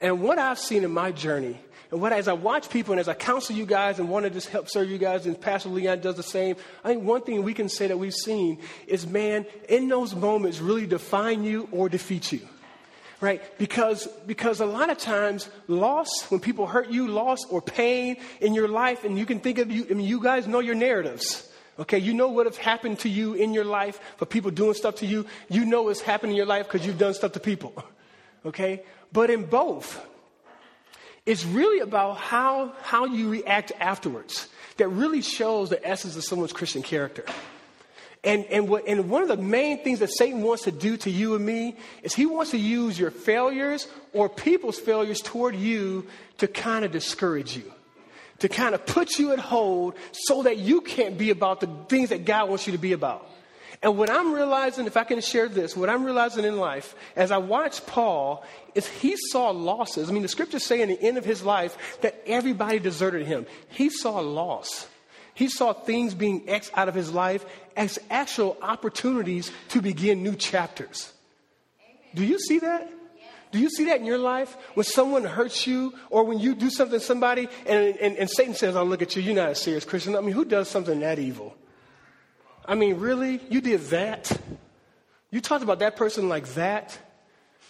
And 0.00 0.20
what 0.20 0.38
I've 0.38 0.58
seen 0.58 0.84
in 0.84 0.90
my 0.90 1.12
journey, 1.12 1.58
and 1.90 2.00
what 2.00 2.12
as 2.12 2.28
I 2.28 2.32
watch 2.32 2.70
people 2.70 2.92
and 2.92 3.00
as 3.00 3.08
I 3.08 3.14
counsel 3.14 3.54
you 3.54 3.66
guys 3.66 3.98
and 3.98 4.08
want 4.08 4.24
to 4.24 4.30
just 4.30 4.48
help 4.48 4.68
serve 4.68 4.90
you 4.90 4.98
guys, 4.98 5.26
and 5.26 5.40
Pastor 5.40 5.68
Leon 5.68 6.00
does 6.00 6.16
the 6.16 6.22
same, 6.22 6.56
I 6.82 6.88
think 6.88 7.04
one 7.04 7.22
thing 7.22 7.42
we 7.42 7.54
can 7.54 7.68
say 7.68 7.86
that 7.86 7.98
we've 7.98 8.14
seen 8.14 8.58
is 8.86 9.06
man, 9.06 9.46
in 9.68 9.88
those 9.88 10.14
moments 10.14 10.60
really 10.60 10.86
define 10.86 11.44
you 11.44 11.68
or 11.70 11.88
defeat 11.88 12.32
you. 12.32 12.40
Right? 13.20 13.40
Because, 13.58 14.06
because 14.26 14.60
a 14.60 14.66
lot 14.66 14.90
of 14.90 14.98
times, 14.98 15.48
loss, 15.68 16.24
when 16.30 16.40
people 16.40 16.66
hurt 16.66 16.90
you, 16.90 17.08
loss 17.08 17.44
or 17.46 17.62
pain 17.62 18.16
in 18.40 18.54
your 18.54 18.68
life, 18.68 19.04
and 19.04 19.16
you 19.18 19.24
can 19.24 19.40
think 19.40 19.58
of 19.58 19.70
you, 19.70 19.86
I 19.88 19.94
mean, 19.94 20.06
you 20.06 20.20
guys 20.20 20.46
know 20.46 20.58
your 20.60 20.74
narratives. 20.74 21.48
Okay, 21.78 21.98
you 21.98 22.12
know 22.12 22.28
what 22.28 22.46
has 22.46 22.56
happened 22.56 23.00
to 23.00 23.08
you 23.08 23.34
in 23.34 23.52
your 23.52 23.64
life 23.64 23.98
for 24.16 24.26
people 24.26 24.50
doing 24.50 24.74
stuff 24.74 24.96
to 24.96 25.06
you. 25.06 25.26
You 25.48 25.64
know 25.64 25.84
what's 25.84 26.00
happened 26.00 26.32
in 26.32 26.36
your 26.36 26.46
life 26.46 26.66
because 26.70 26.86
you've 26.86 26.98
done 26.98 27.14
stuff 27.14 27.32
to 27.32 27.40
people. 27.40 27.72
Okay? 28.44 28.82
But 29.14 29.30
in 29.30 29.44
both, 29.44 30.04
it's 31.24 31.46
really 31.46 31.78
about 31.78 32.16
how, 32.16 32.72
how 32.82 33.06
you 33.06 33.30
react 33.30 33.70
afterwards 33.78 34.48
that 34.76 34.88
really 34.88 35.22
shows 35.22 35.70
the 35.70 35.86
essence 35.86 36.16
of 36.16 36.24
someone's 36.24 36.52
Christian 36.52 36.82
character. 36.82 37.24
And, 38.24 38.44
and, 38.46 38.68
what, 38.68 38.88
and 38.88 39.08
one 39.08 39.22
of 39.22 39.28
the 39.28 39.36
main 39.36 39.84
things 39.84 40.00
that 40.00 40.10
Satan 40.10 40.42
wants 40.42 40.64
to 40.64 40.72
do 40.72 40.96
to 40.96 41.10
you 41.10 41.36
and 41.36 41.46
me 41.46 41.76
is 42.02 42.12
he 42.12 42.26
wants 42.26 42.50
to 42.50 42.58
use 42.58 42.98
your 42.98 43.12
failures 43.12 43.86
or 44.12 44.28
people's 44.28 44.80
failures 44.80 45.20
toward 45.20 45.54
you 45.54 46.08
to 46.38 46.48
kind 46.48 46.84
of 46.84 46.90
discourage 46.90 47.56
you, 47.56 47.72
to 48.40 48.48
kind 48.48 48.74
of 48.74 48.84
put 48.84 49.16
you 49.16 49.32
at 49.32 49.38
hold 49.38 49.94
so 50.10 50.42
that 50.42 50.58
you 50.58 50.80
can't 50.80 51.16
be 51.16 51.30
about 51.30 51.60
the 51.60 51.68
things 51.88 52.08
that 52.08 52.24
God 52.24 52.48
wants 52.48 52.66
you 52.66 52.72
to 52.72 52.78
be 52.78 52.94
about. 52.94 53.30
And 53.84 53.98
what 53.98 54.08
I'm 54.08 54.32
realizing, 54.32 54.86
if 54.86 54.96
I 54.96 55.04
can 55.04 55.20
share 55.20 55.46
this, 55.46 55.76
what 55.76 55.90
I'm 55.90 56.04
realizing 56.04 56.46
in 56.46 56.56
life 56.56 56.96
as 57.16 57.30
I 57.30 57.36
watch 57.36 57.84
Paul 57.84 58.42
is 58.74 58.88
he 58.88 59.14
saw 59.30 59.50
losses. 59.50 60.08
I 60.08 60.12
mean, 60.14 60.22
the 60.22 60.28
scriptures 60.28 60.64
say 60.64 60.80
in 60.80 60.88
the 60.88 61.00
end 61.02 61.18
of 61.18 61.24
his 61.26 61.42
life 61.42 61.98
that 62.00 62.18
everybody 62.26 62.78
deserted 62.78 63.26
him. 63.26 63.44
He 63.68 63.90
saw 63.90 64.20
loss. 64.20 64.88
He 65.34 65.48
saw 65.48 65.74
things 65.74 66.14
being 66.14 66.48
X 66.48 66.70
out 66.72 66.88
of 66.88 66.94
his 66.94 67.12
life 67.12 67.44
as 67.76 67.98
actual 68.08 68.56
opportunities 68.62 69.52
to 69.68 69.82
begin 69.82 70.22
new 70.22 70.34
chapters. 70.34 71.12
Do 72.14 72.24
you 72.24 72.38
see 72.38 72.60
that? 72.60 72.90
Do 73.52 73.58
you 73.58 73.68
see 73.68 73.84
that 73.84 74.00
in 74.00 74.06
your 74.06 74.16
life? 74.16 74.56
When 74.72 74.84
someone 74.84 75.24
hurts 75.24 75.66
you 75.66 75.92
or 76.08 76.24
when 76.24 76.38
you 76.38 76.54
do 76.54 76.70
something 76.70 76.98
to 76.98 77.04
somebody 77.04 77.50
and, 77.66 77.96
and, 77.98 78.16
and 78.16 78.30
Satan 78.30 78.54
says, 78.54 78.76
Oh, 78.76 78.84
look 78.84 79.02
at 79.02 79.14
you, 79.14 79.20
you're 79.20 79.34
not 79.34 79.50
a 79.50 79.54
serious 79.54 79.84
Christian. 79.84 80.16
I 80.16 80.22
mean, 80.22 80.32
who 80.32 80.46
does 80.46 80.70
something 80.70 81.00
that 81.00 81.18
evil? 81.18 81.54
I 82.66 82.74
mean, 82.74 82.98
really? 82.98 83.40
You 83.48 83.60
did 83.60 83.80
that? 83.88 84.36
You 85.30 85.40
talked 85.40 85.62
about 85.62 85.80
that 85.80 85.96
person 85.96 86.28
like 86.28 86.46
that? 86.54 86.98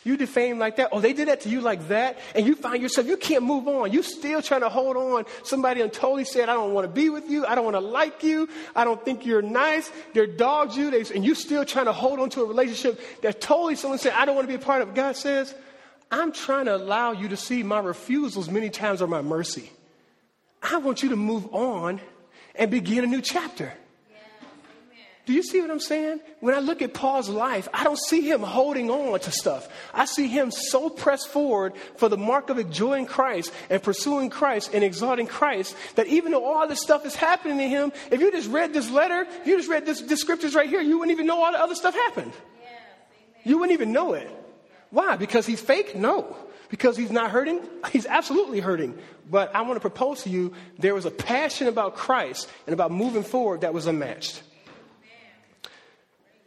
You 0.05 0.19
defamed 0.19 0.59
like 0.59 0.77
that? 0.77 0.91
Oh, 0.93 1.01
they 1.01 1.15
did 1.15 1.29
that 1.29 1.41
to 1.43 1.49
you 1.49 1.63
like 1.63 1.89
that? 1.89 2.19
And 2.35 2.47
you 2.47 2.55
find 2.55 2.83
yourself, 2.83 3.07
you 3.07 3.17
can't 3.17 3.43
move 3.43 3.67
on. 3.67 3.91
You 3.91 4.03
still 4.03 4.43
trying 4.43 4.61
to 4.61 4.69
hold 4.69 4.99
on. 4.99 5.25
Somebody 5.45 5.81
totally 5.89 6.27
said, 6.27 6.51
I 6.51 6.55
don't 6.55 6.75
want 6.75 6.87
to 6.87 6.93
be 6.93 7.09
with 7.09 7.31
you. 7.31 7.47
I 7.47 7.55
don't 7.55 7.65
want 7.65 7.77
to 7.77 7.81
like 7.81 8.23
you. 8.23 8.47
I 8.77 8.85
don't 8.85 9.03
think 9.03 9.25
you're 9.25 9.41
nice. 9.41 9.91
They're 10.13 10.27
dogs 10.27 10.77
you. 10.77 10.91
They, 10.91 11.05
and 11.15 11.25
you 11.25 11.35
still 11.35 11.65
trying 11.65 11.87
to 11.87 11.93
hold 11.93 12.21
on 12.21 12.29
to 12.31 12.43
a 12.43 12.45
relationship 12.45 13.01
that 13.23 13.41
totally 13.41 13.77
someone 13.77 13.99
said, 13.99 14.13
I 14.13 14.27
don't 14.27 14.35
want 14.37 14.47
to 14.47 14.55
be 14.55 14.63
a 14.63 14.65
part 14.65 14.83
of. 14.83 14.95
God 14.95 15.17
says, 15.17 15.55
I'm 16.11 16.33
trying 16.33 16.67
to 16.67 16.77
allow 16.77 17.13
you 17.13 17.29
to 17.29 17.37
see 17.37 17.63
my 17.63 17.81
refusals 17.81 18.51
many 18.51 18.69
times 18.69 19.01
are 19.01 19.07
my 19.07 19.23
mercy. 19.23 19.73
I 20.63 20.77
want 20.79 21.03
you 21.03 21.09
to 21.11 21.17
move 21.17 21.53
on 21.55 22.01
and 22.55 22.71
begin 22.71 23.05
a 23.05 23.07
new 23.07 23.23
chapter. 23.23 23.73
Do 25.27 25.33
you 25.33 25.43
see 25.43 25.61
what 25.63 25.71
I'm 25.71 25.81
saying? 25.81 26.21
When 26.41 26.55
I 26.55 26.59
look 26.59 26.83
at 26.83 26.93
Paul's 26.93 27.31
life, 27.31 27.67
I 27.73 27.83
don't 27.83 27.99
see 27.99 28.21
him 28.21 28.43
holding 28.43 28.91
on 28.91 29.19
to 29.21 29.31
stuff. 29.31 29.67
I 29.95 30.05
see 30.05 30.29
him 30.29 30.51
so 30.51 30.91
pressed 30.91 31.29
forward 31.29 31.73
for 31.97 32.11
the 32.11 32.19
mark 32.19 32.51
of 32.51 32.59
enjoying 32.59 33.07
Christ 33.07 33.51
and 33.71 33.83
pursuing 33.83 34.29
Christ 34.29 34.75
and 34.75 34.85
exalting 34.85 35.27
Christ 35.27 35.75
that 35.95 36.09
even 36.09 36.33
though 36.33 36.45
all 36.45 36.69
this 36.69 36.83
stuff 36.83 37.07
is 37.07 37.17
happening 37.17 37.57
to 37.57 37.69
him, 37.69 37.93
if 38.11 38.21
you 38.21 38.31
just 38.33 38.51
read 38.51 38.75
this 38.75 38.91
letter, 38.91 39.27
if 39.41 39.47
you 39.47 39.57
just 39.57 39.71
read 39.71 39.87
this, 39.87 40.03
this 40.03 40.21
scriptures 40.21 40.55
right 40.55 40.69
here, 40.69 40.83
you 40.83 40.99
wouldn't 40.99 41.13
even 41.17 41.27
know 41.27 41.43
all 41.43 41.53
the 41.53 41.61
other 41.61 41.75
stuff 41.75 41.95
happened. 41.95 42.33
Yes, 42.61 42.71
you 43.45 43.59
wouldn't 43.59 43.73
even 43.73 43.93
know 43.93 44.13
it. 44.13 44.31
Why? 44.91 45.17
Because 45.17 45.47
he's 45.47 45.61
fake? 45.61 45.97
No. 45.97 46.37
Because 46.69 46.99
he's 46.99 47.11
not 47.11 47.31
hurting? 47.31 47.61
He's 47.93 48.07
absolutely 48.07 48.59
hurting. 48.59 48.99
But 49.31 49.55
I 49.55 49.63
want 49.63 49.75
to 49.75 49.81
propose 49.81 50.25
to 50.25 50.31
you 50.31 50.55
there 50.79 50.95
was 50.95 51.05
a 51.05 51.11
passion 51.11 51.69
about 51.69 51.95
Christ 51.95 52.51
and 52.67 52.75
about 52.75 52.91
moving 52.91 53.23
forward 53.23 53.61
that 53.61 53.73
was 53.73 53.87
unmatched. 53.87 54.43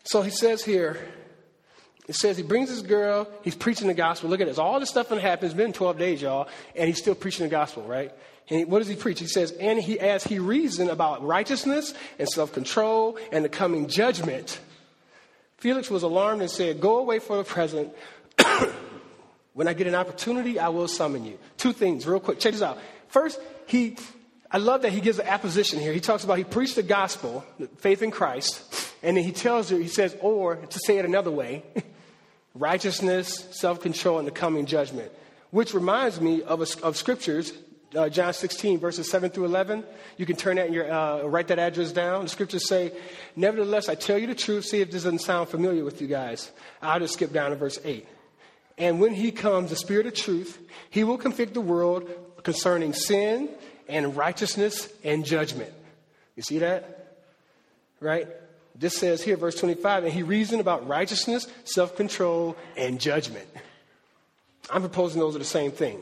So 0.07 0.21
he 0.21 0.31
says 0.31 0.63
here, 0.63 0.97
it 2.07 2.15
says 2.15 2.37
he 2.37 2.43
brings 2.43 2.69
this 2.69 2.81
girl, 2.81 3.27
he's 3.41 3.55
preaching 3.55 3.87
the 3.87 3.93
gospel. 3.93 4.29
Look 4.29 4.39
at 4.39 4.47
this. 4.47 4.57
All 4.57 4.79
this 4.79 4.89
stuff 4.89 5.09
that 5.09 5.19
happens, 5.19 5.51
it's 5.51 5.57
been 5.57 5.73
12 5.73 5.97
days, 5.97 6.21
y'all, 6.21 6.47
and 6.77 6.87
he's 6.87 6.97
still 6.97 7.13
preaching 7.13 7.45
the 7.45 7.49
gospel, 7.49 7.83
right? 7.83 8.13
And 8.49 8.71
what 8.71 8.79
does 8.79 8.87
he 8.87 8.95
preach? 8.95 9.19
He 9.19 9.27
says, 9.27 9.51
and 9.51 9.77
he 9.77 9.99
as 9.99 10.23
he 10.23 10.39
reasoned 10.39 10.89
about 10.89 11.25
righteousness 11.25 11.93
and 12.17 12.29
self-control 12.29 13.17
and 13.33 13.43
the 13.43 13.49
coming 13.49 13.89
judgment. 13.89 14.61
Felix 15.57 15.89
was 15.89 16.03
alarmed 16.03 16.41
and 16.41 16.49
said, 16.49 16.79
Go 16.79 16.99
away 16.99 17.19
for 17.19 17.35
the 17.35 17.43
present. 17.43 17.91
when 19.53 19.67
I 19.67 19.73
get 19.73 19.87
an 19.87 19.95
opportunity, 19.95 20.57
I 20.57 20.69
will 20.69 20.87
summon 20.87 21.25
you. 21.25 21.37
Two 21.57 21.73
things, 21.73 22.07
real 22.07 22.21
quick. 22.21 22.39
Check 22.39 22.53
this 22.53 22.61
out. 22.61 22.77
First, 23.09 23.41
he 23.65 23.97
I 24.49 24.59
love 24.59 24.83
that 24.83 24.91
he 24.91 25.01
gives 25.01 25.19
an 25.19 25.27
apposition 25.27 25.79
here. 25.79 25.91
He 25.91 25.99
talks 25.99 26.23
about 26.23 26.37
he 26.37 26.43
preached 26.43 26.75
the 26.75 26.83
gospel, 26.83 27.43
faith 27.77 28.01
in 28.01 28.11
Christ, 28.11 28.93
and 29.03 29.17
then 29.17 29.23
he 29.23 29.31
tells 29.31 29.69
her, 29.69 29.77
he 29.77 29.87
says, 29.87 30.15
or 30.21 30.55
to 30.55 30.79
say 30.79 30.97
it 30.97 31.05
another 31.05 31.31
way, 31.31 31.63
righteousness, 32.55 33.47
self 33.51 33.81
control, 33.81 34.19
and 34.19 34.27
the 34.27 34.31
coming 34.31 34.65
judgment. 34.65 35.11
Which 35.51 35.73
reminds 35.73 36.21
me 36.21 36.43
of, 36.43 36.61
a, 36.61 36.85
of 36.85 36.95
scriptures, 36.95 37.53
uh, 37.95 38.09
John 38.09 38.33
16, 38.33 38.79
verses 38.79 39.09
7 39.09 39.29
through 39.31 39.45
11. 39.45 39.83
You 40.17 40.25
can 40.25 40.35
turn 40.35 40.57
that 40.57 40.71
your, 40.71 40.91
uh, 40.91 41.23
write 41.23 41.47
that 41.47 41.59
address 41.59 41.91
down. 41.91 42.23
The 42.23 42.29
scriptures 42.29 42.67
say, 42.67 42.91
Nevertheless, 43.35 43.89
I 43.89 43.95
tell 43.95 44.17
you 44.17 44.27
the 44.27 44.35
truth. 44.35 44.65
See 44.65 44.81
if 44.81 44.91
this 44.91 45.03
doesn't 45.03 45.19
sound 45.19 45.49
familiar 45.49 45.83
with 45.83 46.01
you 46.01 46.07
guys. 46.07 46.51
I'll 46.81 46.99
just 46.99 47.13
skip 47.13 47.33
down 47.33 47.51
to 47.51 47.57
verse 47.57 47.79
8. 47.83 48.05
And 48.77 48.99
when 48.99 49.13
he 49.13 49.31
comes, 49.31 49.71
the 49.71 49.75
Spirit 49.75 50.05
of 50.05 50.13
truth, 50.13 50.59
he 50.89 51.03
will 51.03 51.17
convict 51.17 51.53
the 51.53 51.61
world 51.61 52.09
concerning 52.43 52.93
sin 52.93 53.49
and 53.89 54.15
righteousness 54.15 54.89
and 55.03 55.25
judgment. 55.25 55.71
You 56.35 56.43
see 56.43 56.59
that? 56.59 57.15
Right? 57.99 58.27
This 58.75 58.95
says 58.95 59.23
here, 59.23 59.37
verse 59.37 59.55
25, 59.55 60.03
and 60.03 60.13
he 60.13 60.21
reasoned 60.21 60.61
about 60.61 60.87
righteousness, 60.87 61.47
self 61.63 61.95
control, 61.95 62.55
and 62.75 62.99
judgment. 62.99 63.47
I'm 64.69 64.81
proposing 64.81 65.19
those 65.19 65.35
are 65.35 65.39
the 65.39 65.45
same 65.45 65.71
thing. 65.71 66.01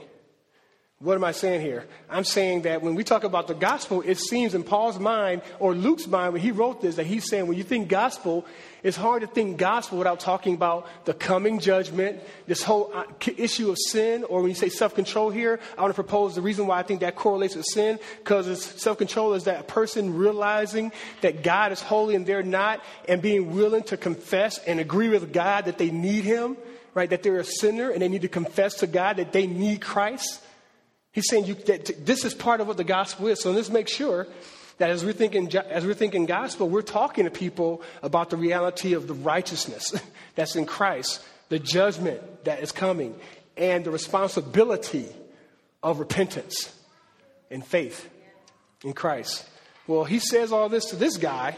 What 0.99 1.15
am 1.15 1.25
I 1.25 1.33
saying 1.33 1.59
here? 1.59 1.85
I'm 2.09 2.23
saying 2.23 2.61
that 2.61 2.81
when 2.81 2.95
we 2.95 3.03
talk 3.03 3.25
about 3.25 3.47
the 3.47 3.53
gospel, 3.53 4.01
it 4.01 4.17
seems 4.17 4.55
in 4.55 4.63
Paul's 4.63 4.97
mind 4.97 5.41
or 5.59 5.75
Luke's 5.75 6.07
mind 6.07 6.31
when 6.31 6.41
he 6.41 6.51
wrote 6.51 6.81
this 6.81 6.95
that 6.95 7.05
he's 7.05 7.29
saying 7.29 7.47
when 7.47 7.57
you 7.57 7.65
think 7.65 7.89
gospel, 7.89 8.45
it's 8.81 8.95
hard 8.95 9.19
to 9.19 9.27
think 9.27 9.57
gospel 9.57 9.97
without 9.97 10.21
talking 10.21 10.55
about 10.55 10.87
the 11.03 11.13
coming 11.13 11.59
judgment, 11.59 12.21
this 12.47 12.63
whole 12.63 12.93
uh, 12.95 13.03
issue 13.35 13.69
of 13.69 13.77
sin, 13.77 14.23
or 14.23 14.39
when 14.39 14.47
you 14.47 14.55
say 14.55 14.69
self 14.69 14.95
control 14.95 15.29
here, 15.29 15.59
I 15.77 15.81
want 15.81 15.91
to 15.91 16.01
propose 16.01 16.33
the 16.33 16.41
reason 16.41 16.65
why 16.65 16.79
I 16.79 16.83
think 16.83 17.01
that 17.01 17.17
correlates 17.17 17.57
with 17.57 17.65
sin, 17.65 17.99
because 18.19 18.63
self 18.63 18.97
control 18.97 19.33
is 19.33 19.43
that 19.43 19.67
person 19.67 20.15
realizing 20.15 20.93
that 21.19 21.43
God 21.43 21.73
is 21.73 21.81
holy 21.81 22.15
and 22.15 22.25
they're 22.25 22.41
not, 22.41 22.81
and 23.09 23.21
being 23.21 23.53
willing 23.53 23.83
to 23.83 23.97
confess 23.97 24.59
and 24.59 24.79
agree 24.79 25.09
with 25.09 25.33
God 25.33 25.65
that 25.65 25.77
they 25.77 25.91
need 25.91 26.23
Him, 26.23 26.55
right? 26.93 27.09
That 27.09 27.21
they're 27.21 27.39
a 27.39 27.43
sinner 27.43 27.89
and 27.89 28.01
they 28.01 28.07
need 28.07 28.21
to 28.21 28.29
confess 28.29 28.75
to 28.75 28.87
God 28.87 29.17
that 29.17 29.33
they 29.33 29.45
need 29.45 29.81
Christ. 29.81 30.41
He's 31.16 31.30
saying 31.30 31.45
you, 31.45 31.53
that 31.53 32.05
this 32.05 32.26
is 32.26 32.34
part 32.34 32.59
of 32.59 32.68
what 32.68 32.76
the 32.76 32.84
gospel 32.84 33.28
is. 33.28 33.41
So 33.41 33.53
let's 33.53 33.70
make 33.70 33.88
sure 33.88 34.28
that 34.80 34.89
as 34.89 35.05
we're 35.05 35.13
thinking, 35.13 35.49
as 35.55 35.86
we're 35.86 35.93
thinking 35.93 36.26
gospel, 36.26 36.68
we're 36.68 36.82
talking 36.82 37.24
to 37.24 37.32
people 37.32 37.82
about 38.03 38.30
the 38.30 38.36
reality 38.36 38.91
of 38.91 39.07
the 39.07 39.13
righteousness 39.13 39.97
that's 40.36 40.57
in 40.57 40.66
Christ, 40.66 41.24
the 41.47 41.57
judgment 41.57 42.43
that 42.43 42.61
is 42.61 42.74
coming, 42.74 43.16
and 43.55 43.86
the 43.86 43.91
responsibility 43.91 45.07
of 45.82 45.99
repentance 45.99 46.78
and 47.49 47.66
faith 47.66 48.09
in 48.84 48.91
Christ. 48.91 49.47
Well, 49.88 50.03
he 50.03 50.20
says 50.20 50.51
all 50.51 50.68
this 50.68 50.84
to 50.88 50.97
this 50.97 51.16
guy, 51.16 51.55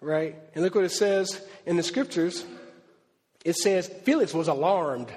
right? 0.00 0.36
And 0.54 0.62
look 0.62 0.76
what 0.76 0.84
it 0.84 0.92
says 0.92 1.44
in 1.66 1.76
the 1.76 1.82
scriptures. 1.82 2.44
It 3.44 3.56
says 3.56 3.88
Felix 4.04 4.32
was 4.32 4.46
alarmed 4.46 5.12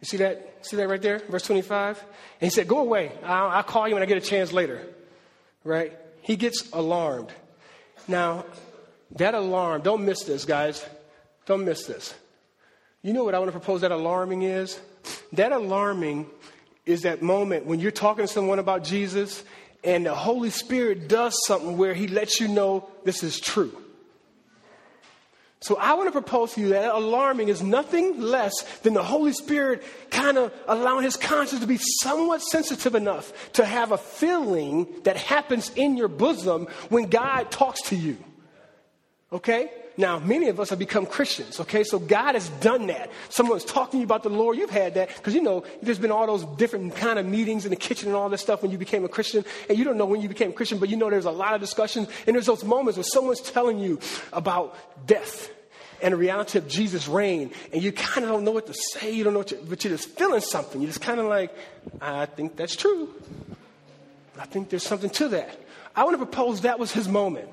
you 0.00 0.06
see 0.06 0.16
that? 0.18 0.58
See 0.66 0.76
that 0.76 0.88
right 0.88 1.00
there? 1.00 1.18
Verse 1.18 1.44
25? 1.44 1.98
And 2.40 2.46
he 2.46 2.50
said, 2.50 2.68
Go 2.68 2.78
away. 2.78 3.12
I'll, 3.22 3.48
I'll 3.48 3.62
call 3.62 3.88
you 3.88 3.94
when 3.94 4.02
I 4.02 4.06
get 4.06 4.18
a 4.18 4.26
chance 4.26 4.52
later. 4.52 4.86
Right? 5.62 5.96
He 6.22 6.36
gets 6.36 6.68
alarmed. 6.72 7.32
Now, 8.06 8.44
that 9.16 9.34
alarm, 9.34 9.82
don't 9.82 10.04
miss 10.04 10.24
this, 10.24 10.44
guys. 10.44 10.84
Don't 11.46 11.64
miss 11.64 11.86
this. 11.86 12.14
You 13.02 13.12
know 13.12 13.24
what 13.24 13.34
I 13.34 13.38
want 13.38 13.48
to 13.48 13.58
propose 13.58 13.82
that 13.82 13.92
alarming 13.92 14.42
is? 14.42 14.80
That 15.34 15.52
alarming 15.52 16.26
is 16.86 17.02
that 17.02 17.22
moment 17.22 17.66
when 17.66 17.80
you're 17.80 17.90
talking 17.90 18.26
to 18.26 18.32
someone 18.32 18.58
about 18.58 18.84
Jesus 18.84 19.44
and 19.82 20.06
the 20.06 20.14
Holy 20.14 20.50
Spirit 20.50 21.08
does 21.08 21.34
something 21.46 21.76
where 21.76 21.94
he 21.94 22.08
lets 22.08 22.40
you 22.40 22.48
know 22.48 22.88
this 23.04 23.22
is 23.22 23.38
true. 23.38 23.76
So 25.60 25.76
I 25.76 25.94
want 25.94 26.08
to 26.08 26.12
propose 26.12 26.52
to 26.54 26.60
you 26.60 26.68
that 26.70 26.94
alarming 26.94 27.48
is 27.48 27.62
nothing 27.62 28.20
less 28.20 28.62
than 28.80 28.92
the 28.92 29.02
Holy 29.02 29.32
Spirit 29.32 29.82
kind 30.10 30.36
of 30.36 30.52
allowing 30.68 31.04
his 31.04 31.16
conscience 31.16 31.62
to 31.62 31.66
be 31.66 31.78
somewhat 31.78 32.42
sensitive 32.42 32.94
enough 32.94 33.52
to 33.54 33.64
have 33.64 33.90
a 33.90 33.96
feeling 33.98 34.86
that 35.04 35.16
happens 35.16 35.70
in 35.74 35.96
your 35.96 36.08
bosom 36.08 36.66
when 36.90 37.08
God 37.08 37.50
talks 37.50 37.80
to 37.88 37.96
you. 37.96 38.18
Okay? 39.32 39.70
Now, 39.96 40.18
many 40.18 40.48
of 40.48 40.58
us 40.58 40.70
have 40.70 40.78
become 40.78 41.06
Christians, 41.06 41.60
okay? 41.60 41.84
So 41.84 42.00
God 42.00 42.34
has 42.34 42.48
done 42.60 42.88
that. 42.88 43.10
Someone's 43.28 43.64
talking 43.64 43.92
to 43.92 43.98
you 43.98 44.04
about 44.04 44.24
the 44.24 44.28
Lord. 44.28 44.58
You've 44.58 44.70
had 44.70 44.94
that 44.94 45.08
because, 45.14 45.34
you 45.34 45.42
know, 45.42 45.64
there's 45.82 46.00
been 46.00 46.10
all 46.10 46.26
those 46.26 46.44
different 46.56 46.96
kind 46.96 47.18
of 47.18 47.26
meetings 47.26 47.64
in 47.64 47.70
the 47.70 47.76
kitchen 47.76 48.08
and 48.08 48.16
all 48.16 48.28
this 48.28 48.40
stuff 48.40 48.62
when 48.62 48.72
you 48.72 48.78
became 48.78 49.04
a 49.04 49.08
Christian. 49.08 49.44
And 49.68 49.78
you 49.78 49.84
don't 49.84 49.96
know 49.96 50.06
when 50.06 50.20
you 50.20 50.28
became 50.28 50.50
a 50.50 50.52
Christian, 50.52 50.78
but 50.78 50.88
you 50.88 50.96
know 50.96 51.10
there's 51.10 51.26
a 51.26 51.30
lot 51.30 51.54
of 51.54 51.60
discussions. 51.60 52.08
And 52.26 52.34
there's 52.34 52.46
those 52.46 52.64
moments 52.64 52.96
where 52.96 53.04
someone's 53.04 53.40
telling 53.40 53.78
you 53.78 54.00
about 54.32 54.76
death 55.06 55.50
and 56.02 56.12
the 56.12 56.16
reality 56.18 56.58
of 56.58 56.68
Jesus' 56.68 57.08
reign, 57.08 57.52
and 57.72 57.82
you 57.82 57.92
kind 57.92 58.24
of 58.24 58.30
don't 58.30 58.44
know 58.44 58.50
what 58.50 58.66
to 58.66 58.74
say, 58.74 59.12
you 59.12 59.24
don't 59.24 59.32
know 59.32 59.38
what 59.38 59.48
to, 59.48 59.58
but 59.68 59.84
you're 59.84 59.96
just 59.96 60.08
feeling 60.10 60.40
something. 60.40 60.80
You're 60.80 60.88
just 60.90 61.00
kind 61.00 61.20
of 61.20 61.26
like, 61.26 61.56
I 62.00 62.26
think 62.26 62.56
that's 62.56 62.76
true. 62.76 63.14
I 64.38 64.44
think 64.44 64.68
there's 64.68 64.82
something 64.82 65.10
to 65.10 65.28
that. 65.28 65.58
I 65.94 66.02
want 66.04 66.18
to 66.18 66.26
propose 66.26 66.62
that 66.62 66.78
was 66.78 66.92
his 66.92 67.08
moment. 67.08 67.48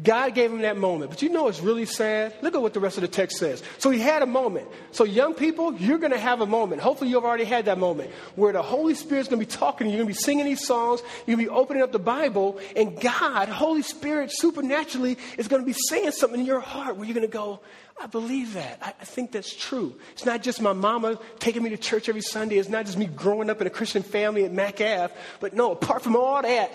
God 0.00 0.34
gave 0.34 0.50
him 0.50 0.62
that 0.62 0.78
moment. 0.78 1.10
But 1.10 1.20
you 1.20 1.28
know 1.28 1.48
it's 1.48 1.60
really 1.60 1.84
sad? 1.84 2.34
Look 2.40 2.54
at 2.54 2.62
what 2.62 2.72
the 2.72 2.80
rest 2.80 2.96
of 2.96 3.02
the 3.02 3.08
text 3.08 3.36
says. 3.36 3.62
So 3.76 3.90
he 3.90 4.00
had 4.00 4.22
a 4.22 4.26
moment. 4.26 4.66
So, 4.90 5.04
young 5.04 5.34
people, 5.34 5.74
you're 5.74 5.98
going 5.98 6.12
to 6.12 6.18
have 6.18 6.40
a 6.40 6.46
moment. 6.46 6.80
Hopefully, 6.80 7.10
you've 7.10 7.24
already 7.24 7.44
had 7.44 7.66
that 7.66 7.76
moment 7.76 8.10
where 8.34 8.54
the 8.54 8.62
Holy 8.62 8.94
Spirit's 8.94 9.28
going 9.28 9.38
to 9.38 9.46
be 9.46 9.52
talking. 9.52 9.86
To 9.86 9.90
you. 9.90 9.98
You're 9.98 10.04
going 10.04 10.14
to 10.14 10.18
be 10.18 10.24
singing 10.24 10.46
these 10.46 10.66
songs. 10.66 11.02
You're 11.26 11.36
going 11.36 11.46
to 11.46 11.52
be 11.52 11.56
opening 11.56 11.82
up 11.82 11.92
the 11.92 11.98
Bible. 11.98 12.58
And 12.74 12.98
God, 12.98 13.50
Holy 13.50 13.82
Spirit, 13.82 14.30
supernaturally, 14.32 15.18
is 15.36 15.46
going 15.46 15.60
to 15.60 15.66
be 15.66 15.76
saying 15.88 16.12
something 16.12 16.40
in 16.40 16.46
your 16.46 16.60
heart 16.60 16.96
where 16.96 17.04
you're 17.04 17.14
going 17.14 17.26
to 17.26 17.32
go, 17.32 17.60
I 18.00 18.06
believe 18.06 18.54
that. 18.54 18.78
I, 18.80 18.94
I 18.98 19.04
think 19.04 19.30
that's 19.30 19.54
true. 19.54 19.94
It's 20.12 20.24
not 20.24 20.42
just 20.42 20.62
my 20.62 20.72
mama 20.72 21.18
taking 21.38 21.62
me 21.62 21.68
to 21.68 21.76
church 21.76 22.08
every 22.08 22.22
Sunday. 22.22 22.56
It's 22.56 22.70
not 22.70 22.86
just 22.86 22.96
me 22.96 23.06
growing 23.06 23.50
up 23.50 23.60
in 23.60 23.66
a 23.66 23.70
Christian 23.70 24.02
family 24.02 24.46
at 24.46 24.52
Mack 24.52 24.80
Ave. 24.80 25.12
But 25.40 25.52
no, 25.52 25.72
apart 25.72 26.02
from 26.02 26.16
all 26.16 26.40
that, 26.40 26.72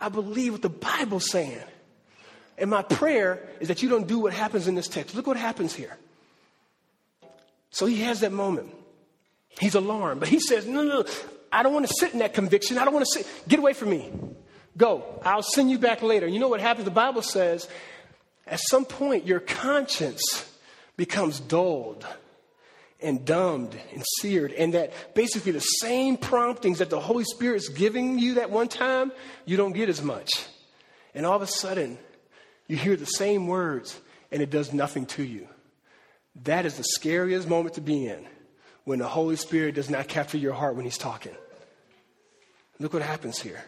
I 0.00 0.08
believe 0.10 0.52
what 0.52 0.62
the 0.62 0.68
Bible's 0.68 1.28
saying. 1.28 1.58
And 2.62 2.70
my 2.70 2.82
prayer 2.82 3.42
is 3.58 3.66
that 3.66 3.82
you 3.82 3.88
don't 3.88 4.06
do 4.06 4.20
what 4.20 4.32
happens 4.32 4.68
in 4.68 4.76
this 4.76 4.86
text. 4.86 5.16
Look 5.16 5.26
what 5.26 5.36
happens 5.36 5.74
here. 5.74 5.98
So 7.70 7.86
he 7.86 8.02
has 8.02 8.20
that 8.20 8.30
moment. 8.30 8.72
He's 9.58 9.74
alarmed, 9.74 10.20
but 10.20 10.28
he 10.28 10.38
says, 10.38 10.64
No, 10.64 10.84
no, 10.84 11.00
no, 11.00 11.04
I 11.50 11.64
don't 11.64 11.72
want 11.74 11.88
to 11.88 11.94
sit 11.98 12.12
in 12.12 12.20
that 12.20 12.34
conviction. 12.34 12.78
I 12.78 12.84
don't 12.84 12.94
want 12.94 13.04
to 13.04 13.18
sit. 13.18 13.26
Get 13.48 13.58
away 13.58 13.72
from 13.72 13.90
me. 13.90 14.12
Go. 14.76 15.02
I'll 15.24 15.42
send 15.42 15.72
you 15.72 15.78
back 15.78 16.02
later. 16.02 16.28
You 16.28 16.38
know 16.38 16.46
what 16.46 16.60
happens? 16.60 16.84
The 16.84 16.92
Bible 16.92 17.22
says, 17.22 17.68
at 18.46 18.60
some 18.60 18.84
point, 18.84 19.26
your 19.26 19.40
conscience 19.40 20.48
becomes 20.96 21.40
dulled 21.40 22.06
and 23.00 23.24
dumbed 23.24 23.76
and 23.92 24.04
seared, 24.20 24.52
and 24.52 24.74
that 24.74 24.92
basically 25.16 25.50
the 25.50 25.58
same 25.58 26.16
promptings 26.16 26.78
that 26.78 26.90
the 26.90 27.00
Holy 27.00 27.24
Spirit 27.24 27.56
is 27.56 27.70
giving 27.70 28.20
you 28.20 28.34
that 28.34 28.50
one 28.50 28.68
time, 28.68 29.10
you 29.46 29.56
don't 29.56 29.72
get 29.72 29.88
as 29.88 30.00
much. 30.00 30.30
And 31.12 31.26
all 31.26 31.34
of 31.34 31.42
a 31.42 31.48
sudden, 31.48 31.98
you 32.72 32.78
hear 32.78 32.96
the 32.96 33.04
same 33.04 33.48
words 33.48 34.00
and 34.30 34.40
it 34.40 34.48
does 34.48 34.72
nothing 34.72 35.04
to 35.04 35.22
you. 35.22 35.46
That 36.44 36.64
is 36.64 36.78
the 36.78 36.84
scariest 36.84 37.46
moment 37.46 37.74
to 37.74 37.82
be 37.82 38.06
in 38.06 38.24
when 38.84 38.98
the 38.98 39.06
Holy 39.06 39.36
Spirit 39.36 39.74
does 39.74 39.90
not 39.90 40.08
capture 40.08 40.38
your 40.38 40.54
heart 40.54 40.74
when 40.74 40.86
He's 40.86 40.96
talking. 40.96 41.34
Look 42.78 42.94
what 42.94 43.02
happens 43.02 43.38
here. 43.38 43.62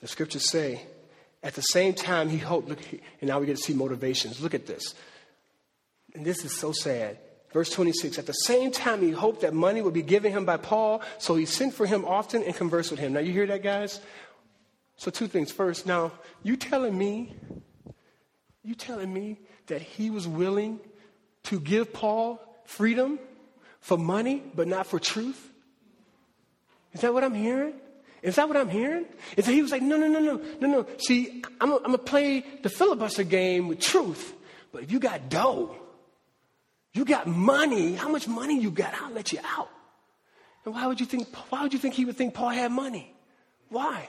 The 0.00 0.08
scriptures 0.08 0.50
say, 0.50 0.80
at 1.42 1.54
the 1.54 1.60
same 1.60 1.92
time, 1.92 2.30
he 2.30 2.38
hoped, 2.38 2.70
look, 2.70 2.78
and 3.20 3.28
now 3.28 3.40
we 3.40 3.44
get 3.44 3.56
to 3.56 3.62
see 3.62 3.74
motivations. 3.74 4.40
Look 4.40 4.54
at 4.54 4.66
this. 4.66 4.94
And 6.14 6.24
this 6.24 6.46
is 6.46 6.58
so 6.58 6.72
sad. 6.72 7.18
Verse 7.52 7.68
26 7.70 8.18
At 8.18 8.26
the 8.26 8.32
same 8.32 8.70
time, 8.70 9.02
he 9.02 9.10
hoped 9.10 9.42
that 9.42 9.52
money 9.52 9.82
would 9.82 9.92
be 9.92 10.02
given 10.02 10.32
him 10.32 10.46
by 10.46 10.56
Paul, 10.56 11.02
so 11.18 11.36
he 11.36 11.44
sent 11.44 11.74
for 11.74 11.84
him 11.84 12.06
often 12.06 12.42
and 12.42 12.54
conversed 12.56 12.90
with 12.90 13.00
him. 13.00 13.12
Now, 13.12 13.20
you 13.20 13.32
hear 13.32 13.46
that, 13.46 13.62
guys? 13.62 14.00
So, 14.96 15.10
two 15.10 15.26
things. 15.26 15.50
First, 15.50 15.86
now, 15.86 16.12
you 16.42 16.56
telling 16.56 16.96
me, 16.96 17.34
you 18.62 18.74
telling 18.74 19.12
me 19.12 19.40
that 19.66 19.82
he 19.82 20.10
was 20.10 20.26
willing 20.26 20.80
to 21.44 21.60
give 21.60 21.92
Paul 21.92 22.40
freedom 22.64 23.18
for 23.80 23.98
money, 23.98 24.42
but 24.54 24.68
not 24.68 24.86
for 24.86 24.98
truth? 24.98 25.52
Is 26.92 27.00
that 27.00 27.12
what 27.12 27.24
I'm 27.24 27.34
hearing? 27.34 27.74
Is 28.22 28.36
that 28.36 28.48
what 28.48 28.56
I'm 28.56 28.70
hearing? 28.70 29.04
Is 29.36 29.44
that 29.44 29.52
he 29.52 29.60
was 29.60 29.70
like, 29.70 29.82
no, 29.82 29.98
no, 29.98 30.08
no, 30.08 30.20
no, 30.20 30.40
no, 30.60 30.66
no. 30.66 30.86
See, 30.96 31.42
I'm 31.60 31.68
going 31.68 31.92
to 31.92 31.98
play 31.98 32.44
the 32.62 32.70
filibuster 32.70 33.24
game 33.24 33.68
with 33.68 33.80
truth, 33.80 34.32
But 34.72 34.84
if 34.84 34.92
you 34.92 34.98
got 34.98 35.28
dough, 35.28 35.76
you 36.94 37.04
got 37.04 37.26
money, 37.26 37.94
how 37.94 38.08
much 38.08 38.26
money 38.26 38.58
you 38.58 38.70
got, 38.70 38.94
I'll 39.02 39.12
let 39.12 39.32
you 39.32 39.40
out. 39.44 39.68
And 40.64 40.72
why 40.72 40.86
would 40.86 41.00
you 41.00 41.06
think, 41.06 41.28
why 41.50 41.62
would 41.62 41.74
you 41.74 41.78
think 41.78 41.94
he 41.94 42.06
would 42.06 42.16
think 42.16 42.32
Paul 42.32 42.48
had 42.48 42.72
money? 42.72 43.14
Why? 43.68 44.08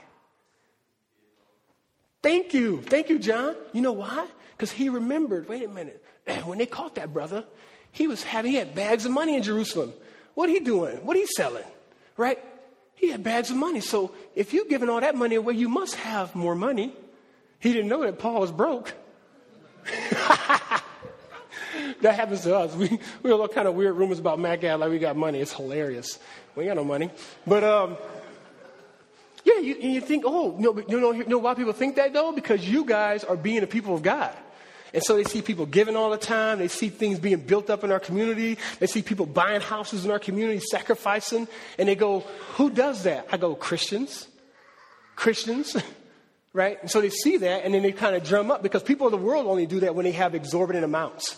Thank 2.25 2.55
you. 2.55 2.81
Thank 2.81 3.09
you, 3.09 3.19
John. 3.19 3.55
You 3.71 3.83
know 3.83 3.91
why? 3.91 4.25
Because 4.57 4.71
he 4.71 4.89
remembered, 4.89 5.47
wait 5.47 5.61
a 5.61 5.67
minute, 5.67 6.03
when 6.45 6.57
they 6.57 6.65
caught 6.65 6.95
that 6.95 7.13
brother, 7.13 7.45
he 7.91 8.07
was 8.07 8.23
having, 8.23 8.49
he 8.49 8.57
had 8.57 8.73
bags 8.73 9.05
of 9.05 9.11
money 9.11 9.35
in 9.35 9.43
Jerusalem. 9.43 9.93
What 10.33 10.49
he 10.49 10.59
doing? 10.59 11.05
What 11.05 11.17
he 11.17 11.27
selling? 11.27 11.63
Right? 12.17 12.39
He 12.95 13.11
had 13.11 13.23
bags 13.23 13.51
of 13.51 13.57
money. 13.57 13.79
So 13.79 14.11
if 14.33 14.55
you're 14.55 14.65
giving 14.65 14.89
all 14.89 15.01
that 15.01 15.13
money 15.13 15.35
away, 15.35 15.53
you 15.53 15.69
must 15.69 15.97
have 15.97 16.33
more 16.33 16.55
money. 16.55 16.93
He 17.59 17.71
didn't 17.71 17.89
know 17.89 18.01
that 18.01 18.17
Paul 18.17 18.39
was 18.39 18.51
broke. 18.51 18.91
that 19.85 20.81
happens 22.01 22.41
to 22.41 22.57
us. 22.57 22.73
We, 22.75 22.89
we 23.21 23.29
have 23.29 23.39
all 23.39 23.47
kind 23.47 23.67
of 23.67 23.75
weird 23.75 23.97
rumors 23.97 24.17
about 24.17 24.39
Matt 24.39 24.61
Gad 24.61 24.79
like 24.79 24.89
we 24.89 24.97
got 24.97 25.15
money. 25.15 25.41
It's 25.41 25.53
hilarious. 25.53 26.17
We 26.55 26.63
ain't 26.63 26.71
got 26.71 26.77
no 26.77 26.85
money. 26.85 27.11
But, 27.45 27.63
um, 27.63 27.97
yeah, 29.45 29.59
you, 29.59 29.75
and 29.81 29.93
you 29.93 30.01
think, 30.01 30.23
oh, 30.25 30.55
know, 30.57 30.77
you, 30.87 30.99
know, 30.99 31.11
you 31.11 31.25
know 31.25 31.37
why 31.37 31.53
people 31.53 31.71
think 31.71 31.95
that 31.95 32.11
though? 32.13 32.31
Because 32.31 32.67
you 32.67 32.83
guys 32.83 33.23
are 33.23 33.37
being 33.37 33.61
the 33.61 33.67
people 33.67 33.95
of 33.95 34.01
God. 34.01 34.35
And 34.93 35.03
so 35.03 35.15
they 35.15 35.23
see 35.23 35.41
people 35.41 35.65
giving 35.65 35.95
all 35.95 36.09
the 36.09 36.17
time. 36.17 36.57
They 36.57 36.67
see 36.67 36.89
things 36.89 37.19
being 37.19 37.41
built 37.41 37.69
up 37.69 37.83
in 37.83 37.91
our 37.91 37.99
community. 37.99 38.57
They 38.79 38.87
see 38.87 39.01
people 39.01 39.25
buying 39.25 39.61
houses 39.61 40.05
in 40.05 40.11
our 40.11 40.19
community, 40.19 40.61
sacrificing. 40.61 41.47
And 41.77 41.87
they 41.87 41.95
go, 41.95 42.21
who 42.55 42.69
does 42.69 43.03
that? 43.03 43.27
I 43.31 43.37
go, 43.37 43.55
Christians. 43.55 44.27
Christians. 45.15 45.75
right? 46.53 46.81
And 46.81 46.89
so 46.89 47.01
they 47.01 47.09
see 47.09 47.37
that 47.37 47.65
and 47.65 47.73
then 47.73 47.83
they 47.83 47.91
kind 47.91 48.15
of 48.15 48.23
drum 48.23 48.49
up 48.49 48.63
because 48.63 48.81
people 48.81 49.05
of 49.05 49.11
the 49.11 49.17
world 49.17 49.45
only 49.45 49.65
do 49.65 49.81
that 49.81 49.93
when 49.93 50.05
they 50.05 50.13
have 50.13 50.33
exorbitant 50.33 50.85
amounts. 50.85 51.37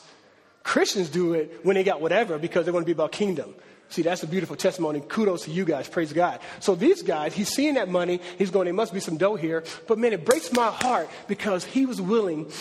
Christians 0.63 1.09
do 1.09 1.33
it 1.33 1.61
when 1.63 1.75
they 1.75 1.83
got 1.83 1.99
whatever 1.99 2.37
because 2.37 2.65
they 2.65 2.71
want 2.71 2.83
to 2.83 2.85
be 2.85 2.91
about 2.91 3.11
kingdom. 3.11 3.55
See, 3.89 4.01
that's 4.01 4.23
a 4.23 4.27
beautiful 4.27 4.55
testimony. 4.55 5.01
Kudos 5.01 5.43
to 5.43 5.51
you 5.51 5.65
guys. 5.65 5.87
Praise 5.87 6.11
God. 6.11 6.39
So 6.59 6.75
these 6.75 7.03
guys, 7.03 7.33
he's 7.33 7.49
seeing 7.49 7.75
that 7.75 7.89
money. 7.89 8.19
He's 8.37 8.51
going, 8.51 8.65
there 8.65 8.73
must 8.73 8.93
be 8.93 8.99
some 8.99 9.17
dough 9.17 9.35
here. 9.35 9.63
But 9.87 9.97
man, 9.97 10.13
it 10.13 10.25
breaks 10.25 10.51
my 10.51 10.67
heart 10.67 11.09
because 11.27 11.63
he 11.63 11.85
was 11.85 12.01
willing 12.01 12.51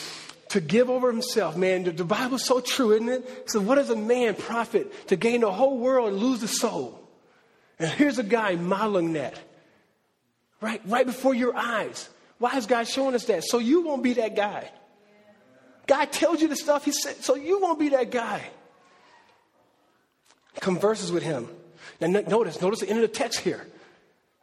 to 0.51 0.61
give 0.61 0.89
over 0.89 1.11
himself. 1.11 1.57
Man, 1.57 1.85
the, 1.85 1.91
the 1.91 2.05
Bible's 2.05 2.45
so 2.45 2.61
true, 2.61 2.93
isn't 2.93 3.09
it? 3.09 3.51
So 3.51 3.61
what 3.61 3.75
does 3.75 3.91
a 3.91 3.97
man 3.97 4.35
profit 4.35 5.09
to 5.09 5.17
gain 5.17 5.41
the 5.41 5.51
whole 5.51 5.79
world 5.79 6.11
and 6.11 6.19
lose 6.19 6.41
the 6.41 6.49
soul? 6.49 7.01
And 7.79 7.91
here's 7.91 8.19
a 8.19 8.25
guy 8.25 8.55
modeling 8.55 9.15
that. 9.15 9.39
Right, 10.61 10.81
right 10.87 11.05
before 11.05 11.35
your 11.35 11.57
eyes. 11.57 12.09
Why 12.39 12.57
is 12.57 12.67
God 12.67 12.87
showing 12.87 13.15
us 13.15 13.25
that? 13.25 13.45
So 13.45 13.59
you 13.59 13.83
won't 13.83 14.03
be 14.03 14.15
that 14.15 14.37
guy. 14.37 14.71
God 15.87 16.13
tells 16.13 16.41
you 16.41 16.49
the 16.49 16.57
stuff 16.57 16.85
he 16.85 16.93
said, 16.93 17.17
so 17.17 17.35
you 17.35 17.61
won't 17.61 17.79
be 17.79 17.91
that 17.91 18.11
guy. 18.11 18.43
Converses 20.61 21.13
with 21.13 21.23
him. 21.23 21.49
Now 22.01 22.09
notice, 22.09 22.61
notice 22.61 22.81
the 22.81 22.89
end 22.89 22.99
of 22.99 23.03
the 23.03 23.17
text 23.17 23.41
here. 23.41 23.67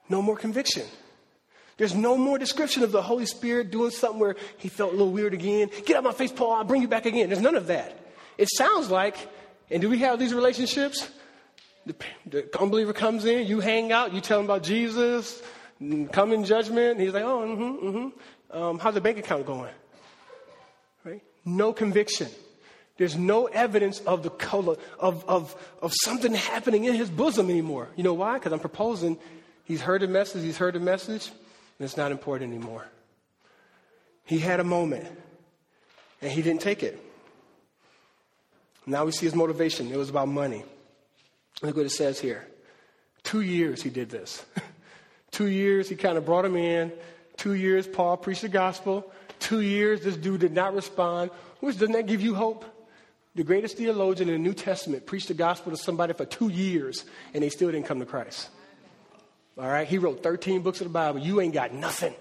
No 0.10 0.22
more 0.22 0.36
conviction. 0.36 0.84
There's 1.78 1.96
no 1.96 2.18
more 2.18 2.38
description 2.38 2.84
of 2.84 2.92
the 2.92 3.02
Holy 3.02 3.26
Spirit 3.26 3.72
doing 3.72 3.90
something 3.90 4.20
where 4.20 4.36
he 4.58 4.70
felt 4.70 4.90
a 4.90 4.96
little 4.96 5.12
weird 5.12 5.34
again. 5.34 5.70
Get 5.86 5.98
out 5.98 6.04
my 6.04 6.12
face, 6.12 6.32
Paul, 6.32 6.54
I'll 6.54 6.64
bring 6.64 6.82
you 6.82 6.88
back 6.88 7.06
again. 7.06 7.30
There's 7.30 7.42
none 7.42 7.56
of 7.56 7.68
that. 7.68 8.00
It 8.38 8.50
sounds 8.50 8.90
like, 8.90 9.16
and 9.72 9.82
do 9.82 9.90
we 9.90 10.00
have 10.00 10.20
these 10.20 10.34
relationships? 10.34 11.10
The, 11.86 11.96
the 12.28 12.60
unbeliever 12.60 12.94
comes 12.94 13.26
in, 13.26 13.48
you 13.48 13.60
hang 13.60 13.92
out, 13.92 14.14
you 14.14 14.22
tell 14.22 14.40
him 14.40 14.46
about 14.46 14.64
Jesus, 14.64 15.42
come 16.12 16.32
in 16.32 16.46
judgment. 16.46 17.00
He's 17.00 17.14
like, 17.14 17.24
oh, 17.24 17.40
mm-hmm, 17.40 17.88
mm-hmm. 17.88 18.58
Um, 18.58 18.80
how's 18.80 18.94
the 18.94 19.02
bank 19.02 19.18
account 19.18 19.46
going? 19.46 19.74
Right? 21.04 21.22
No 21.44 21.74
conviction. 21.74 22.28
There's 22.98 23.18
no 23.18 23.46
evidence 23.46 24.00
of 24.02 24.22
the 24.24 24.30
color 24.30 24.76
of, 25.00 25.28
of, 25.28 25.56
of 25.82 25.94
something 26.04 26.34
happening 26.34 26.86
in 26.86 26.94
his 26.94 27.10
bosom 27.10 27.50
anymore. 27.50 27.90
You 27.96 28.04
know 28.04 28.14
why? 28.14 28.36
Because 28.36 28.54
I'm 28.54 28.60
proposing 28.60 29.18
he's 29.64 29.82
heard 29.82 30.02
the 30.02 30.08
message, 30.08 30.44
he's 30.44 30.58
heard 30.58 30.76
the 30.76 30.80
message, 30.80 31.28
and 31.28 31.86
it's 31.86 31.98
not 31.98 32.12
important 32.12 32.54
anymore. 32.54 32.86
He 34.26 34.40
had 34.40 34.60
a 34.60 34.64
moment, 34.64 35.06
and 36.22 36.32
he 36.32 36.42
didn't 36.42 36.62
take 36.62 36.84
it. 36.84 37.04
Now 38.86 39.06
we 39.06 39.12
see 39.12 39.26
his 39.26 39.36
motivation. 39.36 39.92
It 39.92 39.98
was 39.98 40.10
about 40.10 40.28
money. 40.28 40.64
Look 41.62 41.78
what 41.78 41.86
it 41.86 41.92
says 41.92 42.20
here. 42.20 42.46
Two 43.24 43.42
years 43.42 43.82
he 43.82 43.90
did 43.90 44.10
this. 44.10 44.46
Two 45.32 45.48
years 45.48 45.90
he 45.90 45.96
kind 45.96 46.18
of 46.18 46.26
brought 46.26 46.46
him 46.46 46.56
in. 46.56 46.92
Two 47.38 47.54
years 47.54 47.88
Paul 47.88 48.18
preached 48.18 48.42
the 48.42 48.50
gospel. 48.50 49.12
Two 49.40 49.62
years 49.62 50.02
this 50.02 50.16
dude 50.16 50.42
did 50.42 50.52
not 50.54 50.76
respond. 50.76 51.32
Which 51.60 51.80
doesn't 51.80 51.94
that 51.94 52.06
give 52.06 52.22
you 52.22 52.36
hope? 52.36 52.66
The 53.36 53.44
greatest 53.44 53.78
theologian 53.78 54.30
in 54.30 54.36
the 54.36 54.48
New 54.48 54.54
Testament 54.54 55.06
preached 55.06 55.28
the 55.28 55.34
gospel 55.34 55.72
to 55.72 55.78
somebody 55.78 56.14
for 56.14 56.26
two 56.26 56.50
years 56.50 57.04
and 57.34 57.44
they 57.44 57.50
still 57.50 57.72
didn't 57.72 57.88
come 57.88 58.00
to 58.00 58.06
Christ. 58.06 58.50
All 59.58 59.68
right? 59.68 59.88
He 59.88 59.98
wrote 59.98 60.22
13 60.22 60.62
books 60.62 60.82
of 60.82 60.88
the 60.88 60.94
Bible. 60.94 61.20
You 61.20 61.42
ain't 61.42 61.54
got 61.54 61.74
nothing. 61.74 62.14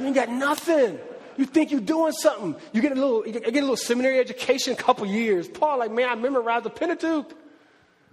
You 0.00 0.06
ain't 0.06 0.14
got 0.14 0.30
nothing. 0.30 0.98
You 1.36 1.46
think 1.46 1.70
you're 1.70 1.80
doing 1.80 2.12
something. 2.12 2.56
You 2.72 2.80
get 2.80 2.92
a 2.92 2.94
little, 2.94 3.26
you 3.26 3.32
get 3.32 3.56
a 3.56 3.60
little 3.60 3.76
seminary 3.76 4.18
education, 4.18 4.72
a 4.72 4.76
couple 4.76 5.04
years. 5.06 5.48
Paul, 5.48 5.78
like, 5.78 5.90
man, 5.90 6.08
I 6.08 6.14
memorized 6.14 6.64
the 6.64 6.70
Pentateuch. 6.70 7.32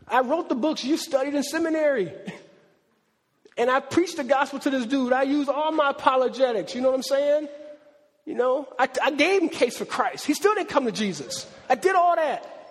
I 0.08 0.22
wrote 0.22 0.50
the 0.50 0.56
books 0.56 0.84
you 0.84 0.98
studied 0.98 1.36
in 1.36 1.44
seminary. 1.44 2.12
And 3.58 3.70
I 3.70 3.82
preached 3.82 4.16
the 4.16 4.24
gospel 4.24 4.60
to 4.60 4.70
this 4.70 4.86
dude. 4.86 5.12
I 5.12 5.24
used 5.24 5.50
all 5.50 5.72
my 5.74 5.90
apologetics. 5.90 6.74
You 6.74 6.82
know 6.82 6.90
what 6.90 6.96
I'm 6.96 7.04
saying? 7.04 7.48
You 8.26 8.36
know, 8.36 8.68
I, 8.78 8.88
I 9.04 9.12
gave 9.12 9.42
him 9.42 9.50
case 9.50 9.78
for 9.78 9.86
Christ. 9.86 10.26
He 10.26 10.34
still 10.34 10.54
didn't 10.54 10.70
come 10.70 10.86
to 10.86 10.92
Jesus. 10.92 11.48
I 11.70 11.76
did 11.76 11.96
all 11.96 12.16
that. 12.16 12.62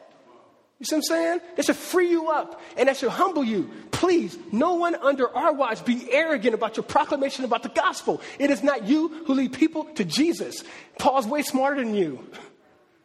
You 0.79 0.87
see 0.87 0.95
what 0.95 0.99
I'm 0.99 1.03
saying? 1.03 1.41
That 1.57 1.67
should 1.67 1.77
free 1.77 2.09
you 2.09 2.31
up 2.31 2.61
and 2.79 2.89
that 2.89 2.97
should 2.97 3.11
humble 3.11 3.45
you. 3.45 3.71
Please, 3.91 4.39
no 4.51 4.75
one 4.75 4.95
under 4.95 5.29
our 5.37 5.53
watch 5.53 5.85
be 5.85 6.11
arrogant 6.11 6.55
about 6.55 6.79
your 6.79 6.85
proclamation 6.85 7.45
about 7.45 7.63
the 7.63 7.69
gospel. 7.69 8.23
It 8.39 8.51
is 8.51 8.63
not 8.63 8.89
you 8.89 9.09
who 9.27 9.35
lead 9.35 9.53
people 9.53 9.85
to 9.97 10.05
Jesus. 10.07 10.65
Paul's 10.99 11.27
way 11.27 11.43
smarter 11.43 11.85
than 11.85 11.95
you. 11.95 12.25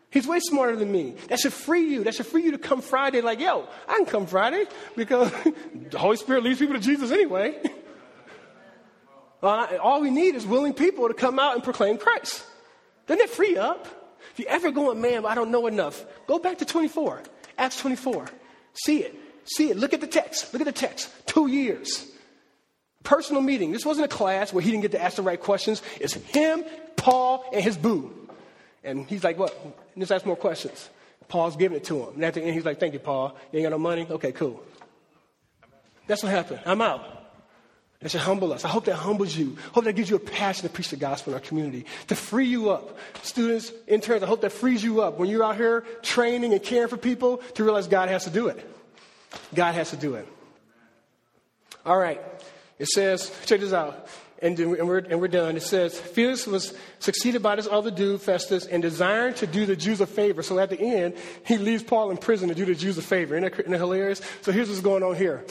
He's 0.09 0.25
way 0.25 0.39
smarter 0.39 0.77
than 0.77 0.89
me. 0.89 1.15
That 1.27 1.39
should 1.39 1.51
free 1.51 1.89
you. 1.89 2.05
That 2.05 2.15
should 2.15 2.27
free 2.27 2.43
you 2.43 2.51
to 2.51 2.57
come 2.57 2.81
Friday 2.81 3.19
like, 3.19 3.41
yo, 3.41 3.67
I 3.89 3.97
can 3.97 4.05
come 4.05 4.27
Friday 4.27 4.65
because 4.95 5.29
the 5.89 5.99
Holy 5.99 6.15
Spirit 6.15 6.43
leads 6.43 6.59
people 6.59 6.75
to 6.75 6.81
Jesus 6.81 7.11
anyway. 7.11 7.61
Uh, 9.45 9.77
all 9.81 10.01
we 10.01 10.09
need 10.09 10.33
is 10.33 10.45
willing 10.45 10.73
people 10.73 11.07
to 11.07 11.13
come 11.13 11.37
out 11.37 11.53
and 11.53 11.63
proclaim 11.63 11.97
Christ. 11.97 12.43
Doesn't 13.05 13.23
it 13.23 13.29
free 13.29 13.57
up? 13.57 13.85
If 14.31 14.39
you 14.39 14.45
ever 14.47 14.71
going, 14.71 14.99
man, 14.99 15.25
I 15.25 15.35
don't 15.35 15.51
know 15.51 15.67
enough, 15.67 16.03
go 16.25 16.39
back 16.39 16.57
to 16.57 16.65
24. 16.65 17.21
Acts 17.57 17.79
24. 17.79 18.27
See 18.73 19.03
it. 19.03 19.15
See 19.45 19.69
it. 19.69 19.77
Look 19.77 19.93
at 19.93 20.01
the 20.01 20.07
text. 20.07 20.51
Look 20.51 20.61
at 20.61 20.65
the 20.65 20.71
text. 20.71 21.11
Two 21.27 21.47
years. 21.47 22.07
Personal 23.03 23.43
meeting. 23.43 23.71
This 23.71 23.85
wasn't 23.85 24.05
a 24.05 24.15
class 24.15 24.51
where 24.51 24.63
he 24.63 24.71
didn't 24.71 24.81
get 24.81 24.91
to 24.93 25.01
ask 25.01 25.17
the 25.17 25.21
right 25.21 25.39
questions. 25.39 25.83
It's 26.01 26.15
him, 26.15 26.65
Paul, 26.95 27.45
and 27.53 27.63
his 27.63 27.77
boo. 27.77 28.11
And 28.83 29.05
he's 29.05 29.23
like, 29.23 29.37
what? 29.37 29.55
Let's 29.95 30.09
ask 30.09 30.25
more 30.25 30.35
questions. 30.35 30.89
Paul's 31.27 31.55
giving 31.55 31.77
it 31.77 31.83
to 31.85 32.03
him. 32.03 32.15
And 32.15 32.25
at 32.25 32.33
the 32.33 32.41
end, 32.41 32.55
he's 32.55 32.65
like, 32.65 32.79
thank 32.79 32.93
you, 32.93 32.99
Paul. 32.99 33.37
You 33.51 33.59
ain't 33.59 33.65
got 33.65 33.71
no 33.71 33.79
money? 33.79 34.07
Okay, 34.09 34.31
cool. 34.31 34.63
That's 36.07 36.23
what 36.23 36.31
happened. 36.31 36.61
I'm 36.65 36.81
out. 36.81 37.24
That 38.05 38.11
should 38.11 38.21
humble 38.21 38.53
us. 38.53 38.63
I 38.63 38.67
hope 38.67 38.85
that 38.85 38.97
humbles 38.97 39.35
you. 39.35 39.57
I 39.57 39.73
hope 39.73 39.85
that 39.85 39.93
gives 39.93 40.11
you 40.11 40.15
a 40.15 40.19
passion 40.19 40.61
to 40.67 40.71
preach 40.71 40.89
the 40.89 40.95
gospel 40.95 41.33
in 41.33 41.39
our 41.39 41.43
community, 41.43 41.87
to 42.05 42.13
free 42.15 42.45
you 42.45 42.69
up. 42.69 42.99
Students, 43.23 43.71
interns, 43.87 44.21
I 44.21 44.27
hope 44.27 44.41
that 44.41 44.51
frees 44.51 44.83
you 44.83 45.01
up 45.01 45.17
when 45.17 45.27
you're 45.27 45.43
out 45.43 45.55
here 45.55 45.81
training 46.03 46.53
and 46.53 46.61
caring 46.61 46.87
for 46.87 46.97
people 46.97 47.37
to 47.55 47.63
realize 47.63 47.87
God 47.87 48.09
has 48.09 48.25
to 48.25 48.29
do 48.29 48.49
it. 48.49 48.63
God 49.55 49.73
has 49.73 49.89
to 49.89 49.97
do 49.97 50.13
it. 50.13 50.27
All 51.83 51.97
right. 51.97 52.21
It 52.77 52.89
says, 52.89 53.31
check 53.47 53.59
this 53.61 53.73
out. 53.73 54.07
And, 54.39 54.59
and, 54.59 54.87
we're, 54.87 54.99
and 54.99 55.19
we're 55.19 55.27
done. 55.27 55.57
It 55.57 55.63
says, 55.63 55.99
Felix 55.99 56.45
was 56.45 56.75
succeeded 56.99 57.41
by 57.41 57.55
this 57.55 57.67
other 57.67 57.89
dude, 57.89 58.21
Festus, 58.21 58.67
and 58.67 58.83
desiring 58.83 59.33
to 59.33 59.47
do 59.47 59.65
the 59.65 59.75
Jews 59.75 59.99
a 59.99 60.05
favor. 60.05 60.43
So 60.43 60.59
at 60.59 60.69
the 60.69 60.79
end, 60.79 61.15
he 61.43 61.57
leaves 61.57 61.81
Paul 61.81 62.11
in 62.11 62.17
prison 62.17 62.49
to 62.49 62.55
do 62.55 62.65
the 62.65 62.75
Jews 62.75 62.99
a 62.99 63.01
favor. 63.01 63.35
Isn't 63.35 63.49
that, 63.49 63.59
isn't 63.61 63.71
that 63.71 63.79
hilarious? 63.79 64.21
So 64.43 64.51
here's 64.51 64.69
what's 64.69 64.81
going 64.81 65.01
on 65.01 65.15
here. 65.15 65.43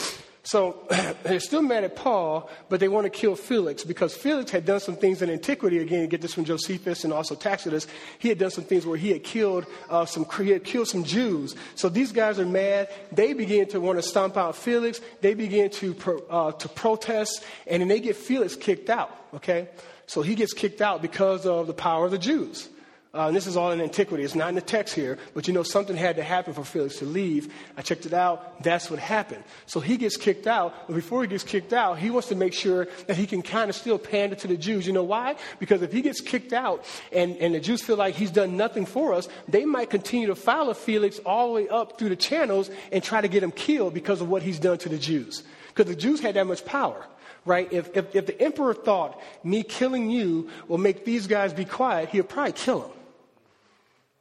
So 0.45 0.86
they're 1.22 1.40
still 1.40 1.62
mad 1.62 1.84
at 1.84 1.97
Paul, 1.97 2.51
but 2.68 2.78
they 2.78 2.88
want 2.88 3.05
to 3.05 3.11
kill 3.11 3.34
Felix 3.34 3.82
because 3.82 4.14
Felix 4.14 4.51
had 4.51 4.66
done 4.66 4.78
some 4.78 4.95
things 4.95 5.22
in 5.22 5.30
antiquity. 5.30 5.78
Again, 5.78 6.09
get 6.09 6.20
this 6.20 6.34
from 6.34 6.45
Josephus 6.45 7.03
and 7.03 7.12
also 7.12 7.34
Tacitus. 7.34 7.86
He 8.18 8.28
had 8.28 8.38
done 8.38 8.51
some 8.51 8.64
things 8.64 8.86
where 8.86 8.99
he 8.99 9.11
had 9.11 9.24
killed 9.24 9.66
uh, 9.88 10.05
some 10.05 10.26
he 10.38 10.51
had 10.51 10.62
killed 10.62 10.88
some 10.88 11.03
Jews. 11.03 11.57
So 11.74 11.88
these 11.88 12.12
guys 12.12 12.38
are 12.38 12.47
mad. 12.47 12.90
They 13.11 13.32
begin 13.32 13.66
to 13.68 13.80
want 13.80 13.99
to 13.99 14.03
stomp 14.03 14.36
out 14.36 14.55
Felix. 14.55 15.01
They 15.22 15.32
begin 15.32 15.70
to 15.70 15.95
pro, 15.95 16.18
uh, 16.28 16.53
to 16.53 16.68
protest, 16.68 17.42
and 17.66 17.80
then 17.80 17.88
they 17.88 18.01
get 18.01 18.14
Felix 18.14 18.55
kicked 18.55 18.90
out. 18.90 19.11
Okay, 19.32 19.68
so 20.07 20.20
he 20.20 20.34
gets 20.34 20.53
kicked 20.53 20.82
out 20.82 21.01
because 21.01 21.47
of 21.47 21.66
the 21.66 21.74
power 21.74 22.05
of 22.05 22.11
the 22.11 22.18
Jews. 22.18 22.68
Uh, 23.15 23.29
and 23.29 23.37
this 23.37 23.47
is 23.47 23.57
all 23.57 23.71
in 23.71 23.81
antiquity. 23.81 24.25
It's 24.25 24.35
not 24.35 24.49
in 24.49 24.57
the 24.57 24.61
text 24.61 24.93
here, 24.93 25.19
but 25.35 25.47
you 25.47 25.55
know 25.55 25.62
something 25.62 25.97
had 25.97 26.17
to 26.17 26.25
happen 26.25 26.53
for 26.53 26.65
Felix 26.65 26.99
to 26.99 27.05
leave. 27.05 27.55
I 27.77 27.83
checked 27.83 28.07
it 28.07 28.12
out. 28.12 28.61
That's 28.65 28.91
what 28.91 28.99
happened. 28.99 29.45
So 29.67 29.79
he 29.79 29.97
gets 29.97 30.17
kicked 30.17 30.49
out. 30.49 30.89
But 30.89 30.95
before 30.97 31.23
he 31.23 31.29
gets 31.29 31.45
kicked 31.45 31.73
out, 31.73 31.99
he 32.01 32.11
wants 32.11 32.27
to 32.29 32.35
make 32.35 32.53
sure 32.53 32.89
that 33.07 33.17
he 33.17 33.29
can 33.29 33.43
kind 33.43 33.71
of 33.71 33.77
still 33.77 34.01
pander 34.01 34.35
to 34.35 34.49
the 34.49 34.57
Jews. 34.57 34.85
You 34.85 34.95
know 34.95 35.05
why? 35.05 35.37
Because 35.61 35.81
if 35.83 35.93
he 35.93 36.03
gets 36.03 36.21
kicked 36.21 36.53
out 36.53 36.85
and, 37.12 37.37
and 37.37 37.55
the 37.55 37.61
Jews 37.61 37.83
feel 37.83 37.97
like 37.97 38.17
he's 38.17 38.33
done 38.33 38.57
nothing 38.57 38.85
for 38.85 39.15
us, 39.15 39.29
they 39.47 39.65
might 39.65 39.91
continue 39.91 40.27
to 40.27 40.35
follow 40.35 40.75
Felix 40.75 41.21
all 41.21 41.49
the 41.49 41.55
way 41.55 41.69
up 41.69 42.01
through 42.01 42.09
the 42.09 42.17
channels 42.17 42.69
and 42.91 43.01
try 43.01 43.21
to 43.21 43.29
get 43.29 43.45
him 43.45 43.53
killed 43.53 43.95
because 43.95 44.23
of 44.23 44.29
what 44.29 44.43
he's 44.43 44.59
done 44.59 44.79
to 44.79 44.89
the 44.89 44.99
Jews. 44.99 45.45
Because 45.69 45.87
the 45.87 45.97
Jews 45.97 46.19
had 46.19 46.35
that 46.35 46.47
much 46.47 46.65
power 46.65 47.07
right? 47.47 47.71
If, 47.71 47.95
if, 47.95 48.17
if, 48.17 48.25
the 48.25 48.41
emperor 48.41 48.73
thought 48.73 49.21
me 49.43 49.62
killing 49.62 50.09
you 50.09 50.49
will 50.67 50.79
make 50.79 51.05
these 51.05 51.27
guys 51.27 51.53
be 51.53 51.67
quiet, 51.67 52.09
he'd 52.09 52.27
probably 52.27 52.53
kill 52.53 52.81
them. 52.81 52.91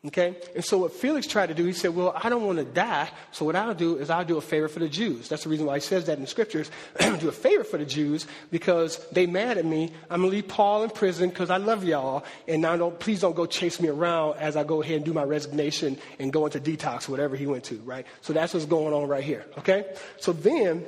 Okay? 0.05 0.35
And 0.53 0.65
so 0.65 0.79
what 0.79 0.91
Felix 0.91 1.27
tried 1.27 1.47
to 1.47 1.53
do, 1.53 1.63
he 1.63 1.71
said, 1.71 1.95
Well, 1.95 2.13
I 2.21 2.27
don't 2.27 2.45
want 2.45 2.57
to 2.59 2.65
die, 2.65 3.09
so 3.31 3.45
what 3.45 3.55
I'll 3.55 3.73
do 3.73 3.97
is 3.97 4.09
I'll 4.09 4.25
do 4.25 4.37
a 4.37 4.41
favor 4.41 4.67
for 4.67 4.79
the 4.79 4.89
Jews. 4.89 5.29
That's 5.29 5.43
the 5.43 5.49
reason 5.49 5.65
why 5.65 5.75
he 5.75 5.79
says 5.79 6.05
that 6.05 6.17
in 6.17 6.21
the 6.21 6.27
scriptures. 6.27 6.69
Do 6.99 7.29
a 7.29 7.31
favor 7.31 7.63
for 7.63 7.77
the 7.77 7.85
Jews 7.85 8.27
because 8.51 8.97
they 9.11 9.27
mad 9.27 9.57
at 9.57 9.63
me. 9.63 9.93
I'm 10.09 10.21
gonna 10.21 10.31
leave 10.31 10.49
Paul 10.49 10.83
in 10.83 10.89
prison 10.89 11.29
because 11.29 11.49
I 11.49 11.57
love 11.57 11.85
y'all, 11.85 12.25
and 12.49 12.61
now 12.61 12.75
don't 12.75 12.99
please 12.99 13.21
don't 13.21 13.35
go 13.35 13.45
chase 13.45 13.79
me 13.79 13.87
around 13.87 14.37
as 14.39 14.57
I 14.57 14.63
go 14.63 14.81
ahead 14.81 14.97
and 14.97 15.05
do 15.05 15.13
my 15.13 15.23
resignation 15.23 15.97
and 16.19 16.33
go 16.33 16.45
into 16.45 16.59
detox, 16.59 17.07
whatever 17.07 17.37
he 17.37 17.47
went 17.47 17.63
to, 17.65 17.75
right? 17.77 18.05
So 18.21 18.33
that's 18.33 18.53
what's 18.53 18.65
going 18.65 18.93
on 18.93 19.07
right 19.07 19.23
here. 19.23 19.45
Okay? 19.59 19.85
So 20.19 20.33
then 20.33 20.85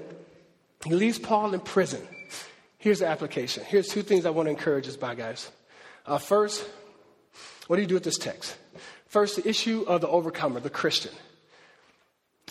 he 0.83 0.93
leaves 0.93 1.19
Paul 1.19 1.53
in 1.53 1.61
prison. 1.61 2.05
Here's 2.77 2.99
the 2.99 3.07
application. 3.07 3.63
Here's 3.65 3.87
two 3.87 4.01
things 4.01 4.25
I 4.25 4.31
want 4.31 4.47
to 4.47 4.51
encourage 4.51 4.87
us 4.87 4.97
by, 4.97 5.15
guys. 5.15 5.49
Uh, 6.05 6.17
first, 6.17 6.67
what 7.67 7.77
do 7.77 7.81
you 7.81 7.87
do 7.87 7.95
with 7.95 8.03
this 8.03 8.17
text? 8.17 8.57
First, 9.15 9.37
the 9.37 9.47
issue 9.47 9.85
of 9.87 10.01
the 10.01 10.09
overcomer, 10.09 10.59
the 10.59 10.69
Christian. 10.69 11.13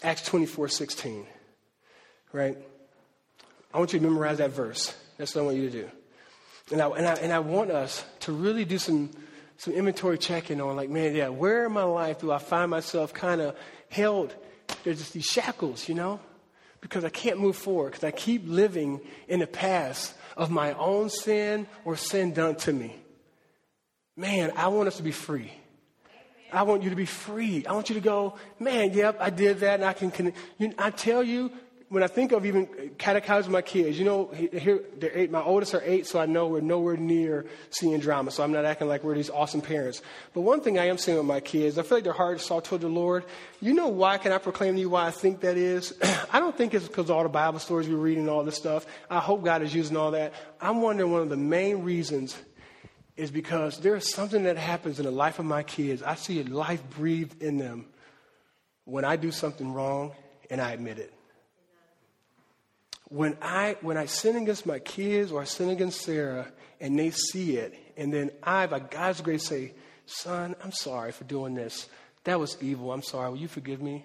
Acts 0.03 0.23
24 0.23 0.69
16. 0.69 1.27
Right? 2.33 2.57
I 3.75 3.79
want 3.79 3.93
you 3.93 3.99
to 3.99 4.03
memorize 4.03 4.39
that 4.39 4.53
verse. 4.53 4.97
That's 5.19 5.35
what 5.35 5.43
I 5.43 5.45
want 5.45 5.59
you 5.59 5.69
to 5.69 5.83
do. 5.83 5.91
And 6.73 6.81
I, 6.81 6.89
and 6.89 7.07
I, 7.07 7.15
and 7.17 7.33
I 7.35 7.41
want 7.41 7.71
us 7.71 8.03
to 8.21 8.33
really 8.33 8.65
do 8.65 8.79
some, 8.79 9.11
some 9.59 9.75
inventory 9.75 10.17
checking 10.17 10.59
on, 10.63 10.75
like, 10.75 10.89
man, 10.89 11.15
yeah, 11.15 11.29
where 11.29 11.67
in 11.67 11.73
my 11.73 11.83
life 11.83 12.21
do 12.21 12.33
I 12.33 12.39
find 12.39 12.71
myself 12.71 13.13
kind 13.13 13.43
of 13.43 13.55
held? 13.91 14.35
There's 14.85 15.01
just 15.01 15.13
these 15.13 15.27
shackles, 15.27 15.87
you 15.87 15.95
know? 15.95 16.19
Because 16.81 17.05
I 17.05 17.11
can't 17.11 17.39
move 17.39 17.57
forward, 17.57 17.91
because 17.91 18.05
I 18.05 18.11
keep 18.11 18.45
living 18.47 19.03
in 19.29 19.41
the 19.41 19.47
past 19.47 20.15
of 20.35 20.51
my 20.51 20.73
own 20.73 21.11
sin 21.11 21.67
or 21.85 21.95
sin 21.99 22.33
done 22.33 22.57
to 22.57 22.73
me. 22.73 22.97
Man, 24.17 24.51
I 24.57 24.69
want 24.69 24.89
us 24.89 24.97
to 24.97 25.03
be 25.03 25.13
free. 25.13 25.53
I 26.55 26.63
want 26.63 26.83
you 26.83 26.91
to 26.91 26.97
be 26.97 27.07
free. 27.07 27.67
I 27.67 27.73
want 27.73 27.89
you 27.89 27.95
to 27.95 28.01
go, 28.01 28.37
man, 28.59 28.93
yep, 28.93 29.17
I 29.21 29.31
did 29.31 29.61
that, 29.61 29.75
and 29.75 29.85
I 29.85 29.93
can. 29.93 30.11
can 30.11 30.33
you, 30.59 30.73
I 30.79 30.91
tell 30.91 31.23
you, 31.23 31.51
when 31.89 32.03
I 32.03 32.07
think 32.07 32.33
of 32.33 32.45
even 32.45 32.67
catechizing 32.99 33.53
my 33.53 33.63
kids, 33.63 33.99
you 33.99 34.05
know, 34.05 34.29
here 34.29 34.81
they're 34.99 35.17
eight. 35.17 35.31
My 35.31 35.43
oldest 35.43 35.75
are 35.75 35.83
eight, 35.85 36.07
so 36.07 36.19
I 36.19 36.27
know 36.27 36.49
we're 36.49 36.61
nowhere 36.61 36.97
near 36.97 37.47
seeing 37.71 38.01
drama. 38.01 38.31
So 38.31 38.43
I'm 38.43 38.53
not 38.53 38.65
acting 38.65 38.89
like 38.89 39.05
we're 39.05 39.15
these 39.15 39.31
awesome 39.31 39.61
parents. 39.61 40.03
But 40.33 40.41
one 40.41 40.61
thing 40.61 40.79
I 40.79 40.87
am 40.87 40.99
seeing 40.99 41.19
with 41.19 41.27
my 41.27 41.41
kids, 41.41 41.79
I 41.79 41.83
feel 41.83 41.99
like 41.99 42.05
their 42.05 42.13
hearts 42.13 42.51
are 42.51 42.61
toward 42.61 42.81
the 42.81 42.89
Lord. 42.89 43.25
You 43.61 43.75
know 43.75 43.89
why? 43.89 44.19
Can 44.19 44.33
I 44.33 44.39
proclaim 44.39 44.75
to 44.75 44.81
you 44.81 44.91
why 44.91 45.07
I 45.07 45.11
think 45.13 45.41
that 45.41 45.57
is? 45.57 45.95
I 46.33 46.41
don't 46.41 46.57
think 46.57 46.75
it's 46.75 46.89
because 46.89 47.11
all 47.11 47.23
the 47.23 47.29
Bible 47.29 47.61
stories 47.61 47.89
we're 47.89 47.97
reading, 47.97 48.23
and 48.23 48.31
all 48.31 48.45
this 48.45 48.57
stuff. 48.57 48.87
I 49.09 49.21
hope 49.21 49.45
God 49.45 49.63
is 49.63 49.75
using 49.75 49.97
all 49.97 50.13
that. 50.13 50.33
I'm 50.61 50.81
wondering 50.81 51.13
one 51.13 51.23
of 51.23 51.29
the 51.29 51.37
main 51.37 51.83
reasons 51.83 52.37
is 53.17 53.31
because 53.31 53.79
there's 53.79 54.13
something 54.13 54.45
that 54.45 54.57
happens 54.57 54.99
in 54.99 55.05
the 55.05 55.11
life 55.11 55.39
of 55.39 55.45
my 55.45 55.63
kids. 55.63 56.03
I 56.03 56.17
see 56.17 56.43
life 56.43 56.83
breathed 56.91 57.43
in 57.43 57.59
them 57.59 57.87
when 58.85 59.05
I 59.05 59.17
do 59.17 59.31
something 59.31 59.73
wrong 59.73 60.13
and 60.51 60.61
I 60.61 60.73
admit 60.73 60.99
it. 60.99 61.13
When 63.09 63.37
I, 63.41 63.77
when 63.81 63.97
I 63.97 64.07
sin 64.07 64.37
against 64.37 64.67
my 64.67 64.81
kids 64.81 65.31
or 65.31 65.41
I 65.41 65.45
sin 65.45 65.71
against 65.71 66.01
Sarah 66.01 66.51
and 66.81 66.99
they 66.99 67.11
see 67.11 67.57
it, 67.57 67.75
and 67.97 68.13
then 68.13 68.31
I, 68.43 68.67
by 68.67 68.81
God's 68.81 69.21
grace, 69.21 69.47
say, 69.47 69.73
Son, 70.07 70.57
I'm 70.63 70.73
sorry 70.73 71.13
for 71.13 71.25
doing 71.25 71.55
this. 71.55 71.89
That 72.25 72.41
was 72.41 72.57
evil. 72.61 72.93
I'm 72.93 73.03
sorry. 73.03 73.31
Will 73.31 73.37
you 73.37 73.49
forgive 73.49 73.81
me? 73.81 74.05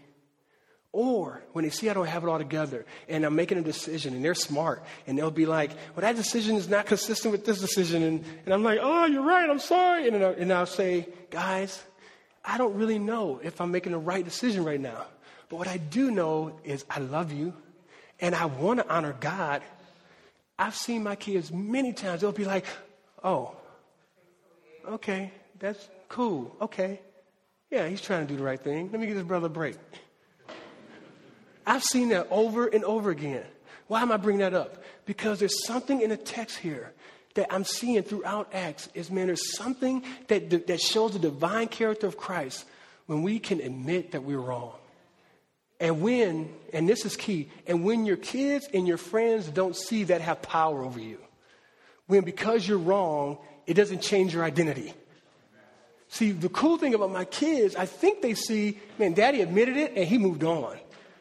Or 0.92 1.44
when 1.54 1.64
they 1.64 1.70
see 1.70 1.90
I 1.90 1.94
don't 1.94 2.08
have 2.08 2.24
it 2.24 2.30
all 2.30 2.40
together 2.40 2.84
and 3.08 3.24
I'm 3.24 3.36
making 3.36 3.60
a 3.60 3.62
decision 3.62 4.16
and 4.16 4.26
they're 4.26 4.34
smart 4.34 4.84
and 5.06 5.18
they'll 5.18 5.30
be 5.30 5.46
like, 5.46 5.70
well, 5.96 6.02
that 6.02 6.16
decision 6.16 6.56
is 6.56 6.68
not 6.68 6.88
consistent 6.88 7.32
with 7.32 7.46
this 7.46 7.60
decision. 7.60 8.02
And, 8.02 8.26
and 8.46 8.54
I'm 8.54 8.64
like, 8.64 8.80
oh, 8.82 9.06
you're 9.06 9.24
right. 9.24 9.48
I'm 9.48 9.60
sorry. 9.60 10.08
And, 10.08 10.24
I'll, 10.24 10.34
and 10.34 10.52
I'll 10.52 10.66
say, 10.66 11.08
guys, 11.30 11.84
I 12.44 12.58
don't 12.58 12.74
really 12.74 12.98
know 12.98 13.40
if 13.44 13.62
I'm 13.62 13.70
making 13.70 13.92
the 13.92 14.00
right 14.00 14.26
decision 14.26 14.64
right 14.64 14.80
now. 14.80 15.06
But 15.50 15.58
what 15.58 15.68
I 15.68 15.78
do 15.78 16.10
know 16.10 16.60
is 16.64 16.86
I 16.90 17.00
love 17.00 17.32
you 17.32 17.54
and 18.20 18.34
I 18.34 18.46
want 18.46 18.80
to 18.80 18.90
honor 18.90 19.16
God. 19.20 19.62
I've 20.58 20.76
seen 20.76 21.04
my 21.04 21.16
kids 21.16 21.52
many 21.52 21.94
times. 21.94 22.22
They'll 22.22 22.32
be 22.32 22.46
like, 22.46 22.66
oh, 23.24 23.56
okay, 24.88 25.32
that's 25.60 25.88
cool. 26.08 26.56
Okay. 26.62 27.00
Yeah, 27.70 27.88
he's 27.88 28.02
trying 28.02 28.26
to 28.26 28.34
do 28.34 28.38
the 28.38 28.44
right 28.44 28.60
thing. 28.60 28.90
Let 28.92 29.00
me 29.00 29.06
give 29.06 29.16
his 29.16 29.26
brother 29.26 29.46
a 29.46 29.50
break. 29.52 29.76
I've 31.70 31.84
seen 31.84 32.10
that 32.10 32.28
over 32.32 32.66
and 32.66 32.84
over 32.84 33.12
again. 33.12 33.46
Why 33.88 34.02
am 34.02 34.12
I 34.12 34.18
bringing 34.18 34.40
that 34.40 34.56
up? 34.56 34.84
Because 35.06 35.38
there's 35.40 35.66
something 35.68 36.02
in 36.02 36.10
the 36.10 36.18
text 36.18 36.58
here 36.58 36.92
that 37.36 37.54
I'm 37.54 37.64
seeing 37.64 38.02
throughout 38.02 38.50
Acts 38.54 38.90
is, 38.96 39.12
man, 39.12 39.28
there's 39.28 39.56
something 39.56 40.04
that, 40.30 40.50
that 40.50 40.82
shows 40.82 41.14
the 41.14 41.20
divine 41.20 41.68
character 41.68 42.08
of 42.08 42.18
Christ 42.18 42.66
when 43.06 43.22
we 43.22 43.38
can 43.38 43.62
admit 43.62 44.14
that 44.14 44.24
we're 44.24 44.40
wrong. 44.40 44.74
And 45.80 46.02
when, 46.02 46.52
and 46.74 46.90
this 46.90 47.06
is 47.06 47.16
key, 47.16 47.50
and 47.68 47.86
when 47.86 48.08
your 48.08 48.18
kids 48.18 48.68
and 48.74 48.88
your 48.88 48.98
friends 48.98 49.48
don't 49.48 49.76
see 49.76 50.06
that 50.06 50.22
have 50.22 50.42
power 50.42 50.84
over 50.84 51.00
you, 51.00 51.20
when 52.08 52.24
because 52.24 52.68
you're 52.68 52.80
wrong, 52.80 53.38
it 53.68 53.76
doesn't 53.76 54.02
change 54.02 54.34
your 54.34 54.44
identity. 54.44 54.92
See, 56.08 56.32
the 56.32 56.50
cool 56.50 56.80
thing 56.80 56.96
about 56.96 57.12
my 57.12 57.26
kids, 57.26 57.76
I 57.76 57.86
think 57.86 58.24
they 58.24 58.34
see, 58.34 58.80
man, 58.98 59.14
daddy 59.14 59.42
admitted 59.42 59.78
it 59.78 59.94
and 59.96 60.08
he 60.08 60.18
moved 60.18 60.44
on. 60.44 60.76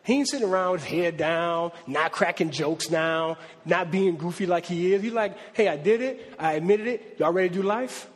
He 0.08 0.14
ain't 0.14 0.28
sitting 0.28 0.48
around 0.48 0.72
with 0.72 0.84
his 0.84 1.04
head 1.04 1.16
down, 1.18 1.70
not 1.86 2.12
cracking 2.12 2.50
jokes 2.50 2.88
now, 2.88 3.36
not 3.66 3.90
being 3.90 4.16
goofy 4.16 4.46
like 4.46 4.64
he 4.64 4.94
is. 4.94 5.02
He's 5.02 5.12
like, 5.12 5.36
hey, 5.52 5.68
I 5.68 5.76
did 5.76 6.00
it. 6.00 6.32
I 6.38 6.54
admitted 6.54 6.86
it. 6.86 7.16
Y'all 7.18 7.30
ready 7.30 7.50
to 7.50 7.54
do 7.56 7.62
life? 7.62 8.08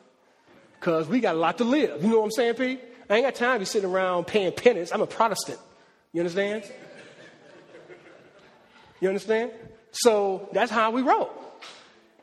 Because 0.80 1.06
we 1.06 1.20
got 1.20 1.34
a 1.34 1.38
lot 1.38 1.58
to 1.58 1.64
live. 1.64 2.02
You 2.02 2.08
know 2.08 2.20
what 2.20 2.24
I'm 2.24 2.30
saying, 2.30 2.54
Pete? 2.54 2.80
I 3.10 3.16
ain't 3.16 3.26
got 3.26 3.34
time 3.34 3.56
to 3.56 3.58
be 3.58 3.64
sitting 3.66 3.90
around 3.90 4.26
paying 4.26 4.52
penance. 4.52 4.90
I'm 4.90 5.02
a 5.02 5.06
Protestant. 5.06 5.58
You 6.14 6.22
understand? 6.22 6.64
You 9.02 9.08
understand? 9.08 9.50
So 9.90 10.48
that's 10.54 10.70
how 10.70 10.92
we 10.92 11.02
roll. 11.02 11.30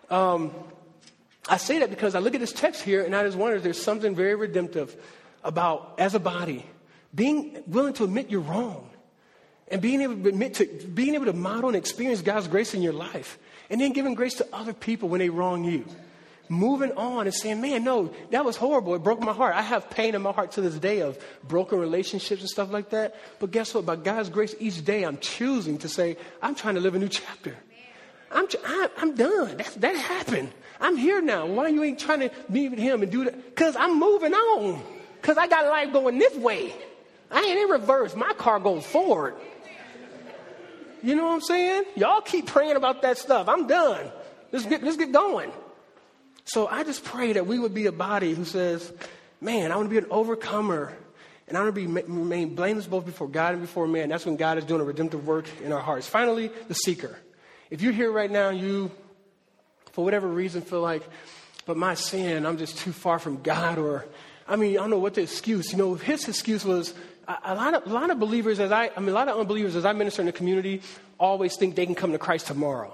Um, 0.10 0.52
I 1.48 1.58
say 1.58 1.78
that 1.78 1.92
because 1.92 2.16
I 2.16 2.20
look 2.20 2.34
at 2.34 2.40
this 2.40 2.54
text 2.54 2.82
here 2.82 3.04
and 3.04 3.16
I 3.16 3.24
just 3.24 3.38
wonder 3.38 3.58
if 3.58 3.62
there's 3.62 3.80
something 3.80 4.16
very 4.16 4.34
redemptive 4.34 4.96
about, 5.44 5.94
as 6.00 6.16
a 6.16 6.20
body, 6.20 6.66
being 7.14 7.62
willing 7.68 7.94
to 7.94 8.06
admit 8.06 8.32
you're 8.32 8.42
wrong 8.42 8.89
and 9.72 9.82
being 9.82 10.02
able 10.02 10.16
to 10.16 10.66
being 10.94 11.16
able 11.16 11.26
to 11.26 11.34
model 11.34 11.70
and 11.70 11.76
experience 11.76 12.22
God's 12.22 12.48
grace 12.48 12.74
in 12.74 12.82
your 12.82 12.94
life, 12.94 13.38
and 13.70 13.80
then 13.80 13.94
giving 13.94 14.16
grace 14.16 14.36
to 14.36 14.48
other 14.54 14.74
people 14.74 15.10
when 15.10 15.20
they 15.20 15.30
wrong 15.30 15.64
you. 15.64 15.86
Moving 16.52 16.92
on 16.94 17.28
and 17.28 17.34
saying, 17.34 17.62
man, 17.62 17.84
no, 17.84 18.12
that 18.32 18.44
was 18.44 18.58
horrible. 18.58 18.96
It 18.96 19.04
broke 19.04 19.20
my 19.20 19.34
heart. 19.34 19.54
I 19.56 19.62
have 19.62 19.92
pain 19.92 20.16
in 20.16 20.24
my 20.24 20.32
heart 20.32 20.54
to 20.54 20.62
this 20.62 20.74
day 20.74 21.02
of 21.02 21.24
broken 21.48 21.78
relationships 21.78 22.42
and 22.42 22.50
stuff 22.50 22.72
like 22.72 22.90
that. 22.90 23.16
But 23.38 23.52
guess 23.52 23.72
what? 23.76 23.86
By 23.86 23.98
God's 23.98 24.30
grace, 24.30 24.56
each 24.60 24.84
day 24.84 25.04
I'm 25.04 25.20
choosing 25.20 25.78
to 25.80 25.88
say, 25.88 26.18
I'm 26.42 26.56
trying 26.56 26.74
to 26.74 26.82
live 26.82 26.96
a 26.96 27.00
new 27.00 27.08
chapter. 27.08 27.56
I'm, 28.32 28.48
I'm 28.98 29.14
done. 29.14 29.58
That, 29.58 29.76
that 29.82 29.96
happened. 29.96 30.52
I'm 30.82 30.98
here 30.98 31.22
now. 31.22 31.46
Why 31.46 31.68
you 31.68 31.84
ain't 31.84 32.00
trying 32.00 32.22
to 32.22 32.32
be 32.52 32.68
with 32.68 32.80
him 32.80 33.04
and 33.04 33.12
do 33.12 33.26
that? 33.26 33.56
Because 33.56 33.76
I'm 33.76 34.00
moving 34.00 34.34
on. 34.34 34.82
Because 35.22 35.38
I 35.38 35.46
got 35.46 35.66
life 35.66 35.94
going 35.94 36.18
this 36.18 36.36
way. 36.36 36.74
I 37.30 37.42
ain't 37.42 37.60
in 37.60 37.70
reverse. 37.70 38.16
My 38.16 38.34
car 38.34 38.60
goes 38.60 38.86
forward. 38.88 39.36
You 41.02 41.16
know 41.16 41.26
what 41.26 41.34
I'm 41.34 41.42
saying? 41.42 41.84
Y'all 41.96 42.22
keep 42.22 42.48
praying 42.48 42.76
about 42.76 43.02
that 43.04 43.18
stuff. 43.18 43.48
I'm 43.48 43.68
done. 43.68 44.12
Let's 44.52 44.66
get, 44.66 44.84
let's 44.84 44.98
get 44.98 45.12
going. 45.12 45.52
So 46.46 46.68
I 46.68 46.84
just 46.84 47.04
pray 47.04 47.34
that 47.34 47.46
we 47.46 47.60
would 47.60 47.74
be 47.74 47.86
a 47.86 47.92
body 47.92 48.34
who 48.34 48.44
says, 48.44 48.92
man, 49.40 49.72
I 49.72 49.76
want 49.76 49.88
to 49.88 49.92
be 49.92 49.98
an 49.98 50.12
overcomer. 50.12 50.94
And 51.48 51.58
I 51.58 51.62
want 51.62 51.76
to 51.76 51.82
be, 51.82 51.88
remain 51.88 52.56
blameless 52.56 52.88
both 52.88 53.06
before 53.06 53.28
God 53.28 53.54
and 53.54 53.62
before 53.62 53.88
man. 53.88 54.10
That's 54.10 54.26
when 54.26 54.36
God 54.36 54.58
is 54.58 54.66
doing 54.66 54.82
a 54.82 54.84
redemptive 54.84 55.26
work 55.26 55.46
in 55.64 55.72
our 55.72 55.80
hearts. 55.80 56.08
Finally, 56.08 56.52
the 56.68 56.74
seeker. 56.76 57.18
If 57.70 57.82
you're 57.82 57.94
here 57.94 58.12
right 58.12 58.30
now, 58.30 58.50
you, 58.50 58.92
for 59.92 60.04
whatever 60.04 60.28
reason, 60.28 60.62
feel 60.62 60.82
like, 60.82 61.04
but 61.66 61.78
my 61.78 61.94
sin, 61.94 62.46
I'm 62.46 62.58
just 62.58 62.78
too 62.80 62.92
far 62.92 63.20
from 63.20 63.42
God, 63.42 63.78
or, 63.78 64.06
I 64.48 64.56
mean, 64.56 64.72
I 64.72 64.82
don't 64.82 64.90
know 64.90 65.00
what 65.00 65.14
the 65.14 65.22
excuse. 65.22 65.72
You 65.72 65.78
know, 65.78 65.94
his 65.94 66.28
excuse 66.28 66.66
was, 66.66 66.94
a 67.30 67.56
lot 67.56 67.74
of, 67.76 67.86
a 67.86 67.94
lot 67.94 68.10
of 68.10 68.20
believers, 68.20 68.60
as 68.60 68.72
I, 68.72 68.90
I 68.96 69.00
mean, 69.00 69.10
a 69.10 69.14
lot 69.14 69.28
of 69.28 69.40
unbelievers, 69.40 69.76
as 69.76 69.86
I 69.86 69.94
minister 69.94 70.22
in 70.22 70.26
the 70.26 70.32
community, 70.32 70.82
always 71.20 71.56
think 71.56 71.76
they 71.76 71.86
can 71.86 71.96
come 71.96 72.12
to 72.12 72.18
Christ 72.18 72.48
tomorrow. 72.48 72.94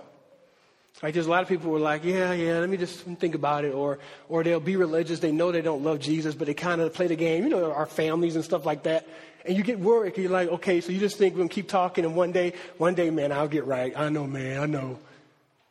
Like 1.03 1.13
there's 1.13 1.27
a 1.27 1.29
lot 1.29 1.43
of 1.43 1.49
people 1.49 1.69
who 1.69 1.75
are 1.75 1.79
like, 1.79 2.03
yeah, 2.03 2.31
yeah, 2.33 2.59
let 2.59 2.69
me 2.69 2.77
just 2.77 2.99
think 3.01 3.35
about 3.35 3.65
it, 3.65 3.73
or 3.73 3.99
or 4.29 4.43
they'll 4.43 4.61
be 4.61 4.77
religious, 4.77 5.19
they 5.19 5.31
know 5.31 5.51
they 5.51 5.61
don't 5.61 5.83
love 5.83 5.99
Jesus, 5.99 6.35
but 6.35 6.47
they 6.47 6.53
kind 6.53 6.79
of 6.79 6.93
play 6.93 7.07
the 7.07 7.17
game, 7.17 7.43
you 7.43 7.49
know, 7.49 7.71
our 7.71 7.85
families 7.85 8.35
and 8.35 8.45
stuff 8.45 8.65
like 8.65 8.83
that. 8.83 9.05
And 9.45 9.55
you 9.55 9.61
get 9.61 9.79
worried, 9.79 10.17
you're 10.17 10.31
like, 10.31 10.49
okay, 10.49 10.81
so 10.81 10.91
you 10.91 10.99
just 10.99 11.17
think 11.17 11.33
we're 11.33 11.39
gonna 11.39 11.49
keep 11.49 11.67
talking, 11.67 12.05
and 12.05 12.15
one 12.15 12.31
day, 12.31 12.53
one 12.77 12.95
day, 12.95 13.09
man, 13.09 13.33
I'll 13.33 13.49
get 13.49 13.65
right. 13.65 13.93
I 13.95 14.09
know, 14.09 14.25
man, 14.25 14.61
I 14.61 14.65
know. 14.65 14.97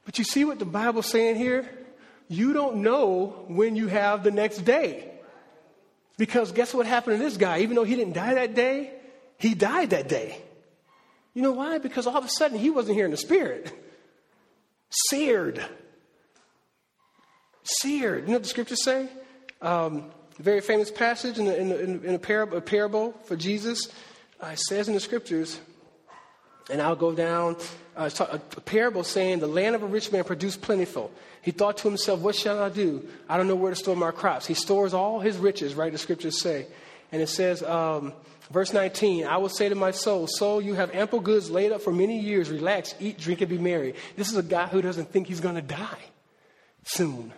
But 0.04 0.18
you 0.18 0.24
see 0.24 0.44
what 0.44 0.58
the 0.58 0.66
Bible's 0.66 1.06
saying 1.06 1.36
here? 1.36 1.68
You 2.28 2.52
don't 2.52 2.76
know 2.76 3.46
when 3.48 3.76
you 3.76 3.88
have 3.88 4.24
the 4.24 4.30
next 4.30 4.58
day. 4.58 5.10
Because 6.16 6.52
guess 6.52 6.72
what 6.72 6.86
happened 6.86 7.18
to 7.18 7.24
this 7.24 7.36
guy? 7.36 7.60
Even 7.60 7.76
though 7.76 7.84
he 7.84 7.96
didn't 7.96 8.14
die 8.14 8.34
that 8.34 8.54
day, 8.54 8.92
he 9.38 9.54
died 9.54 9.90
that 9.90 10.08
day. 10.08 10.38
You 11.34 11.42
know 11.42 11.52
why? 11.52 11.78
Because 11.78 12.06
all 12.06 12.16
of 12.16 12.24
a 12.24 12.28
sudden 12.28 12.58
he 12.58 12.70
wasn't 12.70 12.96
here 12.96 13.04
in 13.04 13.10
the 13.10 13.16
spirit. 13.16 13.72
Seared. 15.08 15.64
Seared. 17.64 18.22
You 18.22 18.28
know 18.28 18.34
what 18.34 18.44
the 18.44 18.48
scriptures 18.48 18.84
say? 18.84 19.08
Um, 19.60 20.10
very 20.38 20.60
famous 20.60 20.90
passage 20.90 21.38
in, 21.38 21.46
the, 21.46 21.58
in, 21.58 21.68
the, 21.68 22.02
in 22.08 22.14
a, 22.14 22.18
parable, 22.18 22.60
parable, 22.60 23.12
for 23.24 23.36
Jesus. 23.36 23.88
Uh, 24.40 24.48
it 24.48 24.60
says 24.60 24.88
in 24.88 24.94
the 24.94 25.00
scriptures, 25.00 25.58
and 26.70 26.80
I'll 26.80 26.96
go 26.96 27.12
down, 27.12 27.56
uh, 27.96 28.10
a, 28.18 28.38
parable 28.60 29.04
saying, 29.04 29.40
The 29.40 29.46
land 29.46 29.74
of 29.74 29.82
a 29.82 29.86
rich 29.86 30.10
man 30.12 30.24
produced 30.24 30.62
plentiful. 30.62 31.10
He 31.42 31.50
thought 31.50 31.76
to 31.78 31.88
himself, 31.88 32.20
What 32.20 32.34
shall 32.34 32.62
I 32.62 32.68
do? 32.68 33.06
I 33.28 33.36
don't 33.36 33.48
know 33.48 33.54
where 33.54 33.70
to 33.70 33.76
store 33.76 33.96
my 33.96 34.10
crops. 34.10 34.46
He 34.46 34.54
stores 34.54 34.94
all 34.94 35.20
his 35.20 35.36
riches, 35.36 35.74
right? 35.74 35.92
The 35.92 35.98
scriptures 35.98 36.40
say. 36.40 36.66
And 37.12 37.22
it 37.22 37.28
says, 37.28 37.62
um, 37.62 38.12
verse 38.50 38.72
19, 38.72 39.26
I 39.26 39.36
will 39.36 39.48
say 39.48 39.68
to 39.68 39.74
my 39.74 39.90
soul, 39.90 40.26
Soul, 40.26 40.60
you 40.60 40.74
have 40.74 40.94
ample 40.94 41.20
goods 41.20 41.50
laid 41.50 41.70
up 41.70 41.82
for 41.82 41.92
many 41.92 42.18
years. 42.18 42.50
Relax, 42.50 42.94
eat, 42.98 43.18
drink, 43.18 43.40
and 43.40 43.50
be 43.50 43.58
merry. 43.58 43.94
This 44.16 44.30
is 44.30 44.36
a 44.36 44.42
guy 44.42 44.66
who 44.66 44.82
doesn't 44.82 45.10
think 45.10 45.28
he's 45.28 45.40
going 45.40 45.54
to 45.54 45.62
die 45.62 46.02
soon. 46.84 47.32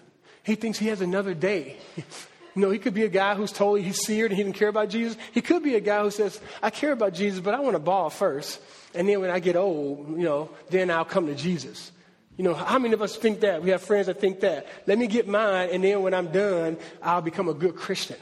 He 0.44 0.54
thinks 0.54 0.78
he 0.78 0.88
has 0.88 1.00
another 1.00 1.34
day. 1.34 1.76
You 2.56 2.62
know, 2.62 2.70
he 2.70 2.78
could 2.78 2.94
be 2.94 3.04
a 3.04 3.08
guy 3.08 3.34
who's 3.34 3.52
totally, 3.52 3.82
he's 3.82 4.02
seared 4.04 4.30
and 4.30 4.38
he 4.38 4.42
didn't 4.42 4.56
care 4.56 4.68
about 4.68 4.88
Jesus. 4.88 5.18
He 5.32 5.42
could 5.42 5.62
be 5.62 5.74
a 5.74 5.80
guy 5.80 6.02
who 6.02 6.10
says, 6.10 6.40
I 6.62 6.70
care 6.70 6.92
about 6.92 7.12
Jesus, 7.12 7.38
but 7.38 7.54
I 7.54 7.60
want 7.60 7.74
to 7.74 7.78
ball 7.78 8.08
first. 8.08 8.60
And 8.94 9.06
then 9.06 9.20
when 9.20 9.28
I 9.28 9.40
get 9.40 9.56
old, 9.56 10.08
you 10.08 10.24
know, 10.24 10.48
then 10.70 10.90
I'll 10.90 11.04
come 11.04 11.26
to 11.26 11.34
Jesus. 11.34 11.92
You 12.38 12.44
know, 12.44 12.54
how 12.54 12.78
many 12.78 12.94
of 12.94 13.02
us 13.02 13.14
think 13.14 13.40
that? 13.40 13.62
We 13.62 13.70
have 13.70 13.82
friends 13.82 14.06
that 14.06 14.20
think 14.20 14.40
that. 14.40 14.66
Let 14.86 14.96
me 14.96 15.06
get 15.06 15.28
mine, 15.28 15.68
and 15.70 15.84
then 15.84 16.02
when 16.02 16.14
I'm 16.14 16.32
done, 16.32 16.78
I'll 17.02 17.20
become 17.20 17.48
a 17.48 17.54
good 17.54 17.76
Christian. 17.76 18.16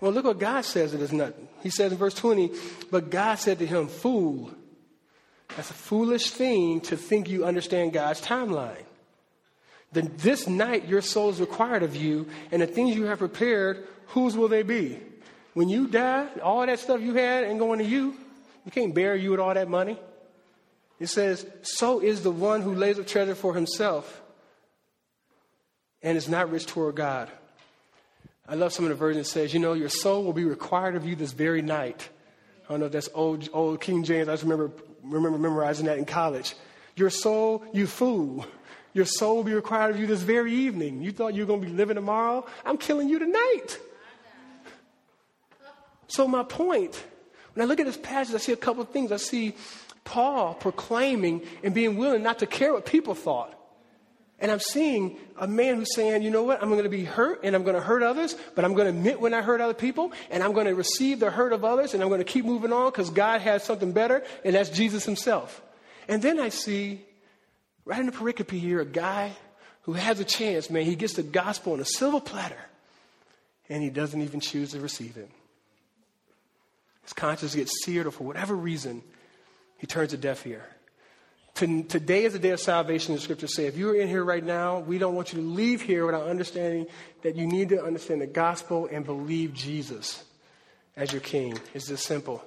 Well, 0.00 0.12
look 0.12 0.24
what 0.24 0.38
God 0.38 0.62
says 0.62 0.94
it 0.94 1.02
is 1.02 1.12
nothing. 1.12 1.48
He 1.62 1.68
says 1.68 1.92
in 1.92 1.98
verse 1.98 2.14
20, 2.14 2.52
but 2.90 3.10
God 3.10 3.34
said 3.34 3.58
to 3.58 3.66
him, 3.66 3.88
Fool, 3.88 4.50
that's 5.56 5.70
a 5.70 5.74
foolish 5.74 6.30
thing 6.30 6.80
to 6.82 6.96
think 6.96 7.28
you 7.28 7.44
understand 7.44 7.92
God's 7.92 8.22
timeline. 8.22 8.84
This 9.92 10.46
night 10.46 10.86
your 10.86 11.00
soul 11.00 11.30
is 11.30 11.40
required 11.40 11.82
of 11.82 11.96
you, 11.96 12.28
and 12.52 12.60
the 12.60 12.66
things 12.66 12.94
you 12.94 13.04
have 13.04 13.18
prepared, 13.18 13.86
whose 14.08 14.36
will 14.36 14.48
they 14.48 14.62
be? 14.62 15.00
When 15.54 15.68
you 15.68 15.86
die, 15.86 16.28
all 16.42 16.64
that 16.66 16.78
stuff 16.78 17.00
you 17.00 17.14
had 17.14 17.44
ain't 17.44 17.58
going 17.58 17.78
to 17.78 17.84
you. 17.84 18.14
You 18.64 18.70
can't 18.70 18.94
bury 18.94 19.22
you 19.22 19.30
with 19.30 19.40
all 19.40 19.54
that 19.54 19.68
money. 19.68 19.98
It 21.00 21.08
says, 21.08 21.46
So 21.62 22.00
is 22.00 22.22
the 22.22 22.30
one 22.30 22.62
who 22.62 22.74
lays 22.74 22.98
up 22.98 23.06
treasure 23.06 23.34
for 23.34 23.54
himself 23.54 24.22
and 26.02 26.16
is 26.16 26.28
not 26.28 26.50
rich 26.50 26.66
toward 26.66 26.96
God. 26.96 27.30
I 28.48 28.54
love 28.54 28.72
some 28.72 28.84
of 28.84 28.88
the 28.90 28.94
versions 28.94 29.26
that 29.26 29.32
says, 29.32 29.52
you 29.52 29.60
know, 29.60 29.74
your 29.74 29.88
soul 29.88 30.24
will 30.24 30.32
be 30.32 30.44
required 30.44 30.96
of 30.96 31.04
you 31.04 31.14
this 31.14 31.32
very 31.32 31.60
night. 31.60 32.08
I 32.64 32.72
don't 32.72 32.80
know 32.80 32.86
if 32.86 32.92
that's 32.92 33.10
old, 33.14 33.48
old 33.52 33.80
King 33.80 34.04
James. 34.04 34.28
I 34.28 34.32
just 34.32 34.42
remember, 34.42 34.70
remember 35.02 35.38
memorizing 35.38 35.86
that 35.86 35.98
in 35.98 36.04
college. 36.04 36.54
Your 36.96 37.10
soul, 37.10 37.64
you 37.72 37.86
fool. 37.86 38.46
Your 38.94 39.04
soul 39.04 39.36
will 39.36 39.44
be 39.44 39.54
required 39.54 39.94
of 39.94 40.00
you 40.00 40.06
this 40.06 40.22
very 40.22 40.52
evening. 40.52 41.02
You 41.02 41.12
thought 41.12 41.34
you 41.34 41.42
were 41.42 41.46
going 41.46 41.60
to 41.60 41.66
be 41.66 41.72
living 41.72 41.96
tomorrow? 41.96 42.46
I'm 42.64 42.78
killing 42.78 43.08
you 43.08 43.18
tonight. 43.18 43.78
So, 46.08 46.26
my 46.26 46.42
point, 46.42 47.02
when 47.52 47.64
I 47.64 47.68
look 47.68 47.80
at 47.80 47.86
this 47.86 47.98
passage, 47.98 48.34
I 48.34 48.38
see 48.38 48.52
a 48.52 48.56
couple 48.56 48.82
of 48.82 48.88
things. 48.90 49.12
I 49.12 49.18
see 49.18 49.54
Paul 50.04 50.54
proclaiming 50.54 51.42
and 51.62 51.74
being 51.74 51.98
willing 51.98 52.22
not 52.22 52.38
to 52.38 52.46
care 52.46 52.72
what 52.72 52.86
people 52.86 53.14
thought. 53.14 53.54
And 54.40 54.52
I'm 54.52 54.60
seeing 54.60 55.16
a 55.36 55.48
man 55.48 55.76
who's 55.76 55.94
saying, 55.94 56.22
you 56.22 56.30
know 56.30 56.44
what, 56.44 56.62
I'm 56.62 56.70
going 56.70 56.84
to 56.84 56.88
be 56.88 57.04
hurt 57.04 57.40
and 57.42 57.56
I'm 57.56 57.64
going 57.64 57.74
to 57.74 57.82
hurt 57.82 58.04
others, 58.04 58.36
but 58.54 58.64
I'm 58.64 58.72
going 58.72 58.90
to 58.90 58.96
admit 58.96 59.20
when 59.20 59.34
I 59.34 59.42
hurt 59.42 59.60
other 59.60 59.74
people 59.74 60.12
and 60.30 60.42
I'm 60.44 60.52
going 60.52 60.66
to 60.66 60.76
receive 60.76 61.18
the 61.18 61.30
hurt 61.30 61.52
of 61.52 61.64
others 61.64 61.92
and 61.92 62.02
I'm 62.02 62.08
going 62.08 62.20
to 62.20 62.24
keep 62.24 62.44
moving 62.44 62.72
on 62.72 62.90
because 62.90 63.10
God 63.10 63.40
has 63.40 63.64
something 63.64 63.90
better 63.90 64.22
and 64.44 64.54
that's 64.54 64.70
Jesus 64.70 65.04
himself. 65.04 65.60
And 66.06 66.22
then 66.22 66.38
I 66.38 66.50
see, 66.50 67.04
right 67.88 68.00
in 68.00 68.06
the 68.06 68.12
pericope 68.12 68.50
here, 68.50 68.80
a 68.80 68.84
guy 68.84 69.32
who 69.82 69.94
has 69.94 70.20
a 70.20 70.24
chance, 70.24 70.68
man. 70.68 70.84
He 70.84 70.94
gets 70.94 71.14
the 71.14 71.22
gospel 71.22 71.72
on 71.72 71.80
a 71.80 71.84
silver 71.86 72.20
platter 72.20 72.60
and 73.70 73.82
he 73.82 73.88
doesn't 73.88 74.20
even 74.20 74.40
choose 74.40 74.72
to 74.72 74.80
receive 74.80 75.16
it. 75.16 75.30
His 77.02 77.14
conscience 77.14 77.54
gets 77.54 77.72
seared 77.84 78.06
or 78.06 78.10
for 78.10 78.24
whatever 78.24 78.54
reason, 78.54 79.02
he 79.78 79.86
turns 79.86 80.12
a 80.12 80.18
deaf 80.18 80.46
ear. 80.46 80.66
Today 81.54 82.24
is 82.24 82.34
the 82.34 82.38
day 82.38 82.50
of 82.50 82.60
salvation, 82.60 83.14
the 83.14 83.20
scriptures 83.20 83.56
say. 83.56 83.66
If 83.66 83.78
you're 83.78 83.96
in 83.96 84.06
here 84.06 84.22
right 84.22 84.44
now, 84.44 84.80
we 84.80 84.98
don't 84.98 85.14
want 85.14 85.32
you 85.32 85.40
to 85.40 85.44
leave 85.44 85.80
here 85.80 86.04
without 86.04 86.28
understanding 86.28 86.86
that 87.22 87.36
you 87.36 87.46
need 87.46 87.70
to 87.70 87.82
understand 87.82 88.20
the 88.20 88.26
gospel 88.26 88.86
and 88.92 89.04
believe 89.04 89.54
Jesus 89.54 90.22
as 90.94 91.10
your 91.10 91.22
king. 91.22 91.58
It's 91.72 91.88
this 91.88 92.04
simple. 92.04 92.44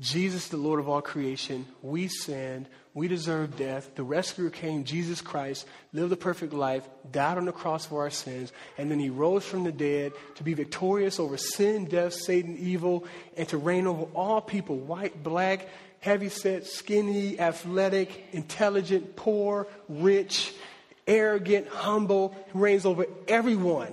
Jesus, 0.00 0.48
the 0.48 0.56
Lord 0.56 0.80
of 0.80 0.88
all 0.88 1.00
creation, 1.00 1.64
we 1.80 2.08
sinned, 2.08 2.66
we 2.92 3.06
deserve 3.08 3.56
death. 3.56 3.94
The 3.94 4.02
rescuer 4.02 4.50
came, 4.50 4.84
Jesus 4.84 5.20
Christ, 5.20 5.66
lived 5.92 6.12
a 6.12 6.16
perfect 6.16 6.52
life, 6.52 6.88
died 7.10 7.38
on 7.38 7.44
the 7.44 7.52
cross 7.52 7.86
for 7.86 8.02
our 8.02 8.10
sins, 8.10 8.52
and 8.78 8.90
then 8.90 8.98
he 8.98 9.10
rose 9.10 9.44
from 9.44 9.64
the 9.64 9.72
dead 9.72 10.12
to 10.36 10.42
be 10.42 10.54
victorious 10.54 11.20
over 11.20 11.36
sin, 11.36 11.84
death, 11.84 12.14
Satan, 12.14 12.56
evil, 12.58 13.04
and 13.36 13.48
to 13.48 13.58
reign 13.58 13.86
over 13.86 14.04
all 14.14 14.40
people, 14.40 14.76
white, 14.76 15.22
black, 15.22 15.68
heavy 16.00 16.28
set, 16.28 16.66
skinny, 16.66 17.38
athletic, 17.38 18.26
intelligent, 18.32 19.14
poor, 19.14 19.68
rich, 19.88 20.52
arrogant, 21.06 21.68
humble, 21.68 22.34
he 22.52 22.58
reigns 22.58 22.86
over 22.86 23.06
everyone. 23.28 23.92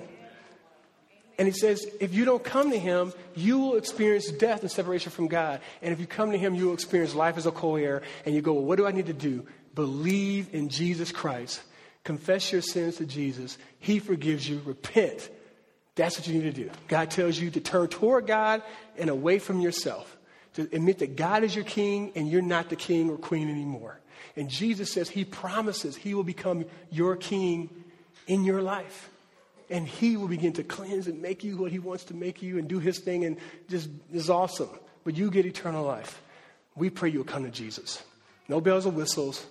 And 1.37 1.47
he 1.47 1.53
says, 1.53 1.85
if 1.99 2.13
you 2.13 2.25
don't 2.25 2.43
come 2.43 2.71
to 2.71 2.79
him, 2.79 3.13
you 3.35 3.59
will 3.59 3.75
experience 3.75 4.31
death 4.31 4.61
and 4.61 4.71
separation 4.71 5.11
from 5.11 5.27
God. 5.27 5.61
And 5.81 5.93
if 5.93 5.99
you 5.99 6.07
come 6.07 6.31
to 6.31 6.37
him, 6.37 6.55
you 6.55 6.67
will 6.67 6.73
experience 6.73 7.13
life 7.13 7.37
as 7.37 7.45
a 7.45 7.51
co 7.51 7.75
heir. 7.75 8.01
And 8.25 8.33
you 8.33 8.41
go, 8.41 8.53
well, 8.53 8.65
what 8.65 8.77
do 8.77 8.87
I 8.87 8.91
need 8.91 9.05
to 9.05 9.13
do? 9.13 9.45
Believe 9.75 10.53
in 10.53 10.69
Jesus 10.69 11.11
Christ. 11.11 11.61
Confess 12.03 12.51
your 12.51 12.61
sins 12.61 12.97
to 12.97 13.05
Jesus. 13.05 13.57
He 13.79 13.99
forgives 13.99 14.49
you. 14.49 14.61
Repent. 14.65 15.29
That's 15.95 16.17
what 16.17 16.27
you 16.27 16.35
need 16.35 16.55
to 16.55 16.63
do. 16.63 16.71
God 16.87 17.11
tells 17.11 17.37
you 17.37 17.51
to 17.51 17.59
turn 17.59 17.87
toward 17.87 18.25
God 18.25 18.63
and 18.97 19.09
away 19.09 19.39
from 19.39 19.59
yourself 19.59 20.17
to 20.57 20.63
admit 20.73 20.99
that 20.99 21.15
God 21.15 21.43
is 21.43 21.53
your 21.53 21.65
king 21.65 22.11
and 22.15 22.27
you're 22.27 22.41
not 22.41 22.69
the 22.69 22.75
king 22.75 23.11
or 23.11 23.17
queen 23.17 23.47
anymore. 23.47 23.99
And 24.35 24.49
Jesus 24.49 24.91
says 24.91 25.07
he 25.07 25.23
promises 25.23 25.95
he 25.95 26.15
will 26.15 26.23
become 26.23 26.65
your 26.89 27.15
king 27.15 27.69
in 28.25 28.43
your 28.43 28.63
life. 28.63 29.11
And 29.69 29.87
he 29.87 30.15
will 30.15 30.29
begin 30.29 30.53
to 30.53 30.63
cleanse 30.63 31.07
and 31.07 31.21
make 31.21 31.43
you 31.43 31.57
what 31.57 31.71
he 31.71 31.79
wants 31.79 32.05
to 32.05 32.13
make 32.13 32.41
you 32.41 32.57
and 32.57 32.67
do 32.67 32.79
his 32.79 32.99
thing 32.99 33.25
and 33.25 33.37
just 33.69 33.89
is 34.13 34.29
awesome. 34.29 34.69
But 35.03 35.17
you 35.17 35.29
get 35.29 35.45
eternal 35.45 35.83
life. 35.83 36.21
We 36.75 36.89
pray 36.89 37.09
you'll 37.09 37.25
come 37.25 37.43
to 37.43 37.49
Jesus. 37.49 38.01
No 38.47 38.61
bells 38.61 38.85
or 38.85 38.91
whistles, 38.91 39.45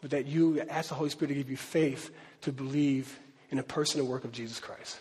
but 0.00 0.10
that 0.10 0.26
you 0.26 0.60
ask 0.60 0.90
the 0.90 0.94
Holy 0.94 1.10
Spirit 1.10 1.28
to 1.28 1.34
give 1.34 1.50
you 1.50 1.56
faith 1.56 2.10
to 2.42 2.52
believe 2.52 3.18
in 3.50 3.56
the 3.56 3.62
person 3.62 4.00
and 4.00 4.08
work 4.08 4.24
of 4.24 4.32
Jesus 4.32 4.58
Christ. 4.60 5.00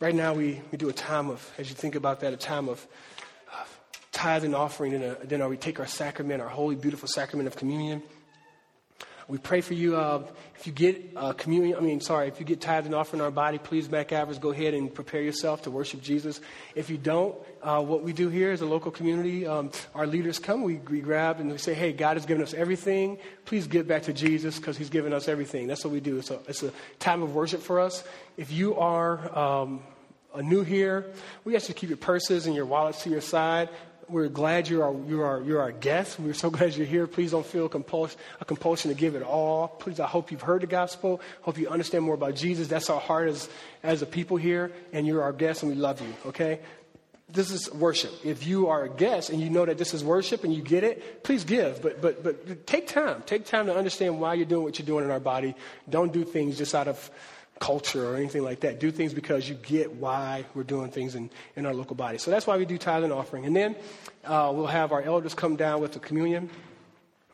Right 0.00 0.14
now, 0.14 0.32
we, 0.34 0.60
we 0.72 0.78
do 0.78 0.88
a 0.88 0.92
time 0.92 1.30
of, 1.30 1.48
as 1.58 1.68
you 1.68 1.76
think 1.76 1.94
about 1.94 2.20
that, 2.20 2.32
a 2.32 2.36
time 2.36 2.68
of 2.68 2.84
uh, 3.52 3.64
tithe 4.10 4.44
and 4.44 4.52
offering, 4.52 4.94
and 4.94 5.04
a, 5.04 5.16
then 5.24 5.48
we 5.48 5.56
take 5.56 5.78
our 5.78 5.86
sacrament, 5.86 6.40
our 6.40 6.48
holy, 6.48 6.74
beautiful 6.74 7.06
sacrament 7.06 7.46
of 7.46 7.54
communion. 7.54 8.02
We 9.28 9.38
pray 9.38 9.60
for 9.60 9.74
you. 9.74 9.96
Uh, 9.96 10.26
if 10.56 10.66
you 10.66 10.72
get 10.72 11.12
uh, 11.16 11.32
communion, 11.32 11.76
I 11.76 11.80
mean, 11.80 12.00
sorry, 12.00 12.28
if 12.28 12.38
you 12.38 12.46
get 12.46 12.60
tithe 12.60 12.86
and 12.86 12.94
offering 12.94 13.20
our 13.20 13.30
body, 13.30 13.58
please, 13.58 13.88
McAvers, 13.88 14.40
go 14.40 14.50
ahead 14.50 14.74
and 14.74 14.92
prepare 14.92 15.22
yourself 15.22 15.62
to 15.62 15.70
worship 15.70 16.02
Jesus. 16.02 16.40
If 16.74 16.90
you 16.90 16.98
don't, 16.98 17.34
uh, 17.62 17.82
what 17.82 18.02
we 18.02 18.12
do 18.12 18.28
here 18.28 18.52
as 18.52 18.60
a 18.60 18.66
local 18.66 18.90
community, 18.90 19.46
um, 19.46 19.70
our 19.94 20.06
leaders 20.06 20.38
come, 20.38 20.62
we, 20.62 20.76
we 20.76 21.00
grab 21.00 21.40
and 21.40 21.50
we 21.50 21.58
say, 21.58 21.74
hey, 21.74 21.92
God 21.92 22.16
has 22.16 22.26
given 22.26 22.42
us 22.42 22.54
everything. 22.54 23.18
Please 23.44 23.66
give 23.66 23.86
back 23.86 24.02
to 24.04 24.12
Jesus 24.12 24.58
because 24.58 24.76
he's 24.76 24.90
given 24.90 25.12
us 25.12 25.28
everything. 25.28 25.66
That's 25.66 25.84
what 25.84 25.92
we 25.92 26.00
do. 26.00 26.18
It's 26.18 26.30
a, 26.30 26.40
it's 26.48 26.62
a 26.62 26.72
time 26.98 27.22
of 27.22 27.34
worship 27.34 27.62
for 27.62 27.80
us. 27.80 28.04
If 28.36 28.52
you 28.52 28.76
are 28.76 29.38
um, 29.38 29.82
new 30.40 30.62
here, 30.62 31.06
we 31.44 31.56
ask 31.56 31.68
you 31.68 31.74
to 31.74 31.80
keep 31.80 31.90
your 31.90 31.96
purses 31.96 32.46
and 32.46 32.54
your 32.54 32.66
wallets 32.66 33.02
to 33.04 33.10
your 33.10 33.20
side. 33.20 33.68
We're 34.12 34.28
glad 34.28 34.68
you 34.68 34.82
are, 34.82 34.94
you 35.08 35.22
are, 35.22 35.40
you're 35.40 35.62
our 35.62 35.72
guest. 35.72 36.20
We're 36.20 36.34
so 36.34 36.50
glad 36.56 36.76
you're 36.76 36.86
here. 36.86 37.06
Please 37.06 37.30
don't 37.30 37.46
feel 37.46 37.66
compulsion, 37.66 38.20
a 38.42 38.44
compulsion 38.44 38.90
to 38.90 38.94
give 38.94 39.14
it 39.14 39.22
all. 39.22 39.68
Please, 39.68 40.00
I 40.00 40.06
hope 40.06 40.30
you've 40.30 40.42
heard 40.42 40.60
the 40.60 40.66
gospel. 40.66 41.22
Hope 41.40 41.56
you 41.56 41.68
understand 41.68 42.04
more 42.04 42.14
about 42.14 42.34
Jesus. 42.34 42.68
That's 42.68 42.90
our 42.90 43.00
heart 43.00 43.30
as, 43.30 43.48
as 43.82 44.02
a 44.02 44.06
people 44.06 44.36
here, 44.36 44.70
and 44.92 45.06
you're 45.06 45.22
our 45.22 45.32
guest, 45.32 45.62
and 45.62 45.72
we 45.72 45.78
love 45.78 46.02
you, 46.02 46.14
okay? 46.26 46.60
this 47.30 47.50
is 47.50 47.72
worship. 47.72 48.12
If 48.24 48.46
you 48.46 48.68
are 48.68 48.84
a 48.84 48.90
guest 48.90 49.30
and 49.30 49.40
you 49.40 49.48
know 49.48 49.64
that 49.64 49.78
this 49.78 49.94
is 49.94 50.04
worship 50.04 50.44
and 50.44 50.52
you 50.52 50.60
get 50.60 50.84
it, 50.84 51.24
please 51.24 51.44
give. 51.44 51.80
But, 51.80 52.02
but, 52.02 52.22
but 52.22 52.66
take 52.66 52.88
time. 52.88 53.22
Take 53.24 53.46
time 53.46 53.66
to 53.66 53.74
understand 53.74 54.20
why 54.20 54.34
you're 54.34 54.44
doing 54.44 54.64
what 54.64 54.78
you're 54.78 54.84
doing 54.84 55.06
in 55.06 55.10
our 55.10 55.20
body. 55.20 55.54
Don't 55.88 56.12
do 56.12 56.24
things 56.24 56.58
just 56.58 56.74
out 56.74 56.88
of 56.88 57.10
culture 57.62 58.04
or 58.08 58.16
anything 58.16 58.42
like 58.42 58.60
that. 58.60 58.80
Do 58.80 58.90
things 58.90 59.14
because 59.14 59.48
you 59.48 59.54
get 59.54 59.94
why 59.94 60.44
we're 60.52 60.64
doing 60.64 60.90
things 60.90 61.14
in, 61.14 61.30
in 61.54 61.64
our 61.64 61.72
local 61.72 61.94
body. 61.94 62.18
So 62.18 62.32
that's 62.32 62.44
why 62.44 62.56
we 62.56 62.64
do 62.64 62.76
tithe 62.76 63.04
and 63.04 63.12
offering. 63.12 63.46
And 63.46 63.54
then 63.54 63.76
uh, 64.24 64.50
we'll 64.52 64.66
have 64.66 64.90
our 64.90 65.00
elders 65.00 65.32
come 65.32 65.54
down 65.54 65.80
with 65.80 65.92
the 65.92 66.00
communion. 66.00 66.50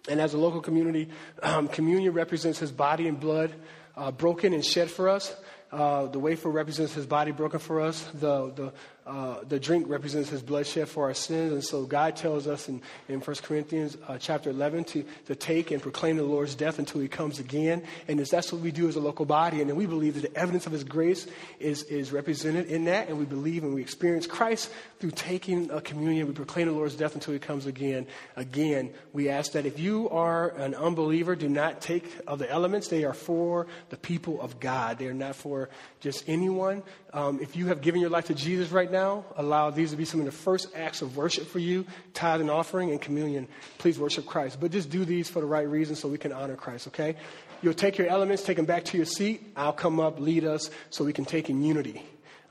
And 0.06 0.20
as 0.20 0.34
a 0.34 0.38
local 0.38 0.60
community, 0.60 1.08
um, 1.42 1.66
communion 1.66 2.12
represents 2.12 2.58
his 2.58 2.70
body 2.70 3.08
and 3.08 3.18
blood 3.18 3.54
uh, 3.96 4.10
broken 4.10 4.52
and 4.52 4.62
shed 4.62 4.90
for 4.90 5.08
us. 5.08 5.34
Uh, 5.72 6.06
the 6.06 6.18
wafer 6.18 6.50
represents 6.50 6.92
his 6.92 7.06
body 7.06 7.30
broken 7.30 7.58
for 7.58 7.80
us. 7.80 8.02
The, 8.12 8.52
the, 8.52 8.72
uh, 9.08 9.42
the 9.48 9.58
drink 9.58 9.88
represents 9.88 10.28
his 10.28 10.42
bloodshed 10.42 10.86
for 10.86 11.04
our 11.04 11.14
sins. 11.14 11.52
And 11.52 11.64
so 11.64 11.84
God 11.84 12.14
tells 12.14 12.46
us 12.46 12.68
in, 12.68 12.82
in 13.08 13.20
1 13.20 13.36
Corinthians 13.42 13.96
uh, 14.06 14.18
chapter 14.18 14.50
11 14.50 14.84
to, 14.84 15.04
to 15.26 15.34
take 15.34 15.70
and 15.70 15.80
proclaim 15.80 16.18
the 16.18 16.24
Lord's 16.24 16.54
death 16.54 16.78
until 16.78 17.00
he 17.00 17.08
comes 17.08 17.38
again. 17.38 17.82
And 18.06 18.20
that's 18.20 18.52
what 18.52 18.60
we 18.60 18.70
do 18.70 18.86
as 18.86 18.96
a 18.96 19.00
local 19.00 19.24
body. 19.24 19.62
And 19.62 19.74
we 19.76 19.86
believe 19.86 20.20
that 20.20 20.30
the 20.30 20.38
evidence 20.38 20.66
of 20.66 20.72
his 20.72 20.84
grace 20.84 21.26
is, 21.58 21.84
is 21.84 22.12
represented 22.12 22.66
in 22.66 22.84
that. 22.84 23.08
And 23.08 23.18
we 23.18 23.24
believe 23.24 23.64
and 23.64 23.74
we 23.74 23.80
experience 23.80 24.26
Christ 24.26 24.70
through 24.98 25.12
taking 25.12 25.70
a 25.70 25.80
communion. 25.80 26.26
We 26.26 26.34
proclaim 26.34 26.66
the 26.66 26.74
Lord's 26.74 26.94
death 26.94 27.14
until 27.14 27.32
he 27.32 27.40
comes 27.40 27.64
again. 27.64 28.06
Again, 28.36 28.92
we 29.14 29.30
ask 29.30 29.52
that 29.52 29.64
if 29.64 29.78
you 29.78 30.10
are 30.10 30.50
an 30.50 30.74
unbeliever, 30.74 31.34
do 31.34 31.48
not 31.48 31.80
take 31.80 32.04
of 32.26 32.38
the 32.38 32.50
elements. 32.50 32.88
They 32.88 33.04
are 33.04 33.14
for 33.14 33.68
the 33.88 33.96
people 33.96 34.38
of 34.42 34.60
God. 34.60 34.98
They 34.98 35.06
are 35.06 35.14
not 35.14 35.34
for 35.34 35.70
just 36.00 36.28
anyone. 36.28 36.82
Um, 37.12 37.40
if 37.40 37.56
you 37.56 37.66
have 37.68 37.80
given 37.80 38.02
your 38.02 38.10
life 38.10 38.26
to 38.26 38.34
Jesus 38.34 38.70
right 38.70 38.90
now, 38.90 39.24
allow 39.36 39.70
these 39.70 39.92
to 39.92 39.96
be 39.96 40.04
some 40.04 40.20
of 40.20 40.26
the 40.26 40.32
first 40.32 40.68
acts 40.76 41.00
of 41.00 41.16
worship 41.16 41.46
for 41.46 41.58
you 41.58 41.86
tithe 42.12 42.42
and 42.42 42.50
offering 42.50 42.90
and 42.90 43.00
communion. 43.00 43.48
Please 43.78 43.98
worship 43.98 44.26
Christ. 44.26 44.60
But 44.60 44.72
just 44.72 44.90
do 44.90 45.04
these 45.06 45.30
for 45.30 45.40
the 45.40 45.46
right 45.46 45.66
reason 45.66 45.96
so 45.96 46.08
we 46.08 46.18
can 46.18 46.32
honor 46.32 46.54
Christ, 46.54 46.88
okay? 46.88 47.16
You'll 47.62 47.74
take 47.74 47.96
your 47.96 48.08
elements, 48.08 48.42
take 48.42 48.58
them 48.58 48.66
back 48.66 48.84
to 48.86 48.96
your 48.96 49.06
seat. 49.06 49.52
I'll 49.56 49.72
come 49.72 50.00
up, 50.00 50.20
lead 50.20 50.44
us 50.44 50.70
so 50.90 51.04
we 51.04 51.14
can 51.14 51.24
take 51.24 51.48
in 51.48 51.62
unity 51.64 52.02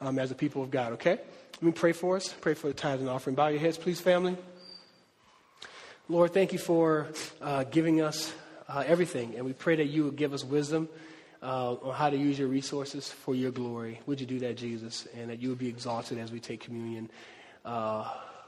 um, 0.02 0.18
as 0.18 0.30
the 0.30 0.36
people 0.36 0.64
of 0.64 0.72
God, 0.72 0.94
okay? 0.94 1.20
Let 1.54 1.64
me 1.64 1.72
pray 1.72 1.92
for 1.92 2.16
us. 2.16 2.34
Pray 2.42 2.56
for 2.56 2.68
the 2.68 2.74
tithe 2.74 3.00
and 3.00 3.10
offering. 3.10 3.36
Bow 3.36 3.50
your 3.50 3.60
heads, 3.60 3.78
please, 3.78 4.02
family. 4.02 4.38
Lord, 6.10 6.34
thank 6.34 6.52
you 6.52 6.60
for 6.60 7.08
uh, 7.42 7.64
giving 7.66 8.02
us 8.02 8.34
uh, 8.68 8.84
everything, 8.88 9.36
and 9.36 9.46
we 9.46 9.54
pray 9.54 9.76
that 9.76 9.88
you 9.88 10.06
would 10.06 10.16
give 10.16 10.34
us 10.34 10.44
wisdom 10.44 10.90
uh, 11.48 11.76
on 11.76 11.96
how 11.96 12.10
to 12.10 12.18
use 12.18 12.38
your 12.38 12.50
resources 12.50 13.10
for 13.10 13.34
your 13.34 13.52
glory. 13.52 14.02
Would 14.06 14.20
you 14.20 14.28
do 14.28 14.40
that, 14.40 14.58
Jesus? 14.58 15.08
And 15.16 15.30
that 15.30 15.42
you 15.42 15.48
would 15.48 15.58
be 15.58 15.70
exalted 15.70 16.18
as 16.18 16.30
we 16.30 16.42
take 16.42 16.60
communion. 16.60 17.10
Uh, 17.64 18.06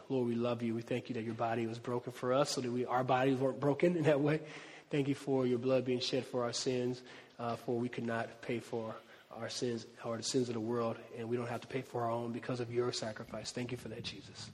Lord, 0.10 0.28
we 0.28 0.36
love 0.36 0.62
you. 0.62 0.76
We 0.76 0.82
thank 0.82 1.08
you 1.08 1.16
that 1.16 1.24
your 1.24 1.34
body 1.34 1.66
was 1.66 1.80
broken 1.80 2.12
for 2.12 2.34
us 2.34 2.50
so 2.50 2.60
that 2.60 2.70
we, 2.70 2.86
our 2.86 3.06
bodies 3.06 3.38
weren't 3.38 3.62
broken 3.62 3.96
in 3.96 4.04
that 4.04 4.20
way. 4.20 4.42
Thank 4.90 5.08
you 5.08 5.16
for 5.16 5.46
your 5.46 5.60
blood 5.60 5.86
being 5.86 6.02
shed 6.02 6.26
for 6.26 6.44
our 6.44 6.52
sins, 6.52 7.02
uh, 7.40 7.56
for 7.56 7.78
we 7.78 7.88
could 7.88 8.06
not 8.06 8.42
pay 8.42 8.60
for 8.60 8.94
our 9.32 9.48
sins 9.48 9.86
or 10.04 10.18
the 10.18 10.24
sins 10.24 10.50
of 10.50 10.56
the 10.56 10.60
world, 10.60 10.98
and 11.18 11.30
we 11.30 11.38
don't 11.38 11.48
have 11.48 11.62
to 11.62 11.68
pay 11.68 11.82
for 11.82 12.04
our 12.04 12.12
own 12.12 12.34
because 12.34 12.60
of 12.60 12.74
your 12.74 12.92
sacrifice. 12.92 13.52
Thank 13.52 13.72
you 13.72 13.78
for 13.78 13.88
that, 13.90 14.04
Jesus. 14.04 14.50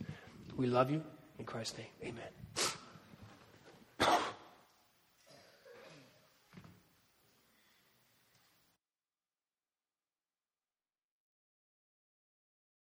We 0.56 0.68
love 0.68 0.92
you. 0.92 1.02
In 1.40 1.46
Christ's 1.46 1.80
name, 1.80 2.16
amen. 4.00 4.20